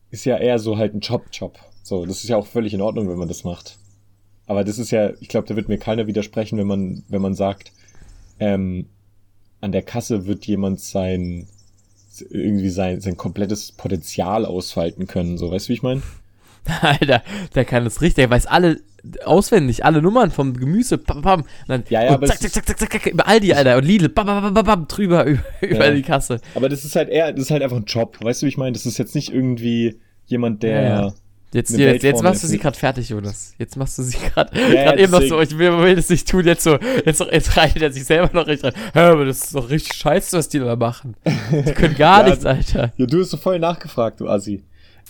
ist 0.09 0.25
ja 0.25 0.37
eher 0.37 0.57
so 0.57 0.77
halt 0.77 0.95
ein 0.95 0.99
Job-Job. 1.01 1.59
So, 1.83 2.05
das 2.07 2.23
ist 2.23 2.29
ja 2.29 2.37
auch 2.37 2.47
völlig 2.47 2.73
in 2.73 2.81
Ordnung, 2.81 3.07
wenn 3.07 3.17
man 3.19 3.27
das 3.27 3.43
macht. 3.43 3.77
Aber 4.47 4.63
das 4.63 4.79
ist 4.79 4.89
ja, 4.91 5.11
ich 5.19 5.27
glaube, 5.27 5.47
da 5.47 5.55
wird 5.55 5.69
mir 5.69 5.77
keiner 5.77 6.07
widersprechen, 6.07 6.57
wenn 6.57 6.67
man, 6.67 7.03
wenn 7.07 7.21
man 7.21 7.35
sagt, 7.35 7.71
ähm, 8.39 8.87
an 9.61 9.71
der 9.71 9.83
Kasse 9.83 10.25
wird 10.25 10.45
jemand 10.45 10.79
sein, 10.79 11.47
irgendwie 12.29 12.69
sein, 12.69 13.01
sein 13.01 13.17
komplettes 13.17 13.71
Potenzial 13.73 14.45
ausfalten 14.45 15.05
können. 15.05 15.37
So, 15.37 15.51
weißt 15.51 15.67
du, 15.67 15.69
wie 15.69 15.73
ich 15.73 15.83
meine? 15.83 16.01
Alter, 16.81 17.21
der 17.53 17.65
kann 17.65 17.83
das 17.83 18.01
richtig, 18.01 18.15
der 18.15 18.29
weiß 18.29 18.47
alle 18.47 18.79
auswendig, 19.23 19.85
alle 19.85 20.01
Nummern 20.01 20.31
vom 20.31 20.55
Gemüse, 20.57 20.97
pam, 20.97 21.21
pam, 21.21 21.41
und 21.41 21.47
dann 21.67 21.83
Ja, 21.89 22.03
ja, 22.03 22.15
und 22.15 22.25
zack, 22.27 22.39
zack, 22.41 22.51
zack, 22.51 22.65
zack, 22.65 22.79
zack, 22.79 22.91
zack, 22.91 23.05
über 23.05 23.27
Aldi, 23.27 23.53
Alter, 23.53 23.77
und 23.77 23.85
Lidl, 23.85 24.09
bam, 24.09 24.25
bam, 24.25 24.41
bam, 24.41 24.53
bam, 24.53 24.65
bam, 24.65 24.87
drüber, 24.87 25.25
über, 25.27 25.43
über 25.61 25.85
Ja. 25.87 25.91
die 25.91 26.01
Kasse. 26.01 26.39
Aber 26.55 26.69
das 26.69 26.83
ist 26.85 26.95
halt 26.95 27.09
eher, 27.09 27.31
das 27.31 27.43
ist 27.43 27.51
halt 27.51 27.61
einfach 27.61 27.77
ein 27.77 27.85
Job. 27.85 28.17
Weißt 28.21 28.41
du, 28.41 28.45
wie 28.45 28.49
ich 28.49 28.57
meine? 28.57 28.71
Das 28.71 28.85
ist 28.87 28.97
jetzt 28.97 29.13
nicht 29.13 29.31
irgendwie 29.33 29.99
jemand, 30.25 30.63
der. 30.63 30.81
Ja. 30.83 31.13
Jetzt, 31.53 31.77
jetzt, 31.77 32.03
jetzt 32.03 32.21
machst 32.23 32.43
du 32.43 32.47
sie 32.47 32.57
gerade 32.57 32.77
fertig, 32.77 33.07
Jonas. 33.07 33.53
Jetzt 33.57 33.77
machst 33.77 33.97
du 33.97 34.03
sie 34.03 34.17
gerade 34.17 34.51
Ja, 34.73 34.93
eben 34.97 35.11
noch 35.11 35.21
so, 35.21 35.39
ich 35.39 35.57
will, 35.57 35.77
will 35.77 35.95
das 35.95 36.09
nicht 36.09 36.27
tun, 36.27 36.43
jetzt 36.45 36.63
so, 36.63 36.77
jetzt, 37.05 37.19
noch- 37.21 37.31
jetzt 37.31 37.55
reitet 37.55 37.81
er 37.81 37.91
sich 37.93 38.03
selber 38.03 38.29
noch 38.33 38.45
richtig 38.47 38.73
rein. 38.73 38.81
Hä, 38.93 38.99
aber 38.99 39.23
das 39.23 39.41
ist 39.43 39.55
doch 39.55 39.69
richtig 39.69 39.93
scheiße, 39.93 40.35
was 40.37 40.49
die 40.49 40.59
da 40.59 40.75
machen. 40.75 41.15
Die 41.51 41.71
können 41.71 41.95
gar 41.95 42.23
Ja, 42.23 42.29
nichts, 42.29 42.45
Alter. 42.45 42.91
Ja, 42.97 43.05
du 43.05 43.21
hast 43.21 43.29
so 43.29 43.37
voll 43.37 43.59
nachgefragt, 43.59 44.19
du 44.19 44.27
Assi. 44.27 44.63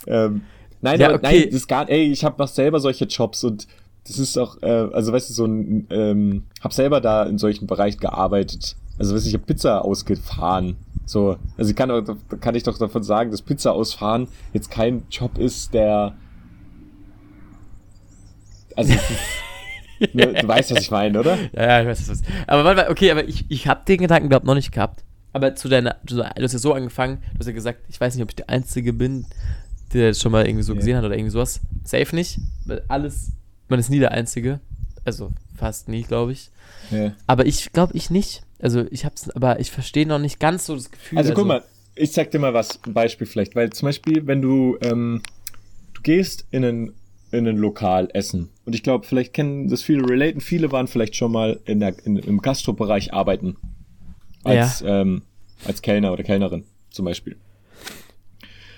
Ähm, 0.06 0.42
nein, 0.80 1.00
Ja, 1.00 1.08
aber, 1.08 1.16
okay. 1.16 1.40
nein, 1.40 1.44
das 1.46 1.54
ist 1.54 1.68
gar, 1.68 1.88
ey, 1.88 2.10
ich 2.10 2.24
hab 2.24 2.38
noch 2.38 2.48
selber 2.48 2.80
solche 2.80 3.04
Jobs 3.04 3.44
und 3.44 3.66
das 4.06 4.18
ist 4.18 4.36
auch, 4.38 4.62
äh, 4.62 4.88
also 4.92 5.12
weißt 5.12 5.30
du, 5.30 5.34
so 5.34 5.44
ein, 5.46 5.86
ähm, 5.90 6.44
hab 6.62 6.72
selber 6.72 7.00
da 7.00 7.24
in 7.24 7.38
solchen 7.38 7.66
Bereichen 7.66 7.98
gearbeitet. 7.98 8.76
Also 8.98 9.14
weißt 9.14 9.24
du, 9.24 9.28
ich 9.28 9.34
hab 9.34 9.46
Pizza 9.46 9.84
ausgefahren. 9.84 10.76
So, 11.04 11.36
also 11.56 11.70
ich 11.70 11.76
kann, 11.76 11.90
auch, 11.90 12.02
kann 12.40 12.54
ich 12.54 12.62
doch 12.62 12.78
davon 12.78 13.02
sagen, 13.02 13.30
dass 13.30 13.42
Pizza 13.42 13.72
ausfahren 13.72 14.28
jetzt 14.52 14.70
kein 14.70 15.04
Job 15.10 15.38
ist, 15.38 15.74
der, 15.74 16.14
also 18.76 18.92
ist, 18.92 19.02
Ne, 20.12 20.34
du 20.34 20.46
weißt, 20.46 20.72
was 20.72 20.82
ich 20.82 20.90
meine, 20.90 21.18
oder? 21.18 21.38
Ja, 21.54 21.62
ja, 21.62 21.80
ich 21.80 21.88
weiß 21.88 22.10
was. 22.10 22.22
Aber 22.46 22.64
warte 22.64 22.82
mal, 22.82 22.90
okay, 22.90 23.10
aber 23.10 23.26
ich, 23.26 23.46
ich 23.48 23.66
habe 23.66 23.80
den 23.86 23.98
Gedanken, 23.98 24.28
glaube 24.28 24.46
noch 24.46 24.54
nicht 24.54 24.72
gehabt. 24.72 25.04
Aber 25.32 25.54
zu 25.54 25.68
deiner, 25.68 25.96
du 26.04 26.22
hast 26.22 26.52
ja 26.52 26.58
so 26.58 26.74
angefangen, 26.74 27.22
du 27.32 27.38
hast 27.40 27.46
ja 27.46 27.52
gesagt, 27.52 27.80
ich 27.88 28.00
weiß 28.00 28.14
nicht, 28.14 28.22
ob 28.22 28.30
ich 28.30 28.36
der 28.36 28.50
Einzige 28.50 28.92
bin, 28.92 29.26
der 29.96 30.08
das 30.08 30.20
schon 30.20 30.32
mal 30.32 30.46
irgendwie 30.46 30.62
so 30.62 30.72
Ja. 30.72 30.78
gesehen 30.78 30.96
hat 30.96 31.04
oder 31.04 31.14
irgendwie 31.14 31.30
sowas. 31.30 31.60
Safe 31.84 32.14
nicht, 32.14 32.38
weil 32.64 32.82
alles, 32.88 33.32
man 33.68 33.78
ist 33.78 33.90
nie 33.90 33.98
der 33.98 34.12
Einzige. 34.12 34.60
Also 35.04 35.32
fast 35.56 35.88
nie, 35.88 36.02
glaube 36.02 36.32
ich. 36.32 36.50
Ja. 36.90 37.12
Aber 37.26 37.46
ich 37.46 37.72
glaube 37.72 37.96
ich 37.96 38.10
nicht. 38.10 38.42
Also 38.60 38.84
ich 38.90 39.04
hab's, 39.04 39.28
aber 39.30 39.60
ich 39.60 39.70
verstehe 39.70 40.06
noch 40.06 40.18
nicht 40.18 40.40
ganz 40.40 40.66
so 40.66 40.74
das 40.74 40.90
Gefühl. 40.90 41.18
Also 41.18 41.34
guck 41.34 41.46
mal, 41.46 41.62
ich 41.94 42.12
zeig 42.12 42.30
dir 42.30 42.38
mal 42.38 42.54
was, 42.54 42.80
ein 42.86 42.92
Beispiel 42.94 43.26
vielleicht, 43.26 43.54
weil 43.54 43.70
zum 43.70 43.86
Beispiel, 43.88 44.26
wenn 44.26 44.42
du, 44.42 44.78
ähm, 44.82 45.22
du 45.94 46.02
gehst 46.02 46.46
in 46.50 46.64
ein, 46.64 46.92
in 47.32 47.46
ein 47.46 47.56
Lokal 47.56 48.08
essen 48.14 48.48
und 48.64 48.74
ich 48.74 48.82
glaube, 48.82 49.06
vielleicht 49.06 49.34
kennen 49.34 49.68
das 49.68 49.82
viele 49.82 50.08
relaten, 50.08 50.40
viele 50.40 50.72
waren 50.72 50.86
vielleicht 50.88 51.16
schon 51.16 51.32
mal 51.32 51.60
in 51.64 51.80
der, 51.80 51.94
in, 52.04 52.16
im 52.16 52.40
Gastrobereich 52.40 53.12
arbeiten. 53.12 53.56
Als, 54.44 54.82
ähm, 54.86 55.22
als 55.64 55.82
Kellner 55.82 56.12
oder 56.12 56.22
Kellnerin 56.22 56.64
zum 56.90 57.04
Beispiel. 57.04 57.36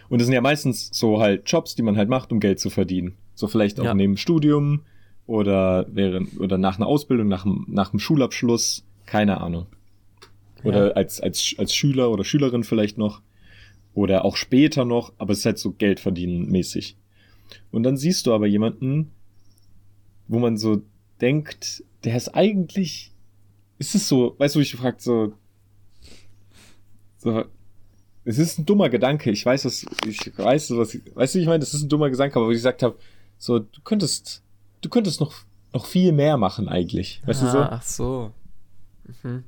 Und 0.09 0.19
das 0.21 0.27
sind 0.27 0.35
ja 0.35 0.41
meistens 0.41 0.91
so 0.93 1.21
halt 1.21 1.49
Jobs, 1.51 1.75
die 1.75 1.83
man 1.83 1.97
halt 1.97 2.09
macht, 2.09 2.33
um 2.33 2.41
Geld 2.41 2.59
zu 2.61 2.71
verdienen. 2.71 3.15
So 3.35 3.47
vielleicht 3.47 3.79
auch 3.81 3.85
Ja. 3.85 3.95
neben 3.95 4.13
dem 4.15 4.17
Studium 4.17 4.81
oder 5.27 5.87
während 5.93 6.41
oder 6.41 6.57
nach 6.59 6.77
einer 6.77 6.87
Ausbildung, 6.87 7.29
nach 7.29 7.43
dem, 7.43 7.67
nach 7.69 7.91
dem 7.91 7.99
Schulabschluss, 8.01 8.85
keine 9.07 9.41
Ahnung. 9.41 9.67
Oder 10.65 10.89
Ja. 10.89 10.93
als, 10.95 11.21
als, 11.21 11.55
als 11.59 11.75
Schüler 11.75 12.11
oder 12.11 12.25
Schülerin 12.25 12.65
vielleicht 12.65 12.99
noch. 12.99 13.21
Oder 13.95 14.25
auch 14.25 14.37
später 14.37 14.85
noch, 14.85 15.13
aber 15.19 15.33
es 15.33 15.41
ist 15.41 15.45
halt 15.47 15.59
so 15.59 15.73
Geld 15.73 16.01
verdienen 16.01 16.51
mäßig. 16.51 16.97
Und 17.71 17.83
dann 17.83 17.97
siehst 17.97 18.27
du 18.27 18.33
aber 18.33 18.47
jemanden, 18.47 19.11
wo 20.29 20.39
man 20.39 20.57
so 20.57 20.83
denkt, 21.21 21.83
der 22.05 22.17
ist 22.17 22.29
eigentlich, 22.35 23.13
ist 23.79 23.95
es 23.95 24.09
so, 24.09 24.35
weißt 24.39 24.55
du, 24.55 24.61
ich 24.61 24.71
gefragt 24.71 25.01
so, 25.01 25.33
so, 27.19 27.45
es 28.25 28.39
ist 28.39 28.59
ein 28.59 28.67
dummer 28.67 28.89
Gedanke, 28.89 29.31
ich 29.31 29.45
weiß, 29.45 29.65
was, 29.65 29.87
ich 30.07 30.39
weiß, 30.39 30.71
was, 30.77 30.99
weißt 31.15 31.35
du, 31.35 31.39
ich 31.39 31.47
meine, 31.47 31.61
das 31.61 31.75
ist 31.75 31.83
ein 31.83 31.89
dummer 31.89 32.11
Gedanke, 32.11 32.37
aber 32.37 32.47
wo 32.47 32.51
ich 32.51 32.57
gesagt 32.57 32.83
habe, 32.83 32.97
so, 33.39 33.59
du 33.59 33.81
könntest, 33.83 34.43
du 34.81 34.89
könntest 34.89 35.21
noch, 35.21 35.35
noch 35.73 35.87
viel 35.87 36.13
mehr 36.13 36.37
machen 36.37 36.69
eigentlich, 36.69 37.23
weißt 37.27 37.43
du 37.43 37.51
so? 37.51 37.59
Ah, 37.59 37.69
Ach 37.73 37.83
so. 37.83 38.33
Mhm. 39.23 39.45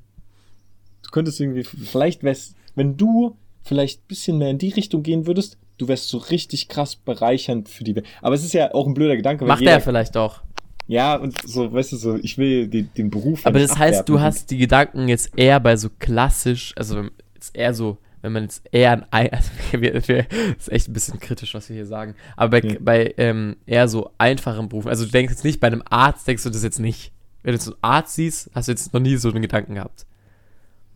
Du 1.02 1.10
könntest 1.10 1.40
irgendwie, 1.40 1.64
vielleicht 1.64 2.22
wär's, 2.22 2.54
wenn 2.74 2.96
du 2.96 3.36
vielleicht 3.62 4.00
ein 4.00 4.08
bisschen 4.08 4.38
mehr 4.38 4.50
in 4.50 4.58
die 4.58 4.70
Richtung 4.70 5.02
gehen 5.02 5.26
würdest, 5.26 5.58
du 5.78 5.88
wärst 5.88 6.08
so 6.08 6.18
richtig 6.18 6.68
krass 6.68 6.96
bereichernd 6.96 7.68
für 7.68 7.84
die 7.84 7.96
Welt. 7.96 8.06
Aber 8.22 8.34
es 8.34 8.44
ist 8.44 8.52
ja 8.52 8.72
auch 8.74 8.86
ein 8.86 8.94
blöder 8.94 9.16
Gedanke. 9.16 9.44
Macht 9.44 9.60
jeder, 9.60 9.72
er 9.72 9.80
vielleicht 9.80 10.16
auch. 10.16 10.40
Ja, 10.86 11.14
und 11.16 11.36
so, 11.46 11.72
weißt 11.72 11.92
du, 11.92 11.96
so, 11.96 12.16
ich 12.16 12.36
will 12.36 12.68
den, 12.68 12.92
den 12.94 13.10
Beruf. 13.10 13.46
Aber 13.46 13.60
das 13.60 13.78
heißt, 13.78 14.08
du 14.08 14.20
hast 14.20 14.50
die 14.50 14.58
Gedanken 14.58 15.08
jetzt 15.08 15.30
eher 15.36 15.60
bei 15.60 15.76
so 15.76 15.88
klassisch, 15.98 16.74
also 16.76 17.04
jetzt 17.34 17.54
eher 17.54 17.74
so, 17.74 17.98
wenn 18.22 18.32
man 18.32 18.42
jetzt 18.44 18.62
eher 18.72 18.92
ein, 18.92 19.06
Ei- 19.10 19.32
also 19.32 19.50
wir, 19.72 20.08
wir, 20.08 20.22
das 20.24 20.66
ist 20.66 20.72
echt 20.72 20.88
ein 20.88 20.92
bisschen 20.92 21.20
kritisch, 21.20 21.54
was 21.54 21.68
wir 21.68 21.76
hier 21.76 21.86
sagen, 21.86 22.14
aber 22.36 22.60
bei, 22.60 22.68
Ja. 22.68 22.76
bei 22.80 23.14
ähm, 23.16 23.56
eher 23.66 23.88
so 23.88 24.10
einfachen 24.18 24.68
Berufen, 24.68 24.88
also 24.88 25.04
du 25.04 25.10
denkst 25.10 25.32
jetzt 25.32 25.44
nicht, 25.44 25.60
bei 25.60 25.66
einem 25.68 25.82
Arzt 25.88 26.26
denkst 26.28 26.42
du 26.44 26.50
das 26.50 26.62
jetzt 26.62 26.78
nicht. 26.80 27.12
Wenn 27.42 27.54
du 27.54 27.60
so 27.60 27.72
einen 27.72 27.78
Arzt 27.82 28.14
siehst, 28.16 28.50
hast 28.54 28.68
du 28.68 28.72
jetzt 28.72 28.92
noch 28.92 29.00
nie 29.00 29.16
so 29.16 29.30
einen 29.30 29.40
Gedanken 29.40 29.74
gehabt. 29.76 30.04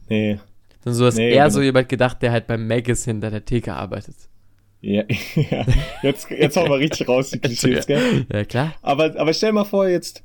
Nee. 0.09 0.39
Sondern 0.83 0.99
so 0.99 1.07
hast 1.07 1.17
Nee, 1.17 1.31
eher 1.31 1.45
genau. 1.45 1.55
so 1.55 1.63
jemand 1.63 1.89
gedacht, 1.89 2.21
der 2.23 2.33
halt 2.33 2.47
beim 2.47 2.67
Magazine 2.67 3.15
hinter 3.15 3.31
der 3.31 3.45
Theke 3.45 3.73
arbeitet. 3.75 4.17
Ja, 4.83 5.03
ja. 5.37 5.65
Jetzt, 6.03 6.29
jetzt 6.31 6.57
hauen 6.59 6.69
wir 6.69 6.79
richtig 6.79 7.09
raus, 7.09 7.31
die 7.31 7.39
Klischees, 7.41 7.87
gell? 7.87 8.27
Ja, 8.31 8.45
klar. 8.45 8.75
Aber, 8.83 9.19
aber 9.19 9.33
stell 9.33 9.53
mal 9.53 9.65
vor, 9.65 9.89
jetzt 9.89 10.23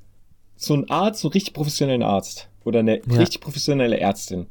so 0.57 0.73
ein 0.73 0.89
Arzt, 0.89 1.21
so 1.21 1.29
richtig 1.29 1.53
professionellen 1.53 2.03
Arzt 2.03 2.49
oder 2.65 2.79
eine 2.79 2.97
Ja. 2.97 3.17
richtig 3.17 3.39
professionelle 3.39 3.97
Ärztin. 3.97 4.47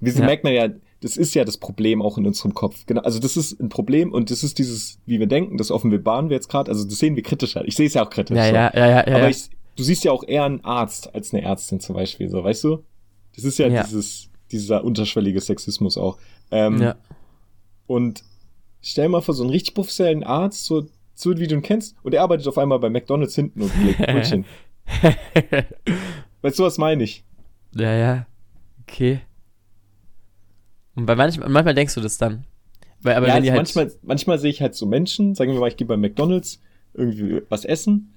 Wie 0.00 0.10
sie 0.10 0.20
Ja. 0.20 0.26
merkt 0.26 0.44
man 0.44 0.52
ja, 0.52 0.68
das 1.00 1.16
ist 1.16 1.34
ja 1.34 1.44
das 1.44 1.56
Problem 1.56 2.02
auch 2.02 2.18
in 2.18 2.26
unserem 2.26 2.54
Kopf. 2.54 2.84
Genau, 2.86 3.00
also 3.00 3.18
das 3.18 3.36
ist 3.36 3.58
ein 3.58 3.70
Problem 3.70 4.12
und 4.12 4.30
das 4.30 4.44
ist 4.44 4.58
dieses, 4.58 4.98
wie 5.06 5.18
wir 5.18 5.26
denken, 5.26 5.56
das 5.56 5.70
offenbaren 5.70 6.28
wir 6.28 6.36
jetzt 6.36 6.48
gerade. 6.48 6.70
Also 6.70 6.84
das 6.84 6.98
sehen 6.98 7.16
wir 7.16 7.22
kritischer. 7.22 7.66
Ich 7.66 7.74
sehe 7.74 7.86
es 7.86 7.94
ja 7.94 8.04
auch 8.04 8.10
kritisch. 8.10 8.36
Ja, 8.36 8.46
so. 8.48 8.54
ja, 8.54 8.70
ja, 8.74 8.88
ja. 8.88 9.00
Aber 9.00 9.22
ja. 9.22 9.28
ich, 9.28 9.48
du 9.76 9.82
siehst 9.82 10.04
ja 10.04 10.12
auch 10.12 10.24
eher 10.24 10.44
einen 10.44 10.62
Arzt 10.62 11.14
als 11.14 11.32
eine 11.32 11.42
Ärztin 11.42 11.80
zum 11.80 11.94
Beispiel, 11.94 12.28
so, 12.28 12.44
weißt 12.44 12.64
du? 12.64 12.84
Das 13.34 13.44
ist 13.44 13.58
ja, 13.58 13.68
Ja. 13.68 13.84
dieses, 13.84 14.28
dieser 14.52 14.84
unterschwellige 14.84 15.40
Sexismus 15.40 15.96
auch. 15.96 16.18
Ähm, 16.50 16.82
ja. 16.82 16.96
Und 17.86 18.22
stell 18.82 19.08
mal 19.08 19.22
vor, 19.22 19.34
so 19.34 19.42
einen 19.42 19.52
richtig 19.52 19.74
professionellen 19.74 20.22
Arzt, 20.22 20.66
so, 20.66 20.86
so 21.14 21.38
wie 21.38 21.46
du 21.46 21.54
ihn 21.54 21.62
kennst, 21.62 21.96
und 22.02 22.12
er 22.12 22.22
arbeitet 22.22 22.46
auf 22.46 22.58
einmal 22.58 22.78
bei 22.78 22.90
McDonalds 22.90 23.34
hinten 23.34 23.62
und 23.62 23.72
legt 23.84 23.98
Brötchen. 23.98 24.44
weißt 26.42 26.58
du, 26.58 26.62
was 26.64 26.76
meine 26.76 27.04
ich? 27.04 27.24
Ja, 27.74 27.94
ja. 27.94 28.26
Okay. 28.82 29.20
Und 31.00 31.06
bei 31.06 31.16
manchmal, 31.16 31.48
manchmal 31.48 31.74
denkst 31.74 31.94
du 31.94 32.00
das 32.00 32.18
dann. 32.18 32.44
Weil, 33.02 33.14
aber 33.16 33.28
ja, 33.28 33.34
wenn 33.36 33.42
die 33.42 33.50
also 33.50 33.58
halt. 33.58 33.74
manchmal, 33.76 34.00
manchmal 34.02 34.38
sehe 34.38 34.50
ich 34.50 34.60
halt 34.60 34.74
so 34.74 34.86
Menschen, 34.86 35.34
sagen 35.34 35.52
wir 35.52 35.60
mal, 35.60 35.68
ich 35.68 35.76
gehe 35.76 35.86
bei 35.86 35.96
McDonalds 35.96 36.60
irgendwie 36.94 37.40
was 37.48 37.64
essen 37.64 38.12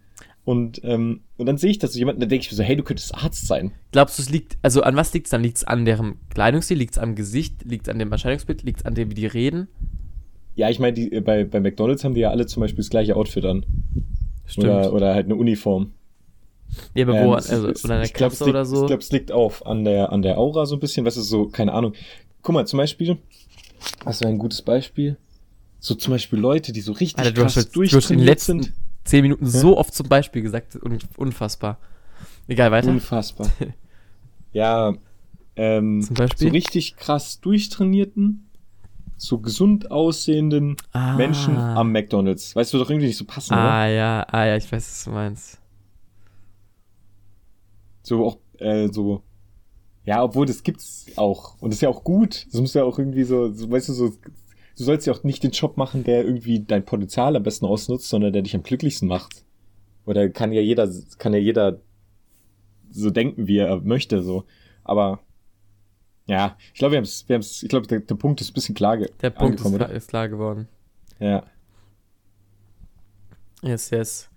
und, 0.45 0.81
ähm, 0.83 1.21
und 1.37 1.45
dann 1.45 1.57
sehe 1.57 1.71
ich 1.71 1.79
das 1.79 1.93
so 1.93 1.99
jemanden, 1.99 2.19
dann 2.19 2.27
denke 2.29 2.43
ich 2.45 2.51
mir 2.51 2.57
so, 2.57 2.63
hey, 2.63 2.75
du 2.75 2.83
könntest 2.83 3.15
Arzt 3.15 3.47
sein. 3.47 3.71
Glaubst 3.93 4.17
du, 4.17 4.23
es 4.23 4.29
liegt, 4.29 4.57
also 4.61 4.81
an 4.81 4.95
was 4.97 5.13
liegt 5.13 5.27
es 5.27 5.31
dann? 5.31 5.41
Liegt 5.41 5.57
es 5.57 5.63
an 5.63 5.85
deren 5.85 6.15
Kleidungsstil? 6.29 6.77
Liegt 6.77 6.93
es 6.93 6.97
am 6.97 7.15
Gesicht? 7.15 7.63
Liegt 7.63 7.87
es 7.87 7.93
an 7.93 7.99
dem 7.99 8.11
Erscheinungsbild? 8.11 8.63
Liegt 8.63 8.79
es 8.81 8.85
an 8.85 8.93
dem, 8.95 9.09
wie 9.09 9.15
die 9.15 9.25
reden? 9.25 9.69
Ja, 10.55 10.69
ich 10.69 10.79
meine, 10.79 10.93
die, 10.93 11.11
äh, 11.13 11.21
bei, 11.21 11.45
bei 11.45 11.61
McDonalds 11.61 12.03
haben 12.03 12.13
die 12.13 12.21
ja 12.21 12.31
alle 12.31 12.45
zum 12.45 12.59
Beispiel 12.61 12.83
das 12.83 12.89
gleiche 12.89 13.15
Outfit 13.15 13.45
an. 13.45 13.65
Stimmt. 14.45 14.65
Oder, 14.67 14.93
oder 14.93 15.13
halt 15.15 15.25
eine 15.27 15.35
Uniform. 15.35 15.93
ja, 16.93 17.05
aber 17.07 17.13
wo? 17.13 17.27
Ähm, 17.27 17.33
Also, 17.35 17.69
es- 17.69 17.85
oder 17.85 17.95
eine 17.95 18.05
ich 18.05 18.13
glaub, 18.13 18.31
Kasse 18.31 18.43
oder 18.45 18.65
so? 18.65 18.81
Ich 18.81 18.87
glaube, 18.87 19.01
es 19.01 19.11
liegt 19.13 19.31
auf 19.31 19.65
an 19.65 19.85
der, 19.85 20.11
an 20.11 20.21
der 20.23 20.37
Aura 20.37 20.65
so 20.65 20.75
ein 20.75 20.79
bisschen, 20.79 21.05
was 21.05 21.15
ist 21.15 21.29
so, 21.29 21.47
keine 21.47 21.71
Ahnung. 21.73 21.93
Guck 22.43 22.53
mal, 22.53 22.67
zum 22.67 22.77
Beispiel, 22.77 23.17
was 24.03 24.21
wäre 24.21 24.29
ein 24.31 24.37
gutes 24.37 24.61
Beispiel? 24.61 25.17
So 25.79 25.95
zum 25.95 26.11
Beispiel 26.11 26.39
Leute, 26.39 26.71
die 26.71 26.81
so 26.81 26.91
richtig 26.93 27.19
Alter, 27.19 27.31
du 27.33 27.43
hast, 27.43 27.53
krass 27.55 27.63
jetzt- 27.65 27.75
du 27.75 27.97
hast 27.97 28.11
in 28.11 28.17
den 28.19 28.25
letzten 28.25 28.63
sind. 28.63 28.73
zehn 29.03 29.21
Minuten 29.23 29.45
so 29.47 29.77
oft 29.77 29.93
zum 29.93 30.07
Beispiel 30.07 30.41
gesagt. 30.41 30.75
Un 30.81 30.99
unfassbar. 31.17 31.77
Egal, 32.47 32.71
weiter. 32.71 32.89
Unfassbar. 32.89 33.49
ja, 34.53 34.93
ähm, 35.55 36.01
Zum 36.01 36.13
Beispiel? 36.15 36.47
so 36.49 36.51
richtig 36.53 36.95
krass 36.97 37.39
durchtrainierten, 37.41 38.49
so 39.17 39.39
gesund 39.39 39.91
aussehenden 39.91 40.75
Ah. 40.91 41.15
Menschen 41.15 41.57
am 41.57 41.91
McDonalds. 41.91 42.55
Weißt 42.55 42.73
du 42.73 42.77
doch 42.77 42.89
irgendwie 42.89 43.07
nicht 43.07 43.17
so 43.17 43.25
passen, 43.25 43.53
oder? 43.53 43.61
Ah, 43.61 43.87
ja, 43.87 44.25
ah, 44.29 44.45
ja, 44.45 44.55
ich 44.57 44.65
weiß, 44.71 44.85
was 44.89 45.03
du 45.05 45.11
meinst. 45.11 45.59
So 48.03 48.25
auch, 48.25 48.37
äh, 48.59 48.89
so, 48.91 49.21
ja, 50.05 50.23
obwohl 50.23 50.45
das 50.45 50.63
gibt's 50.63 51.05
auch. 51.15 51.55
Und 51.61 51.69
das 51.71 51.77
ist 51.77 51.81
ja 51.81 51.89
auch 51.89 52.03
gut. 52.03 52.45
Das 52.51 52.59
muss 52.61 52.73
ja 52.73 52.83
auch 52.83 52.99
irgendwie 52.99 53.23
so, 53.23 53.51
so 53.53 53.69
weißt 53.71 53.89
du, 53.89 53.93
so, 53.93 54.09
du 54.09 54.83
sollst 54.83 55.07
ja 55.07 55.13
auch 55.13 55.23
nicht 55.23 55.43
den 55.43 55.51
Job 55.51 55.77
machen, 55.77 56.03
der 56.03 56.25
irgendwie 56.25 56.59
dein 56.61 56.83
Potenzial 56.85 57.35
am 57.35 57.43
besten 57.43 57.65
ausnutzt, 57.65 58.09
sondern 58.09 58.33
der 58.33 58.41
dich 58.41 58.55
am 58.55 58.63
glücklichsten 58.63 59.07
macht. 59.07 59.45
Oder 60.05 60.29
kann 60.29 60.51
ja 60.51 60.61
jeder, 60.61 60.89
kann 61.17 61.33
ja 61.33 61.39
jeder 61.39 61.79
so 62.91 63.09
denken, 63.09 63.47
wie 63.47 63.57
er 63.57 63.79
möchte, 63.81 64.21
so. 64.21 64.43
Aber, 64.83 65.19
ja, 66.27 66.57
ich 66.73 66.79
glaube, 66.79 66.91
wir 66.93 66.97
haben 66.97 67.05
es, 67.05 67.27
wir 67.29 67.35
haben's, 67.35 67.63
ich 67.63 67.69
glaube, 67.69 67.87
der, 67.87 68.01
der 68.01 68.15
Punkt 68.15 68.41
ist 68.41 68.51
ein 68.51 68.53
bisschen 68.53 68.75
klar 68.75 68.97
ge- 68.97 69.09
Der 69.21 69.29
Punkt 69.29 69.59
ist 69.61 69.73
klar, 69.75 69.89
ist 69.89 70.09
klar 70.09 70.27
geworden. 70.29 70.67
oder? 71.19 71.27
Ja. 71.29 71.43
Yes, 73.61 73.89
yes. 73.91 74.29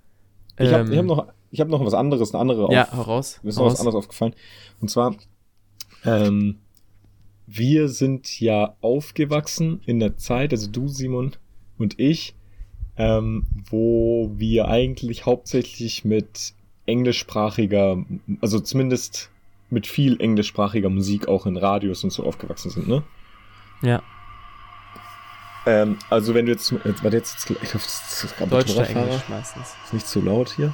Ich 0.58 0.72
habe 0.72 0.90
Ähm, 0.92 0.98
hab 0.98 1.04
noch, 1.04 1.26
ich 1.50 1.60
hab 1.60 1.68
noch 1.68 1.84
was 1.84 1.94
anderes, 1.94 2.32
eine 2.32 2.40
andere 2.40 2.72
Ja, 2.72 2.84
auf- 2.84 2.92
hau 2.94 3.02
raus. 3.02 3.40
Mir 3.42 3.50
ist 3.50 3.56
noch 3.56 3.66
was 3.66 3.78
anderes 3.80 3.96
aufgefallen. 3.96 4.34
Und 4.80 4.88
zwar, 4.90 5.16
ähm, 6.04 6.56
wir 7.46 7.88
sind 7.88 8.40
ja 8.40 8.74
aufgewachsen 8.80 9.80
in 9.86 10.00
der 10.00 10.16
Zeit, 10.16 10.52
also 10.52 10.68
du, 10.68 10.88
Simon 10.88 11.32
und 11.78 11.98
ich, 11.98 12.34
ähm, 12.96 13.44
wo 13.70 14.32
wir 14.36 14.68
eigentlich 14.68 15.26
hauptsächlich 15.26 16.04
mit 16.04 16.54
englischsprachiger, 16.86 18.04
also 18.40 18.60
zumindest 18.60 19.30
mit 19.70 19.86
viel 19.86 20.20
englischsprachiger 20.20 20.88
Musik 20.88 21.28
auch 21.28 21.46
in 21.46 21.56
Radios 21.56 22.04
und 22.04 22.10
so 22.10 22.24
aufgewachsen 22.24 22.70
sind, 22.70 22.88
ne? 22.88 23.02
Ja, 23.82 24.02
Ähm, 25.66 25.98
also 26.10 26.32
wenn 26.32 26.46
du 26.46 26.52
jetzt, 26.52 26.72
jetzt 26.84 27.02
warte 27.02 27.16
jetzt, 27.16 27.50
ich 27.50 27.74
hoffe, 27.74 27.84
das 27.84 28.24
ist 28.24 28.36
gerade 28.36 28.50
Deutsch 28.50 28.74
oder. 28.76 28.88
Englisch 28.88 29.28
meistens. 29.28 29.74
Ist 29.84 29.92
nicht 29.92 30.06
zu 30.06 30.20
laut 30.20 30.50
hier. 30.54 30.72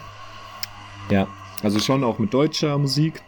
Ja, 1.11 1.27
also 1.63 1.79
schon 1.79 2.05
auch 2.05 2.19
mit 2.19 2.33
deutscher 2.35 2.77
Musik, 2.77 3.23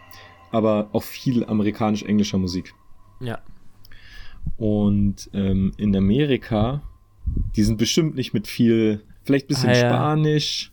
aber 0.54 0.88
auch 0.92 1.02
viel 1.02 1.44
amerikanisch-englischer 1.44 2.38
Musik. 2.38 2.74
Ja. 3.20 3.40
Und 4.56 5.28
ähm, 5.32 5.72
in 5.76 5.96
Amerika, 5.96 6.82
die 7.56 7.64
sind 7.64 7.76
bestimmt 7.76 8.14
nicht 8.14 8.34
mit 8.34 8.46
viel, 8.46 9.02
vielleicht 9.24 9.48
bisschen 9.48 9.70
Ah, 9.70 9.74
ja. 9.74 9.88
Spanisch, 9.88 10.72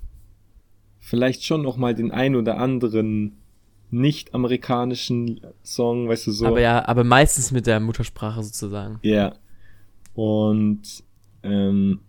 vielleicht 1.00 1.44
schon 1.44 1.64
noch 1.64 1.78
mal 1.78 1.96
den 1.96 2.12
ein 2.12 2.36
oder 2.36 2.58
anderen 2.58 3.38
nicht-amerikanischen 3.90 5.42
Song, 5.64 6.08
weißt 6.08 6.28
du 6.28 6.32
so. 6.32 6.46
Aber 6.46 6.62
ja, 6.62 6.88
aber 6.88 7.04
meistens 7.04 7.52
mit 7.52 7.66
der 7.66 7.80
Muttersprache 7.80 8.44
sozusagen. 8.44 9.00
Ja. 9.02 9.34
Und 10.14 11.04
ähm, 11.42 12.02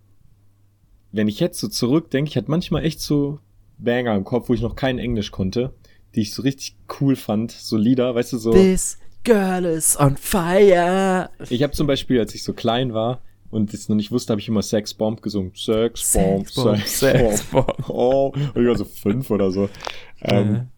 wenn 1.10 1.26
ich 1.26 1.40
jetzt 1.40 1.58
so 1.58 1.68
zurückdenke, 1.68 2.28
ich 2.28 2.36
hatte 2.36 2.50
manchmal 2.50 2.84
echt 2.84 3.00
so 3.00 3.40
Banger 3.78 4.14
im 4.14 4.24
Kopf, 4.24 4.50
wo 4.50 4.54
ich 4.54 4.60
noch 4.60 4.76
kein 4.76 4.98
Englisch 4.98 5.30
konnte. 5.30 5.72
Die 6.14 6.22
ich 6.22 6.34
so 6.34 6.42
richtig 6.42 6.76
cool 7.00 7.16
fand, 7.16 7.52
so 7.52 7.76
Lieder, 7.76 8.14
weißt 8.14 8.34
du, 8.34 8.38
so. 8.38 8.52
This 8.52 8.98
girl 9.24 9.64
is 9.64 9.98
on 9.98 10.16
fire. 10.16 11.30
Ich 11.48 11.62
habe 11.62 11.72
zum 11.72 11.86
Beispiel, 11.86 12.18
als 12.20 12.34
ich 12.34 12.42
so 12.42 12.52
klein 12.52 12.92
war 12.92 13.20
und 13.50 13.72
es 13.72 13.88
noch 13.88 13.96
nicht 13.96 14.10
wusste, 14.10 14.32
habe 14.32 14.40
ich 14.40 14.48
immer 14.48 14.62
Sex 14.62 14.94
Bomb 14.94 15.22
gesungen. 15.22 15.52
Sex 15.54 16.12
Bomb, 16.12 16.48
Sex 16.48 16.54
Bomb, 16.54 16.78
Sex 16.78 16.98
Sex 16.98 17.44
Bomb. 17.44 17.66
Bomb. 17.66 17.88
Oh, 17.88 18.32
und 18.34 18.62
ich 18.62 18.66
war 18.66 18.76
so 18.76 18.84
fünf 18.84 19.30
oder 19.30 19.50
so. 19.50 19.68
Ähm, 20.22 20.68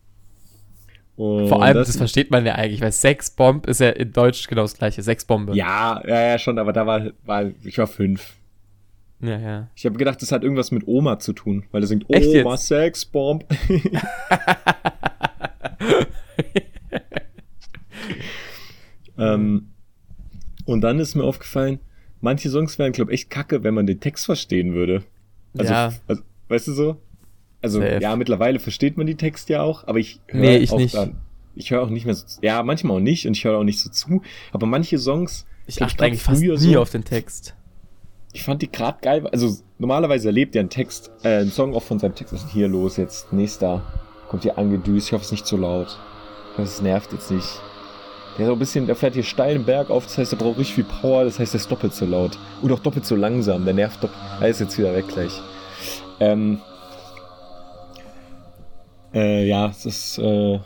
und 1.17 1.49
Vor 1.49 1.63
allem, 1.63 1.77
das, 1.77 1.97
versteht 1.97 2.31
man 2.31 2.45
ja 2.45 2.57
eigentlich, 2.57 2.81
weil 2.81 2.91
Sexbomb 2.91 3.67
ist 3.67 3.81
ja 3.81 3.91
in 3.91 4.13
Deutsch 4.13 4.49
genau 4.49 4.63
das 4.63 4.77
gleiche. 4.77 5.03
Sexbombe. 5.03 5.55
Ja, 5.55 6.03
ja, 6.07 6.21
ja, 6.21 6.39
schon, 6.39 6.59
aber 6.59 6.73
da 6.73 6.87
war, 6.87 7.11
war 7.25 7.51
ich 7.63 7.79
war 7.79 7.87
fünf. 7.87 8.35
Ja, 9.21 9.39
ja. 9.39 9.69
Ich 9.77 9.87
habe 9.87 9.97
gedacht, 9.97 10.21
das 10.21 10.33
hat 10.33 10.43
irgendwas 10.43 10.73
mit 10.73 10.87
Oma 10.87 11.19
zu 11.21 11.33
tun, 11.33 11.65
weil 11.71 11.83
er 11.83 11.87
singt 11.87 12.11
Echt 12.11 12.27
Oma 12.27 12.55
jetzt? 12.55 12.67
Sex 12.67 13.05
Bomb. 13.05 13.45
ähm, 19.19 19.69
und 20.65 20.81
dann 20.81 20.99
ist 20.99 21.15
mir 21.15 21.25
aufgefallen, 21.25 21.79
manche 22.21 22.51
Songs 22.51 22.79
wären, 22.79 22.93
glaube 22.93 23.13
ich, 23.13 23.21
echt 23.23 23.31
kacke, 23.31 23.63
wenn 23.65 23.75
man 23.75 23.87
den 23.87 24.01
Text 24.01 24.25
verstehen 24.27 24.75
würde. 24.75 25.03
Also, 25.57 25.73
Ja. 25.73 25.93
also 26.07 26.23
weißt 26.49 26.69
du 26.69 26.73
so? 26.73 26.97
Also, 27.63 27.81
Safe. 27.81 27.99
ja, 28.01 28.17
mittlerweile 28.17 28.59
versteht 28.61 28.97
man 28.97 29.07
die 29.07 29.15
Texte 29.15 29.55
ja 29.55 29.63
auch, 29.63 29.87
aber 29.87 29.99
ich 29.99 30.21
höre 30.29 30.41
Nee, 30.41 30.57
ich 30.59 30.71
auch 30.73 30.79
nicht. 30.79 30.95
dann. 30.95 31.17
Ich 31.55 31.71
höre 31.71 31.83
auch 31.83 31.89
nicht 31.91 32.05
mehr 32.05 32.15
so, 32.15 32.27
ja, 32.43 32.63
manchmal 32.63 32.97
auch 32.97 33.01
nicht 33.01 33.27
und 33.27 33.37
ich 33.37 33.45
höre 33.45 33.59
auch 33.59 33.65
nicht 33.65 33.79
so 33.81 33.89
zu, 33.89 34.23
aber 34.53 34.67
manche 34.67 34.99
Songs, 34.99 35.47
Ich 35.67 35.81
achte 35.81 36.05
eigentlich 36.05 36.23
fast 36.23 36.41
früher 36.43 36.55
nie 36.59 36.73
so- 36.75 36.81
auf 36.83 36.91
den 36.91 37.05
Text. 37.05 37.55
ich 38.33 38.43
fand 38.43 38.61
die 38.61 38.71
gerade 38.71 38.99
geil. 39.01 39.27
Also 39.29 39.57
normalerweise 39.79 40.29
erlebt 40.29 40.55
ja 40.57 40.61
ein 40.63 40.69
Text, 40.69 41.11
äh, 41.23 41.39
ein 41.43 41.51
Song 41.51 41.75
auch 41.75 41.83
von 41.85 41.99
seinem 42.01 42.15
Text. 42.17 42.33
Was 42.35 42.41
ist 42.41 42.47
denn 42.49 42.55
hier 42.55 42.69
los 42.69 42.97
jetzt? 42.97 43.33
Nächster. 43.33 43.83
Kommt 44.29 44.43
hier 44.43 44.59
angedüst. 44.59 45.09
Ich 45.09 45.13
hoffe, 45.13 45.23
es 45.23 45.29
ist 45.29 45.33
nicht 45.33 45.47
zu 45.47 45.57
laut. 45.57 45.99
Es 46.57 46.81
nervt 46.81 47.13
jetzt 47.13 47.31
nicht. 47.31 47.61
Der 48.39 48.49
auch 48.49 48.55
ein 48.55 48.59
bisschen, 48.59 48.87
der 48.87 48.97
fährt 48.97 49.15
hier 49.15 49.23
steil 49.23 49.55
den 49.55 49.65
Berg 49.65 49.91
auf, 49.91 50.05
das 50.05 50.19
heißt, 50.19 50.33
er 50.33 50.39
braucht 50.39 50.59
richtig 50.59 50.75
viel 50.75 50.85
Power, 50.85 51.25
das 51.25 51.39
heißt, 51.39 51.55
er 51.55 51.61
ist 51.61 51.71
doppelt 51.71 51.95
so 51.95 52.05
laut. 52.05 52.37
Und 52.63 52.73
auch 52.73 52.81
doppelt 52.81 53.07
so 53.07 53.15
langsam, 53.15 53.65
der 53.65 53.75
nervt 53.75 54.03
doppelt. 54.03 54.19
Er 54.41 54.49
ist 54.49 54.61
jetzt 54.61 54.77
wieder 54.77 54.93
weg 54.95 55.07
gleich. 55.07 55.41
Ähm, 56.19 56.61
äh, 59.13 59.47
ja, 59.47 59.69
es 59.69 59.87
ist, 59.87 60.19
äh, 60.19 60.59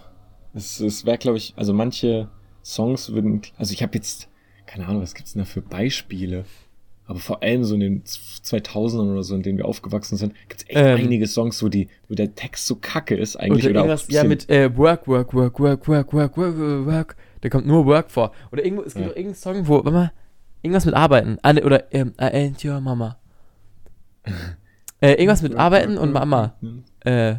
es, 0.54 0.80
es 0.80 1.04
wäre, 1.04 1.18
glaube 1.18 1.36
ich, 1.36 1.52
also 1.56 1.74
manche 1.74 2.28
Songs 2.64 3.12
würden, 3.12 3.42
also 3.58 3.74
ich 3.74 3.82
habe 3.82 3.94
jetzt, 3.94 4.28
keine 4.66 4.86
Ahnung, 4.86 5.02
was 5.02 5.14
gibt's 5.14 5.34
denn 5.34 5.42
da 5.42 5.46
für 5.46 5.60
Beispiele? 5.60 6.44
Aber 7.10 7.18
vor 7.20 7.42
allem 7.42 7.64
so 7.64 7.72
in 7.74 7.80
den 7.80 8.02
2000ern 8.04 9.10
oder 9.12 9.22
so, 9.22 9.34
in 9.34 9.42
denen 9.42 9.56
wir 9.56 9.64
aufgewachsen 9.64 10.16
sind, 10.18 10.34
gibt's 10.48 10.64
echt 10.68 10.76
Ähm. 10.76 10.98
einige 10.98 11.26
Songs, 11.26 11.62
wo 11.62 11.68
die, 11.68 11.88
wo 12.08 12.14
der 12.14 12.34
Text 12.34 12.66
so 12.66 12.76
kacke 12.76 13.16
ist 13.16 13.34
eigentlich. 13.36 13.66
Oder 13.66 13.82
Oder, 13.84 13.94
auch 13.94 14.08
ja, 14.10 14.24
mit 14.24 14.48
äh, 14.50 14.76
Work, 14.76 15.08
Work, 15.08 15.32
Work, 15.32 15.58
Work, 15.58 15.88
Work, 15.88 16.12
Work, 16.12 16.36
Work, 16.36 16.86
Work. 16.86 17.16
Da 17.40 17.48
kommt 17.48 17.66
nur 17.66 17.86
Work 17.86 18.10
vor. 18.10 18.32
Oder 18.52 18.62
irgendwo, 18.62 18.82
es 18.82 18.92
gibt 18.92 19.06
Ja. 19.06 19.08
doch 19.10 19.16
irgendeinen 19.16 19.34
Song, 19.36 19.66
wo, 19.68 19.76
warte 19.76 19.90
mal, 19.90 20.12
irgendwas 20.60 20.84
mit 20.84 20.94
Arbeiten. 20.94 21.38
Ah, 21.42 21.54
ne, 21.54 21.64
oder, 21.64 21.92
ähm, 21.94 22.12
I 22.20 22.24
ain't 22.24 22.64
your 22.68 22.78
mama. 22.80 23.16
äh, 25.00 25.12
irgendwas 25.12 25.40
mit 25.42 25.56
Arbeiten 25.56 25.96
und 25.96 26.12
Mama. 26.12 26.56
Äh, 27.04 27.36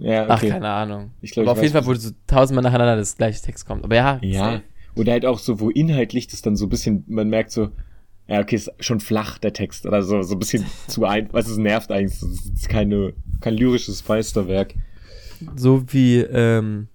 Ja, 0.00 0.26
ach, 0.28 0.38
okay. 0.38 0.50
keine 0.50 0.68
Ahnung. 0.68 1.10
Ich 1.20 1.30
glaub, 1.30 1.44
Aber 1.46 1.52
ich 1.52 1.58
auf 1.58 1.62
jeden 1.62 1.72
Fall, 1.74 1.86
wo 1.86 1.94
so 1.94 2.10
tausendmal 2.26 2.64
nacheinander 2.64 2.96
das 2.96 3.16
gleiche 3.16 3.40
Text 3.40 3.66
kommt. 3.66 3.84
Aber 3.84 3.94
ja, 3.94 4.18
Ja. 4.22 4.62
Oder 4.96 5.12
halt 5.12 5.26
auch 5.26 5.38
so, 5.38 5.60
wo 5.60 5.68
inhaltlich 5.70 6.26
das 6.26 6.40
dann 6.42 6.56
so 6.56 6.66
ein 6.66 6.68
bisschen, 6.70 7.04
man 7.06 7.28
merkt 7.28 7.50
so, 7.52 7.68
ja, 8.28 8.40
okay, 8.40 8.56
ist 8.56 8.72
schon 8.80 9.00
flach, 9.00 9.38
der 9.38 9.52
Text. 9.52 9.86
Oder 9.86 10.02
so, 10.02 10.22
so 10.22 10.34
ein 10.34 10.38
bisschen 10.38 10.66
zu 10.88 11.04
ein, 11.04 11.28
was 11.32 11.48
es 11.48 11.58
nervt 11.58 11.92
eigentlich. 11.92 12.18
Das 12.20 12.46
ist 12.46 12.68
keine, 12.68 13.12
kein 13.40 13.54
lyrisches 13.54 14.06
Meisterwerk. 14.06 14.74
So 15.54 15.84
wie, 15.92 16.18
ähm, 16.18 16.88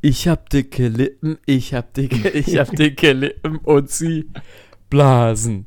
ich 0.00 0.28
hab 0.28 0.48
dicke 0.50 0.88
Lippen, 0.88 1.38
ich 1.44 1.74
hab 1.74 1.92
dicke, 1.94 2.28
ich 2.30 2.58
hab 2.58 2.70
dicke 2.76 3.12
Lippen 3.12 3.58
und 3.58 3.90
sie 3.90 4.28
blasen. 4.88 5.66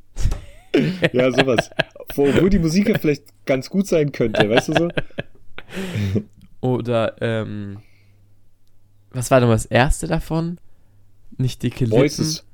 Ja, 1.12 1.32
sowas. 1.32 1.70
Wo, 2.16 2.28
wo 2.28 2.48
die 2.48 2.60
Musik 2.60 2.90
ja 2.90 2.98
vielleicht 2.98 3.24
ganz 3.46 3.70
gut 3.70 3.88
sein 3.88 4.12
könnte, 4.12 4.50
weißt 4.50 4.70
du 4.70 4.74
so? 4.74 4.90
Oder, 6.62 7.16
ähm, 7.22 7.80
was 9.12 9.30
war 9.32 9.42
denn 9.42 9.50
das 9.50 9.66
erste 9.66 10.08
davon? 10.08 10.60
Nicht 11.38 11.62
dicke 11.64 11.86
Lippen. 11.86 12.00
Voices. 12.00 12.47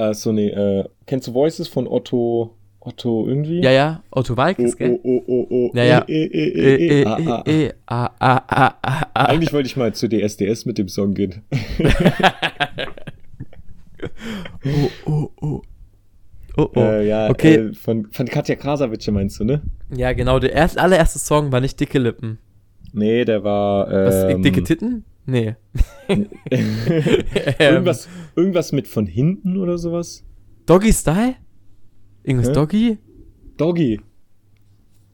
Äh, 0.00 0.14
so 0.14 0.32
ne, 0.32 0.50
äh, 0.50 0.84
kennst 1.06 1.28
du 1.28 1.34
Voices 1.34 1.68
von 1.68 1.86
Otto, 1.86 2.54
Otto 2.80 3.26
irgendwie? 3.28 3.62
Ja, 3.62 3.70
ja, 3.70 4.02
Otto 4.10 4.32
Oh, 4.32 4.36
Walkes, 4.36 4.76
gell? 4.76 4.98
oh, 5.02 5.22
oh, 5.26 5.26
oh, 5.26 5.46
oh. 5.50 5.70
Ja, 5.74 5.84
ja. 5.84 6.04
Eigentlich 9.14 9.52
wollte 9.52 9.66
ich 9.66 9.76
mal 9.76 9.92
zu 9.92 10.08
DSDS 10.08 10.64
mit 10.66 10.78
dem 10.78 10.88
Song 10.88 11.14
gehen. 11.14 11.42
Oh, 14.64 14.90
oh, 15.06 15.30
oh. 15.40 15.62
Oh, 16.56 16.68
oh. 16.74 16.80
Äh, 16.80 17.08
ja, 17.08 17.30
okay. 17.30 17.54
äh, 17.54 17.72
von, 17.74 18.06
von 18.10 18.26
Katja 18.26 18.56
Krasavice 18.56 19.10
meinst 19.10 19.38
du, 19.40 19.44
ne? 19.44 19.62
Ja, 19.94 20.12
genau, 20.12 20.38
der 20.38 20.52
erst, 20.52 20.78
allererste 20.78 21.18
Song 21.18 21.52
war 21.52 21.60
nicht 21.60 21.78
dicke 21.78 21.98
Lippen. 21.98 22.38
Nee, 22.92 23.24
der 23.24 23.44
war. 23.44 23.88
Was, 23.88 24.24
Ähm, 24.24 24.42
dicke 24.42 24.64
Titten? 24.64 25.04
Nee. 25.30 25.54
Ähm, 26.08 26.26
irgendwas, 27.58 28.08
irgendwas 28.34 28.72
mit 28.72 28.88
von 28.88 29.06
hinten 29.06 29.56
oder 29.56 29.78
sowas? 29.78 30.24
Doggy 30.66 30.92
Style? 30.92 31.36
Irgendwas 32.24 32.48
Hä? 32.48 32.52
Doggy? 32.54 32.98
Doggy. 33.56 34.00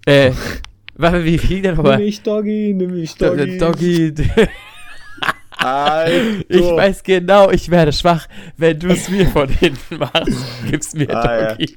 Äh, 0.06 0.32
warte, 0.94 1.22
wie 1.24 1.36
ging 1.36 1.62
der 1.62 1.74
nochmal? 1.74 1.96
Nimm 1.98 2.06
mich 2.06 2.22
Doggy, 2.22 2.72
nimm 2.74 2.92
mich 2.92 3.14
Do- 3.16 3.36
Doggy. 3.36 3.58
Doggy. 3.58 4.14
Alter. 5.58 6.44
Ich 6.48 6.60
weiß 6.62 7.02
genau, 7.02 7.50
ich 7.50 7.70
werde 7.70 7.92
schwach, 7.92 8.26
wenn 8.56 8.78
du 8.78 8.88
es 8.88 9.08
mir 9.08 9.26
von 9.26 9.48
hinten 9.48 9.98
machst. 9.98 10.44
Gib's 10.70 10.94
mir 10.94 11.10
Ah, 11.14 11.40
ja. 11.40 11.48
Doggy. 11.54 11.76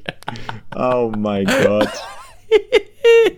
Oh 0.76 1.12
mein 1.18 1.46
Gott. 1.46 1.90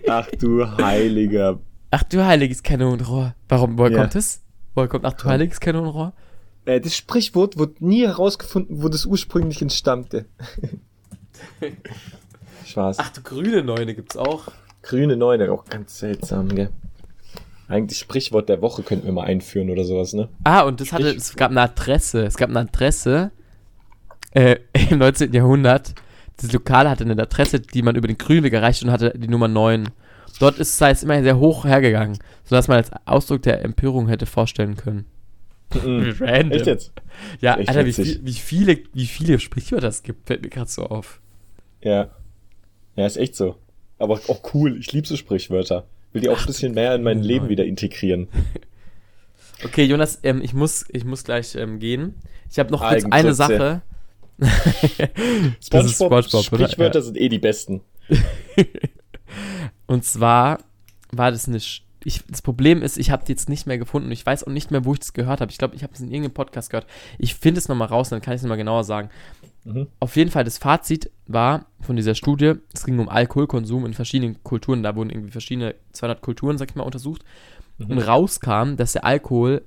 Ach 0.08 0.28
du 0.38 0.64
heiliger. 0.78 1.58
Ach 1.90 2.02
du 2.04 2.24
heiliges 2.24 2.62
Kanonenrohr. 2.62 3.34
Warum, 3.48 3.78
woher 3.78 3.90
Ja. 3.92 3.98
kommt 3.98 4.14
es? 4.16 4.42
Woher 4.74 4.88
kommt 4.88 5.04
ach 5.04 5.12
du 5.14 5.24
heiliges 5.24 5.60
Kanonenrohr? 5.60 6.12
Äh, 6.64 6.80
das 6.80 6.96
Sprichwort 6.96 7.58
wurde 7.58 7.74
nie 7.80 8.06
herausgefunden, 8.06 8.82
wo 8.82 8.88
das 8.88 9.06
ursprünglich 9.06 9.60
entstammte. 9.60 10.26
Spaß. 12.66 12.98
Ach 13.00 13.10
du 13.10 13.22
grüne 13.22 13.62
Neune 13.62 13.94
gibt's 13.94 14.16
auch. 14.16 14.48
Grüne 14.82 15.16
Neune, 15.16 15.52
auch 15.52 15.64
ganz 15.64 15.98
seltsam, 15.98 16.48
gell? 16.48 16.70
Eigentlich 17.68 17.98
Sprichwort 17.98 18.48
der 18.48 18.60
Woche 18.60 18.82
könnten 18.82 19.06
wir 19.06 19.12
mal 19.12 19.24
einführen 19.24 19.70
oder 19.70 19.84
sowas, 19.84 20.12
ne? 20.12 20.28
Ah, 20.44 20.62
und 20.62 20.80
das 20.80 20.92
hatte, 20.92 21.08
es 21.08 21.36
gab 21.36 21.50
eine 21.50 21.62
Adresse. 21.62 22.24
Es 22.24 22.36
gab 22.36 22.50
eine 22.50 22.60
Adresse 22.60 23.30
äh, 24.32 24.56
im 24.90 24.98
19. 24.98 25.32
Jahrhundert. 25.32 25.94
Das 26.36 26.52
Lokal 26.52 26.88
hatte 26.88 27.04
eine 27.04 27.20
Adresse, 27.20 27.60
die 27.60 27.82
man 27.82 27.94
über 27.94 28.08
den 28.08 28.18
Grünweg 28.18 28.52
erreicht 28.52 28.82
und 28.82 28.90
hatte 28.90 29.12
die 29.16 29.28
Nummer 29.28 29.48
9. 29.48 29.88
Dort 30.42 30.58
ist 30.58 30.74
es 30.74 30.80
heißt, 30.80 31.04
immer 31.04 31.22
sehr 31.22 31.38
hoch 31.38 31.64
hergegangen, 31.64 32.18
sodass 32.42 32.66
man 32.66 32.78
als 32.78 32.90
Ausdruck 33.04 33.42
der 33.42 33.64
Empörung 33.64 34.08
hätte 34.08 34.26
vorstellen 34.26 34.74
können. 34.76 35.06
Mhm. 35.72 36.16
Random. 36.18 36.50
Echt 36.50 36.66
jetzt? 36.66 36.92
Ja, 37.40 37.58
Echt 37.58 37.68
Alter, 37.68 37.86
wie, 37.86 37.92
viel, 37.92 38.20
wie, 38.24 38.32
viele, 38.32 38.78
wie 38.92 39.06
viele 39.06 39.38
Sprichwörter 39.38 39.86
es 39.86 40.02
gibt, 40.02 40.26
fällt 40.26 40.42
mir 40.42 40.48
gerade 40.48 40.68
so 40.68 40.82
auf. 40.82 41.20
Ja. 41.80 42.10
Ja, 42.96 43.06
ist 43.06 43.18
echt 43.18 43.36
so. 43.36 43.54
Aber 44.00 44.14
auch 44.14 44.52
cool. 44.52 44.76
Ich 44.80 44.92
liebe 44.92 45.06
so 45.06 45.16
Sprichwörter. 45.16 45.84
Will 46.12 46.22
die 46.22 46.28
auch 46.28 46.40
ein 46.40 46.46
bisschen 46.46 46.74
mehr 46.74 46.96
in 46.96 47.04
mein 47.04 47.18
grüne 47.18 47.28
Leben 47.28 47.48
wieder 47.48 47.64
integrieren. 47.64 48.26
Okay, 49.64 49.84
Jonas, 49.84 50.18
ähm, 50.24 50.42
ich, 50.42 50.54
muss, 50.54 50.86
ich 50.88 51.04
muss 51.04 51.22
gleich 51.22 51.54
ähm, 51.54 51.78
gehen. 51.78 52.16
Ich 52.50 52.58
habe 52.58 52.72
noch 52.72 52.80
kurz 52.82 53.04
eine. 53.08 53.32
Sache. 53.32 53.82
Das 55.70 55.84
ist 55.84 55.94
SpongeBob, 55.94 56.24
SpongeBob, 56.24 56.32
oder? 56.32 56.42
Sprichwörter 56.42 56.98
Ja. 56.98 57.04
sind 57.04 57.16
eh 57.16 57.28
die 57.28 57.38
besten. 57.38 57.80
Und 59.92 60.04
zwar 60.04 60.58
war 61.10 61.30
das 61.30 61.46
eine. 61.48 61.58
Sch- 61.58 61.82
Ich, 62.04 62.24
das 62.28 62.42
Problem 62.42 62.82
ist, 62.82 62.98
ich 62.98 63.10
habe 63.10 63.24
die 63.24 63.32
jetzt 63.32 63.48
nicht 63.48 63.66
mehr 63.66 63.78
gefunden. 63.78 64.06
und 64.08 64.12
Ich 64.12 64.26
weiß 64.26 64.44
auch 64.44 64.50
nicht 64.52 64.70
mehr, 64.72 64.84
wo 64.84 64.92
ich 64.92 64.98
das 65.00 65.12
gehört 65.12 65.40
habe. 65.40 65.52
Ich 65.52 65.58
glaube, 65.58 65.76
ich 65.76 65.82
habe 65.84 65.92
es 65.94 66.00
in 66.00 66.08
irgendeinem 66.10 66.34
Podcast 66.34 66.70
gehört. 66.70 66.86
Ich 67.18 67.34
finde 67.36 67.58
es 67.60 67.68
nochmal 67.68 67.88
raus, 67.88 68.08
dann 68.08 68.20
kann 68.20 68.34
ich 68.34 68.38
es 68.38 68.42
nochmal 68.42 68.58
genauer 68.58 68.82
sagen. 68.84 69.08
Mhm. 69.64 69.86
Auf 70.00 70.16
jeden 70.16 70.30
Fall, 70.32 70.42
das 70.42 70.58
Fazit 70.58 71.10
war 71.28 71.66
von 71.80 71.94
dieser 71.94 72.16
Studie, 72.16 72.54
es 72.74 72.84
ging 72.84 72.98
um 72.98 73.08
Alkoholkonsum 73.08 73.86
in 73.86 73.94
verschiedenen 73.94 74.42
Kulturen. 74.42 74.82
Da 74.82 74.96
wurden 74.96 75.10
irgendwie 75.10 75.30
verschiedene 75.30 75.76
200 75.92 76.20
Kulturen, 76.20 76.58
sag 76.58 76.70
ich 76.70 76.74
mal, 76.76 76.82
untersucht. 76.82 77.22
Und 77.78 77.98
rauskam, 77.98 78.76
dass 78.76 78.92
der 78.92 79.04
Alkohol 79.04 79.62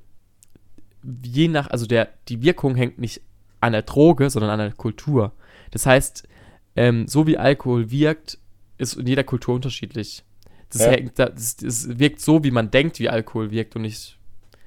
je 1.24 1.48
nach, 1.48 1.70
also 1.70 1.86
der, 1.86 2.10
die 2.30 2.42
Wirkung 2.42 2.76
hängt 2.76 2.98
nicht 3.00 3.22
an 3.62 3.72
der 3.74 3.82
Droge, 3.84 4.30
sondern 4.30 4.52
an 4.52 4.60
der 4.60 4.72
Kultur. 4.74 5.32
Das 5.72 5.86
heißt, 5.86 6.28
ähm, 6.76 7.08
so 7.08 7.28
wie 7.28 7.38
Alkohol 7.38 7.92
wirkt, 7.92 8.38
ist 8.78 8.96
in 8.96 9.08
jeder 9.08 9.24
Kultur 9.24 9.56
unterschiedlich. 9.56 10.24
Das, 10.72 10.82
Ja. 10.82 10.92
hängt, 10.92 11.18
da- 11.20 11.30
das, 11.30 11.56
das 11.58 12.00
wirkt 12.00 12.20
so, 12.22 12.44
wie 12.44 12.52
man 12.52 12.72
denkt, 12.72 13.00
wie 13.00 13.10
Alkohol 13.10 13.52
wirkt 13.52 13.76
und 13.76 13.84
nicht. 13.84 14.18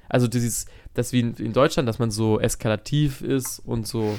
Also 0.07 0.27
dieses, 0.27 0.65
das 0.93 1.13
wie 1.13 1.19
in, 1.19 1.33
in 1.35 1.53
Deutschland, 1.53 1.87
dass 1.87 1.99
man 1.99 2.09
so 2.11 2.39
eskalativ 2.39 3.21
ist 3.21 3.59
und 3.59 3.87
so 3.87 4.17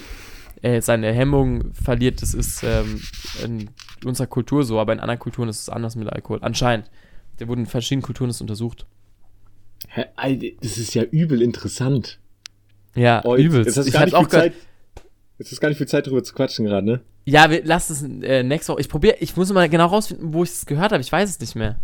äh, 0.62 0.80
seine 0.82 1.12
Hemmung 1.12 1.72
verliert, 1.74 2.22
das 2.22 2.34
ist 2.34 2.62
ähm, 2.62 3.00
in 3.44 3.70
unserer 4.04 4.26
Kultur 4.28 4.62
so, 4.64 4.78
aber 4.78 4.92
in 4.92 5.00
anderen 5.00 5.18
Kulturen 5.18 5.48
ist 5.48 5.60
es 5.62 5.68
anders 5.68 5.96
mit 5.96 6.08
Alkohol. 6.12 6.38
Anscheinend. 6.42 6.90
Da 7.38 7.48
wurden 7.48 7.60
in 7.60 7.66
verschiedenen 7.66 8.02
Kulturen 8.02 8.28
das 8.28 8.40
untersucht. 8.42 8.86
Das 10.60 10.76
ist 10.78 10.94
ja 10.94 11.02
übel 11.04 11.42
interessant. 11.42 12.18
Ja, 12.94 13.22
Oh, 13.24 13.34
übelst. 13.36 13.76
Du 13.76 13.82
ich 13.82 13.96
viel 13.96 14.14
auch. 14.14 14.28
Zeit. 14.28 14.52
Jetzt 15.40 15.52
ist 15.52 15.60
gar 15.60 15.68
nicht 15.68 15.78
viel 15.78 15.88
Zeit 15.88 16.06
drüber 16.06 16.22
zu 16.22 16.34
quatschen 16.34 16.66
gerade, 16.66 16.86
ne? 16.86 17.00
Ja, 17.24 17.50
wir 17.50 17.64
lassen 17.64 18.20
es 18.22 18.28
äh, 18.28 18.42
nächste 18.42 18.72
Woche. 18.72 18.80
Ich 18.82 18.88
probiere, 18.88 19.16
ich 19.20 19.36
muss 19.36 19.50
mal 19.52 19.68
genau 19.68 19.86
rausfinden, 19.86 20.32
wo 20.34 20.44
ich 20.44 20.50
es 20.50 20.66
gehört 20.66 20.92
habe. 20.92 21.00
Ich 21.00 21.10
weiß 21.10 21.28
es 21.30 21.40
nicht 21.40 21.54
mehr. 21.56 21.80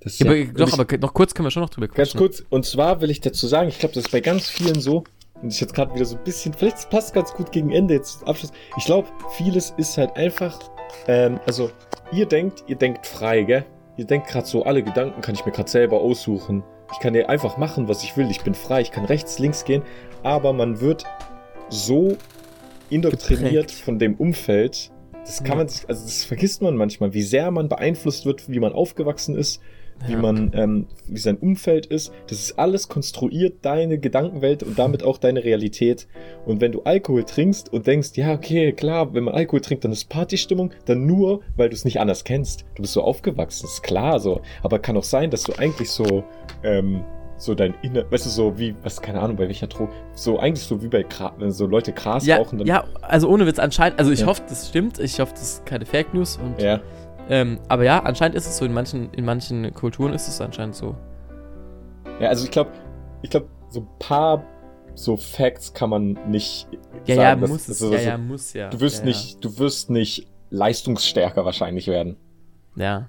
Das 0.00 0.12
ist 0.14 0.20
Ja, 0.20 0.26
aber, 0.30 0.38
und 0.40 0.60
doch, 0.60 0.68
ich- 0.68 0.74
aber 0.78 0.96
noch 0.98 1.12
kurz 1.12 1.34
können 1.34 1.46
wir 1.46 1.50
schon 1.50 1.62
noch 1.62 1.70
drüber 1.70 1.88
Ganz 1.88 1.96
quatschen. 2.10 2.18
kurz, 2.18 2.44
und 2.48 2.64
zwar 2.64 3.00
will 3.00 3.10
ich 3.10 3.20
dazu 3.20 3.46
sagen, 3.48 3.68
ich 3.68 3.78
glaube, 3.78 3.94
das 3.94 4.04
ist 4.04 4.10
bei 4.12 4.20
ganz 4.20 4.48
vielen 4.48 4.80
so, 4.80 5.02
und 5.42 5.52
ich 5.52 5.60
jetzt 5.60 5.74
gerade 5.74 5.92
wieder 5.94 6.04
so 6.04 6.16
ein 6.16 6.24
bisschen, 6.24 6.54
vielleicht 6.54 6.88
passt 6.88 7.12
ganz 7.14 7.32
gut 7.34 7.50
gegen 7.52 7.72
Ende 7.72 7.94
jetzt 7.94 8.20
zum 8.20 8.28
Abschluss. 8.28 8.52
Ich 8.78 8.84
glaube, 8.84 9.08
vieles 9.36 9.74
ist 9.76 9.98
halt 9.98 10.16
einfach, 10.16 10.58
ähm, 11.08 11.40
also 11.46 11.70
ihr 12.12 12.26
denkt, 12.26 12.62
ihr 12.68 12.76
denkt 12.76 13.06
frei, 13.06 13.42
gell? 13.42 13.64
Ihr 13.96 14.04
denkt 14.04 14.28
gerade 14.28 14.46
so, 14.46 14.64
alle 14.64 14.82
Gedanken 14.84 15.20
kann 15.20 15.34
ich 15.34 15.44
mir 15.44 15.52
gerade 15.52 15.68
selber 15.70 16.00
aussuchen. 16.00 16.62
Ich 16.92 17.00
kann 17.00 17.14
ja 17.14 17.26
einfach 17.26 17.56
machen, 17.56 17.88
was 17.88 18.04
ich 18.04 18.16
will. 18.16 18.30
Ich 18.30 18.42
bin 18.42 18.54
frei, 18.54 18.82
ich 18.82 18.92
kann 18.92 19.04
rechts, 19.06 19.38
links 19.40 19.64
gehen, 19.64 19.82
aber 20.22 20.52
man 20.52 20.80
wird 20.80 21.04
so 21.70 22.16
indoktriniert 22.90 23.68
Geprägt. 23.68 23.70
von 23.72 23.98
dem 23.98 24.14
Umfeld. 24.14 24.90
Das 25.24 25.38
kann 25.38 25.52
Ja. 25.52 25.56
man 25.56 25.68
sich, 25.68 25.88
also 25.88 26.04
das 26.04 26.24
vergisst 26.24 26.62
man 26.62 26.76
manchmal, 26.76 27.12
wie 27.12 27.22
sehr 27.22 27.50
man 27.50 27.68
beeinflusst 27.68 28.26
wird, 28.26 28.48
wie 28.48 28.60
man 28.60 28.72
aufgewachsen 28.72 29.34
ist, 29.34 29.60
wie 30.06 30.12
Ja. 30.12 30.18
man, 30.18 30.52
ähm, 30.54 30.86
wie 31.08 31.18
sein 31.18 31.36
Umfeld 31.36 31.86
ist. 31.86 32.12
Das 32.28 32.38
ist 32.38 32.58
alles 32.60 32.88
konstruiert, 32.88 33.54
deine 33.62 33.98
Gedankenwelt 33.98 34.62
und 34.62 34.78
damit 34.78 35.02
auch 35.02 35.18
deine 35.18 35.42
Realität. 35.42 36.06
Und 36.44 36.60
wenn 36.60 36.70
du 36.70 36.82
Alkohol 36.82 37.24
trinkst 37.24 37.72
und 37.72 37.88
denkst, 37.88 38.10
ja, 38.14 38.32
okay, 38.34 38.72
klar, 38.72 39.14
wenn 39.14 39.24
man 39.24 39.34
Alkohol 39.34 39.62
trinkt, 39.62 39.84
dann 39.84 39.90
ist 39.90 40.08
Partystimmung, 40.08 40.70
dann 40.84 41.06
nur, 41.06 41.40
weil 41.56 41.70
du 41.70 41.74
es 41.74 41.84
nicht 41.84 41.98
anders 41.98 42.22
kennst. 42.22 42.64
Du 42.76 42.82
bist 42.82 42.92
so 42.92 43.02
aufgewachsen, 43.02 43.66
ist 43.66 43.82
klar 43.82 44.20
so. 44.20 44.42
Aber 44.62 44.78
kann 44.78 44.96
auch 44.96 45.02
sein, 45.04 45.30
dass 45.30 45.42
du 45.42 45.54
eigentlich 45.58 45.90
so, 45.90 46.22
ähm, 46.62 47.02
so 47.38 47.54
dein 47.54 47.74
Inner, 47.82 48.10
weißt 48.10 48.24
du, 48.26 48.30
so 48.30 48.58
wie, 48.58 48.74
was, 48.82 49.00
keine 49.02 49.20
Ahnung, 49.20 49.36
bei 49.36 49.46
welcher 49.46 49.66
Droge, 49.66 49.92
so 50.14 50.38
eigentlich 50.38 50.64
so 50.66 50.82
wie 50.82 50.88
bei, 50.88 51.02
Gra 51.02 51.32
wenn 51.38 51.50
so 51.50 51.66
Leute 51.66 51.92
Gras 51.92 52.24
Ja, 52.26 52.36
rauchen, 52.38 52.58
dann, 52.58 52.66
ja, 52.66 52.84
also 53.02 53.28
ohne 53.28 53.46
Witz 53.46 53.58
anscheinend, 53.58 53.98
also 53.98 54.10
ich 54.10 54.20
Ja. 54.20 54.26
hoffe, 54.26 54.42
das 54.48 54.68
stimmt. 54.68 54.98
Ich 54.98 55.20
hoffe, 55.20 55.32
das 55.32 55.42
ist 55.42 55.66
keine 55.66 55.84
Fake 55.86 56.14
News. 56.14 56.38
Und, 56.38 56.60
ja. 56.62 56.80
ähm, 57.28 57.58
aber 57.68 57.84
ja, 57.84 57.98
anscheinend 58.02 58.36
ist 58.36 58.46
es 58.46 58.56
so. 58.56 58.64
In 58.64 58.72
manchen, 58.72 59.12
in 59.12 59.24
manchen 59.24 59.72
Kulturen 59.74 60.12
ist 60.14 60.28
es 60.28 60.40
anscheinend 60.40 60.74
so. 60.76 60.94
Ja, 62.20 62.28
also 62.28 62.44
ich 62.44 62.50
glaube, 62.50 62.70
ich 63.22 63.30
glaube, 63.30 63.46
so 63.68 63.80
ein 63.80 63.88
paar 63.98 64.42
so 64.94 65.16
Facts 65.18 65.74
kann 65.74 65.90
man 65.90 66.18
nicht 66.30 66.66
Ja, 67.04 67.16
sagen. 67.16 67.42
ja, 67.42 67.48
muss 67.48 67.68
es. 67.68 67.78
dass- 67.78 67.80
Ja, 67.82 67.90
dass- 67.90 68.04
ja, 68.06 68.18
muss 68.18 68.52
ja. 68.54 68.70
Du 68.70 68.80
wirst 68.80 69.00
ja, 69.00 69.04
nicht, 69.04 69.44
du 69.44 69.58
wirst 69.58 69.90
nicht 69.90 70.26
leistungsstärker 70.48 71.44
wahrscheinlich 71.44 71.88
werden. 71.88 72.16
Ja. 72.76 73.06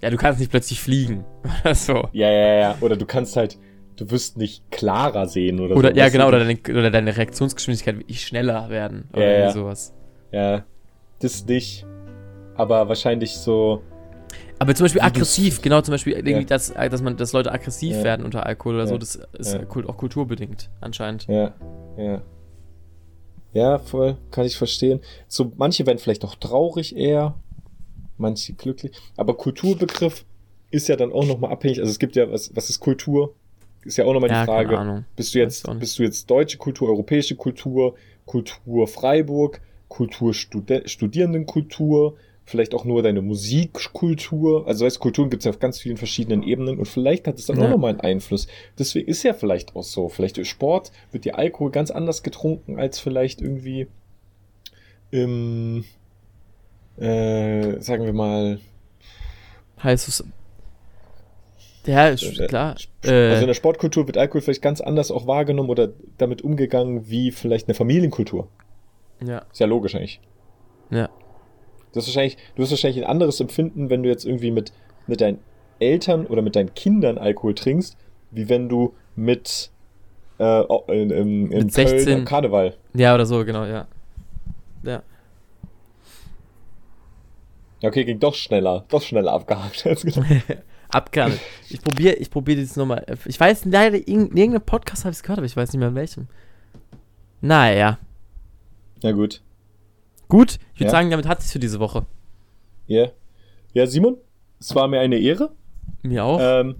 Ja, 0.00 0.10
du 0.10 0.16
kannst 0.16 0.38
nicht 0.40 0.50
plötzlich 0.50 0.80
fliegen. 0.80 1.24
Oder 1.64 1.74
so. 1.74 2.08
Ja, 2.12 2.30
ja, 2.30 2.54
ja. 2.54 2.76
Oder 2.80 2.96
du 2.96 3.04
kannst 3.06 3.36
halt, 3.36 3.58
du 3.96 4.10
wirst 4.10 4.36
nicht 4.36 4.70
klarer 4.70 5.26
sehen 5.26 5.58
oder, 5.60 5.76
Oder, 5.76 5.90
so. 5.90 5.96
ja, 5.96 6.08
genau, 6.08 6.28
oder 6.28 6.38
deine, 6.38 6.56
oder 6.68 6.90
deine 6.90 7.16
Reaktionsgeschwindigkeit 7.16 7.98
wirklich 7.98 8.20
schneller 8.24 8.70
werden. 8.70 9.08
Oder 9.12 9.24
Ja, 9.32 9.38
ja. 9.46 9.50
sowas. 9.50 9.92
Ja, 10.30 10.64
das 11.20 11.44
nicht. 11.46 11.84
Aber 12.54 12.88
wahrscheinlich 12.88 13.32
so. 13.36 13.82
Aber 14.60 14.74
zum 14.74 14.84
Beispiel 14.84 15.02
aggressiv, 15.02 15.62
genau, 15.62 15.80
zum 15.80 15.92
Beispiel 15.92 16.12
irgendwie, 16.12 16.32
Ja. 16.32 16.42
dass, 16.44 16.72
dass 16.72 17.02
man, 17.02 17.16
dass 17.16 17.32
Leute 17.32 17.50
aggressiv 17.52 17.96
Ja. 17.96 18.04
werden 18.04 18.24
unter 18.24 18.46
Alkohol 18.46 18.74
oder 18.76 18.86
so, 18.86 18.94
Ja. 18.94 18.98
das 18.98 19.16
ist 19.38 19.56
auch 19.56 19.96
kulturbedingt, 19.96 20.70
anscheinend. 20.80 21.26
Ja, 21.28 21.54
ja. 21.96 22.22
Ja, 23.52 23.78
voll, 23.78 24.16
kann 24.30 24.44
ich 24.44 24.56
verstehen. 24.56 25.00
So, 25.26 25.52
manche 25.56 25.86
werden 25.86 25.98
vielleicht 25.98 26.24
auch 26.24 26.34
traurig 26.34 26.94
eher, 26.96 27.34
manche 28.18 28.52
glücklich. 28.54 28.92
Aber 29.16 29.36
Kulturbegriff 29.36 30.24
ist 30.70 30.88
ja 30.88 30.96
dann 30.96 31.12
auch 31.12 31.26
nochmal 31.26 31.50
abhängig. 31.52 31.80
Also 31.80 31.90
es 31.90 31.98
gibt 31.98 32.16
ja, 32.16 32.30
was, 32.30 32.54
was 32.54 32.68
ist 32.70 32.80
Kultur? 32.80 33.34
Ist 33.84 33.96
ja 33.96 34.04
auch 34.04 34.12
nochmal 34.12 34.30
Ja, 34.30 34.42
die 34.42 34.46
Frage. 34.46 34.68
keine 34.68 34.78
Ahnung. 34.80 35.04
Bist 35.16 35.34
du 35.34 35.38
jetzt, 35.38 35.66
auch 35.68 35.74
bist 35.76 35.98
du 35.98 36.02
jetzt 36.02 36.28
deutsche 36.30 36.58
Kultur, 36.58 36.88
europäische 36.88 37.36
Kultur, 37.36 37.94
Kultur 38.26 38.86
Freiburg, 38.88 39.60
Kultur 39.88 40.34
Studi 40.34 40.82
Studierendenkultur, 40.86 42.16
vielleicht 42.44 42.74
auch 42.74 42.84
nur 42.84 43.02
deine 43.02 43.22
Musikkultur. 43.22 44.66
Also 44.66 44.84
weißt, 44.84 44.98
Kulturen 44.98 45.30
gibt 45.30 45.40
es 45.42 45.44
ja 45.44 45.50
auf 45.50 45.58
ganz 45.58 45.78
vielen 45.78 45.96
verschiedenen 45.96 46.42
Ebenen 46.42 46.78
und 46.78 46.86
vielleicht 46.86 47.26
hat 47.26 47.38
es 47.38 47.46
dann 47.46 47.58
auch 47.58 47.62
Ja. 47.64 47.70
nochmal 47.70 47.90
einen 47.92 48.00
Einfluss. 48.00 48.46
Deswegen 48.78 49.08
ist 49.08 49.22
ja 49.22 49.32
vielleicht 49.32 49.74
auch 49.76 49.82
so. 49.84 50.08
Vielleicht 50.08 50.36
im 50.38 50.44
Sport 50.44 50.90
wird 51.12 51.24
dir 51.24 51.38
Alkohol 51.38 51.70
ganz 51.70 51.90
anders 51.90 52.22
getrunken 52.22 52.78
als 52.78 52.98
vielleicht 52.98 53.40
irgendwie 53.40 53.86
im, 55.10 55.84
äh, 57.00 57.80
sagen 57.80 58.04
wir 58.04 58.12
mal, 58.12 58.58
Heißt 59.82 60.08
es. 60.08 60.24
Ja, 61.86 62.08
ist 62.08 62.38
Äh, 62.40 62.46
klar. 62.48 62.74
also 63.02 63.08
in 63.14 63.42
Äh, 63.42 63.46
der 63.46 63.54
Sportkultur 63.54 64.06
wird 64.06 64.18
Alkohol 64.18 64.40
vielleicht 64.42 64.60
ganz 64.62 64.80
anders 64.80 65.10
auch 65.10 65.26
wahrgenommen 65.26 65.70
oder 65.70 65.88
damit 66.18 66.42
umgegangen 66.42 67.08
wie 67.08 67.30
vielleicht 67.30 67.68
eine 67.68 67.74
Familienkultur. 67.74 68.48
ja, 69.24 69.38
Ist 69.52 69.60
ja 69.60 69.66
logisch 69.66 69.94
eigentlich. 69.94 70.20
ja. 70.90 71.08
Das 71.94 72.04
ist 72.06 72.14
wahrscheinlich, 72.14 72.36
du 72.54 72.62
wirst 72.62 72.70
wahrscheinlich 72.72 73.02
ein 73.02 73.08
anderes 73.10 73.40
Empfinden, 73.40 73.88
wenn 73.88 74.02
du 74.02 74.10
jetzt 74.10 74.26
irgendwie 74.26 74.50
mit, 74.50 74.72
mit 75.06 75.22
deinen 75.22 75.38
Eltern 75.78 76.26
oder 76.26 76.42
mit 76.42 76.54
deinen 76.54 76.74
Kindern 76.74 77.16
Alkohol 77.16 77.54
trinkst, 77.54 77.96
wie 78.30 78.50
wenn 78.50 78.68
du 78.68 78.92
mit 79.16 79.70
äh, 80.38 80.62
in, 80.88 81.10
in, 81.10 81.10
in 81.10 81.64
Mit 81.64 81.74
Köln 81.74 81.88
16. 81.88 82.14
am 82.14 82.24
Karneval. 82.26 82.74
Ja, 82.92 83.14
oder 83.14 83.24
so, 83.24 83.42
genau, 83.44 83.64
ja. 83.64 83.86
Ja. 84.82 85.02
Ja, 87.80 87.88
okay, 87.88 88.04
ging 88.04 88.18
doch 88.18 88.34
schneller, 88.34 88.84
doch 88.88 89.02
schneller 89.02 89.32
abgehakt. 89.32 89.86
als 89.86 90.02
gedacht. 90.02 90.26
Abgehandelt. 90.90 91.40
Ich 91.68 91.82
probiere 91.82 92.14
ich 92.14 92.30
probier 92.30 92.56
das 92.56 92.74
nochmal. 92.76 93.04
Ich 93.26 93.38
weiß 93.38 93.66
leider, 93.66 93.96
in 93.98 94.28
in 94.28 94.36
irgendeinem 94.36 94.64
Podcast 94.64 95.04
habe 95.04 95.10
ich 95.12 95.18
es 95.18 95.22
gehört, 95.22 95.38
aber 95.38 95.44
ich 95.46 95.54
weiß 95.56 95.70
nicht 95.72 95.78
mehr 95.80 95.88
in 95.88 95.94
welchem. 95.94 96.28
Naja. 97.42 97.98
ja, 99.02 99.12
gut. 99.12 99.42
Gut, 100.28 100.58
ich 100.74 100.80
würde 100.80 100.86
Ja. 100.86 100.90
sagen, 100.90 101.10
damit 101.10 101.28
hat 101.28 101.40
es 101.40 101.52
für 101.52 101.58
diese 101.58 101.78
Woche. 101.78 102.06
Ja. 102.86 103.08
Ja, 103.74 103.86
Simon, 103.86 104.16
es 104.58 104.74
war 104.74 104.88
mir 104.88 105.00
eine 105.00 105.18
Ehre. 105.18 105.50
Mir 106.02 106.24
auch. 106.24 106.38
Ähm, 106.40 106.76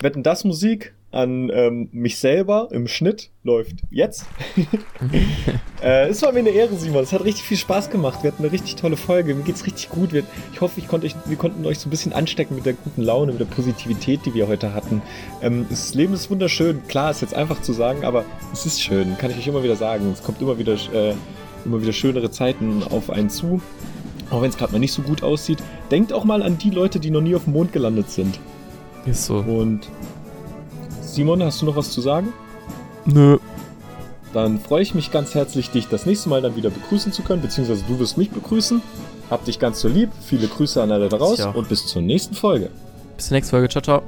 wetten 0.00 0.22
das 0.22 0.44
Musik 0.44 0.94
an 1.12 1.50
ähm, 1.54 1.88
mich 1.92 2.18
selber 2.18 2.68
im 2.72 2.88
Schnitt 2.88 3.30
läuft 3.44 3.76
jetzt. 3.90 4.24
äh, 5.82 6.08
es 6.08 6.22
war 6.22 6.32
mir 6.32 6.40
eine 6.40 6.50
Ehre, 6.50 6.74
Simon. 6.74 7.02
Es 7.02 7.12
hat 7.12 7.24
richtig 7.24 7.44
viel 7.44 7.58
Spaß 7.58 7.90
gemacht. 7.90 8.22
Wir 8.22 8.32
hatten 8.32 8.42
eine 8.42 8.50
richtig 8.50 8.76
tolle 8.76 8.96
Folge. 8.96 9.34
Mir 9.34 9.42
geht's 9.42 9.66
richtig 9.66 9.90
gut. 9.90 10.12
Wir, 10.12 10.24
ich 10.52 10.60
hoffe, 10.60 10.80
ich 10.80 10.88
konnte 10.88 11.06
euch, 11.06 11.14
wir 11.26 11.36
konnten 11.36 11.64
euch 11.66 11.78
so 11.78 11.88
ein 11.88 11.90
bisschen 11.90 12.14
anstecken 12.14 12.56
mit 12.56 12.64
der 12.64 12.72
guten 12.72 13.02
Laune, 13.02 13.32
mit 13.32 13.40
der 13.40 13.46
Positivität, 13.46 14.20
die 14.24 14.32
wir 14.32 14.48
heute 14.48 14.72
hatten. 14.72 15.02
Ähm, 15.42 15.66
das 15.68 15.94
Leben 15.94 16.14
ist 16.14 16.30
wunderschön. 16.30 16.82
Klar, 16.88 17.10
ist 17.10 17.20
jetzt 17.20 17.34
einfach 17.34 17.60
zu 17.60 17.74
sagen, 17.74 18.04
aber 18.04 18.24
es 18.52 18.64
ist 18.64 18.82
schön. 18.82 19.16
Kann 19.18 19.30
ich 19.30 19.36
euch 19.36 19.46
immer 19.46 19.62
wieder 19.62 19.76
sagen. 19.76 20.10
Es 20.12 20.22
kommt 20.22 20.40
immer 20.40 20.58
wieder, 20.58 20.74
äh, 20.94 21.14
immer 21.66 21.82
wieder 21.82 21.92
schönere 21.92 22.30
Zeiten 22.30 22.82
auf 22.90 23.10
einen 23.10 23.28
zu. 23.28 23.60
Auch 24.30 24.40
wenn 24.40 24.48
es 24.48 24.56
gerade 24.56 24.72
mal 24.72 24.78
nicht 24.78 24.94
so 24.94 25.02
gut 25.02 25.22
aussieht. 25.22 25.58
Denkt 25.90 26.14
auch 26.14 26.24
mal 26.24 26.42
an 26.42 26.56
die 26.56 26.70
Leute, 26.70 27.00
die 27.00 27.10
noch 27.10 27.20
nie 27.20 27.34
auf 27.34 27.44
dem 27.44 27.52
Mond 27.52 27.74
gelandet 27.74 28.08
sind. 28.08 28.40
Ist 29.04 29.26
so. 29.26 29.36
Und 29.36 29.90
Simon, 31.12 31.42
hast 31.42 31.60
du 31.60 31.66
noch 31.66 31.76
was 31.76 31.90
zu 31.90 32.00
sagen? 32.00 32.32
Nö. 33.04 33.38
Dann 34.32 34.58
freue 34.58 34.80
ich 34.82 34.94
mich 34.94 35.10
ganz 35.10 35.34
herzlich, 35.34 35.70
dich 35.70 35.88
das 35.88 36.06
nächste 36.06 36.30
Mal 36.30 36.40
dann 36.40 36.56
wieder 36.56 36.70
begrüßen 36.70 37.12
zu 37.12 37.22
können, 37.22 37.42
beziehungsweise 37.42 37.84
du 37.86 37.98
wirst 37.98 38.16
mich 38.16 38.30
begrüßen. 38.30 38.80
Hab 39.28 39.44
dich 39.44 39.58
ganz 39.58 39.80
so 39.80 39.88
lieb. 39.88 40.10
Viele 40.24 40.46
Grüße 40.48 40.82
an 40.82 40.90
alle 40.90 41.08
da 41.10 41.18
raus 41.18 41.38
Ich 41.38 41.44
auch. 41.44 41.54
und 41.54 41.68
bis 41.68 41.86
zur 41.86 42.00
nächsten 42.00 42.34
Folge. 42.34 42.70
Bis 43.16 43.26
zur 43.28 43.34
nächsten 43.36 43.50
Folge. 43.50 43.68
Ciao, 43.68 43.82
ciao. 43.82 44.02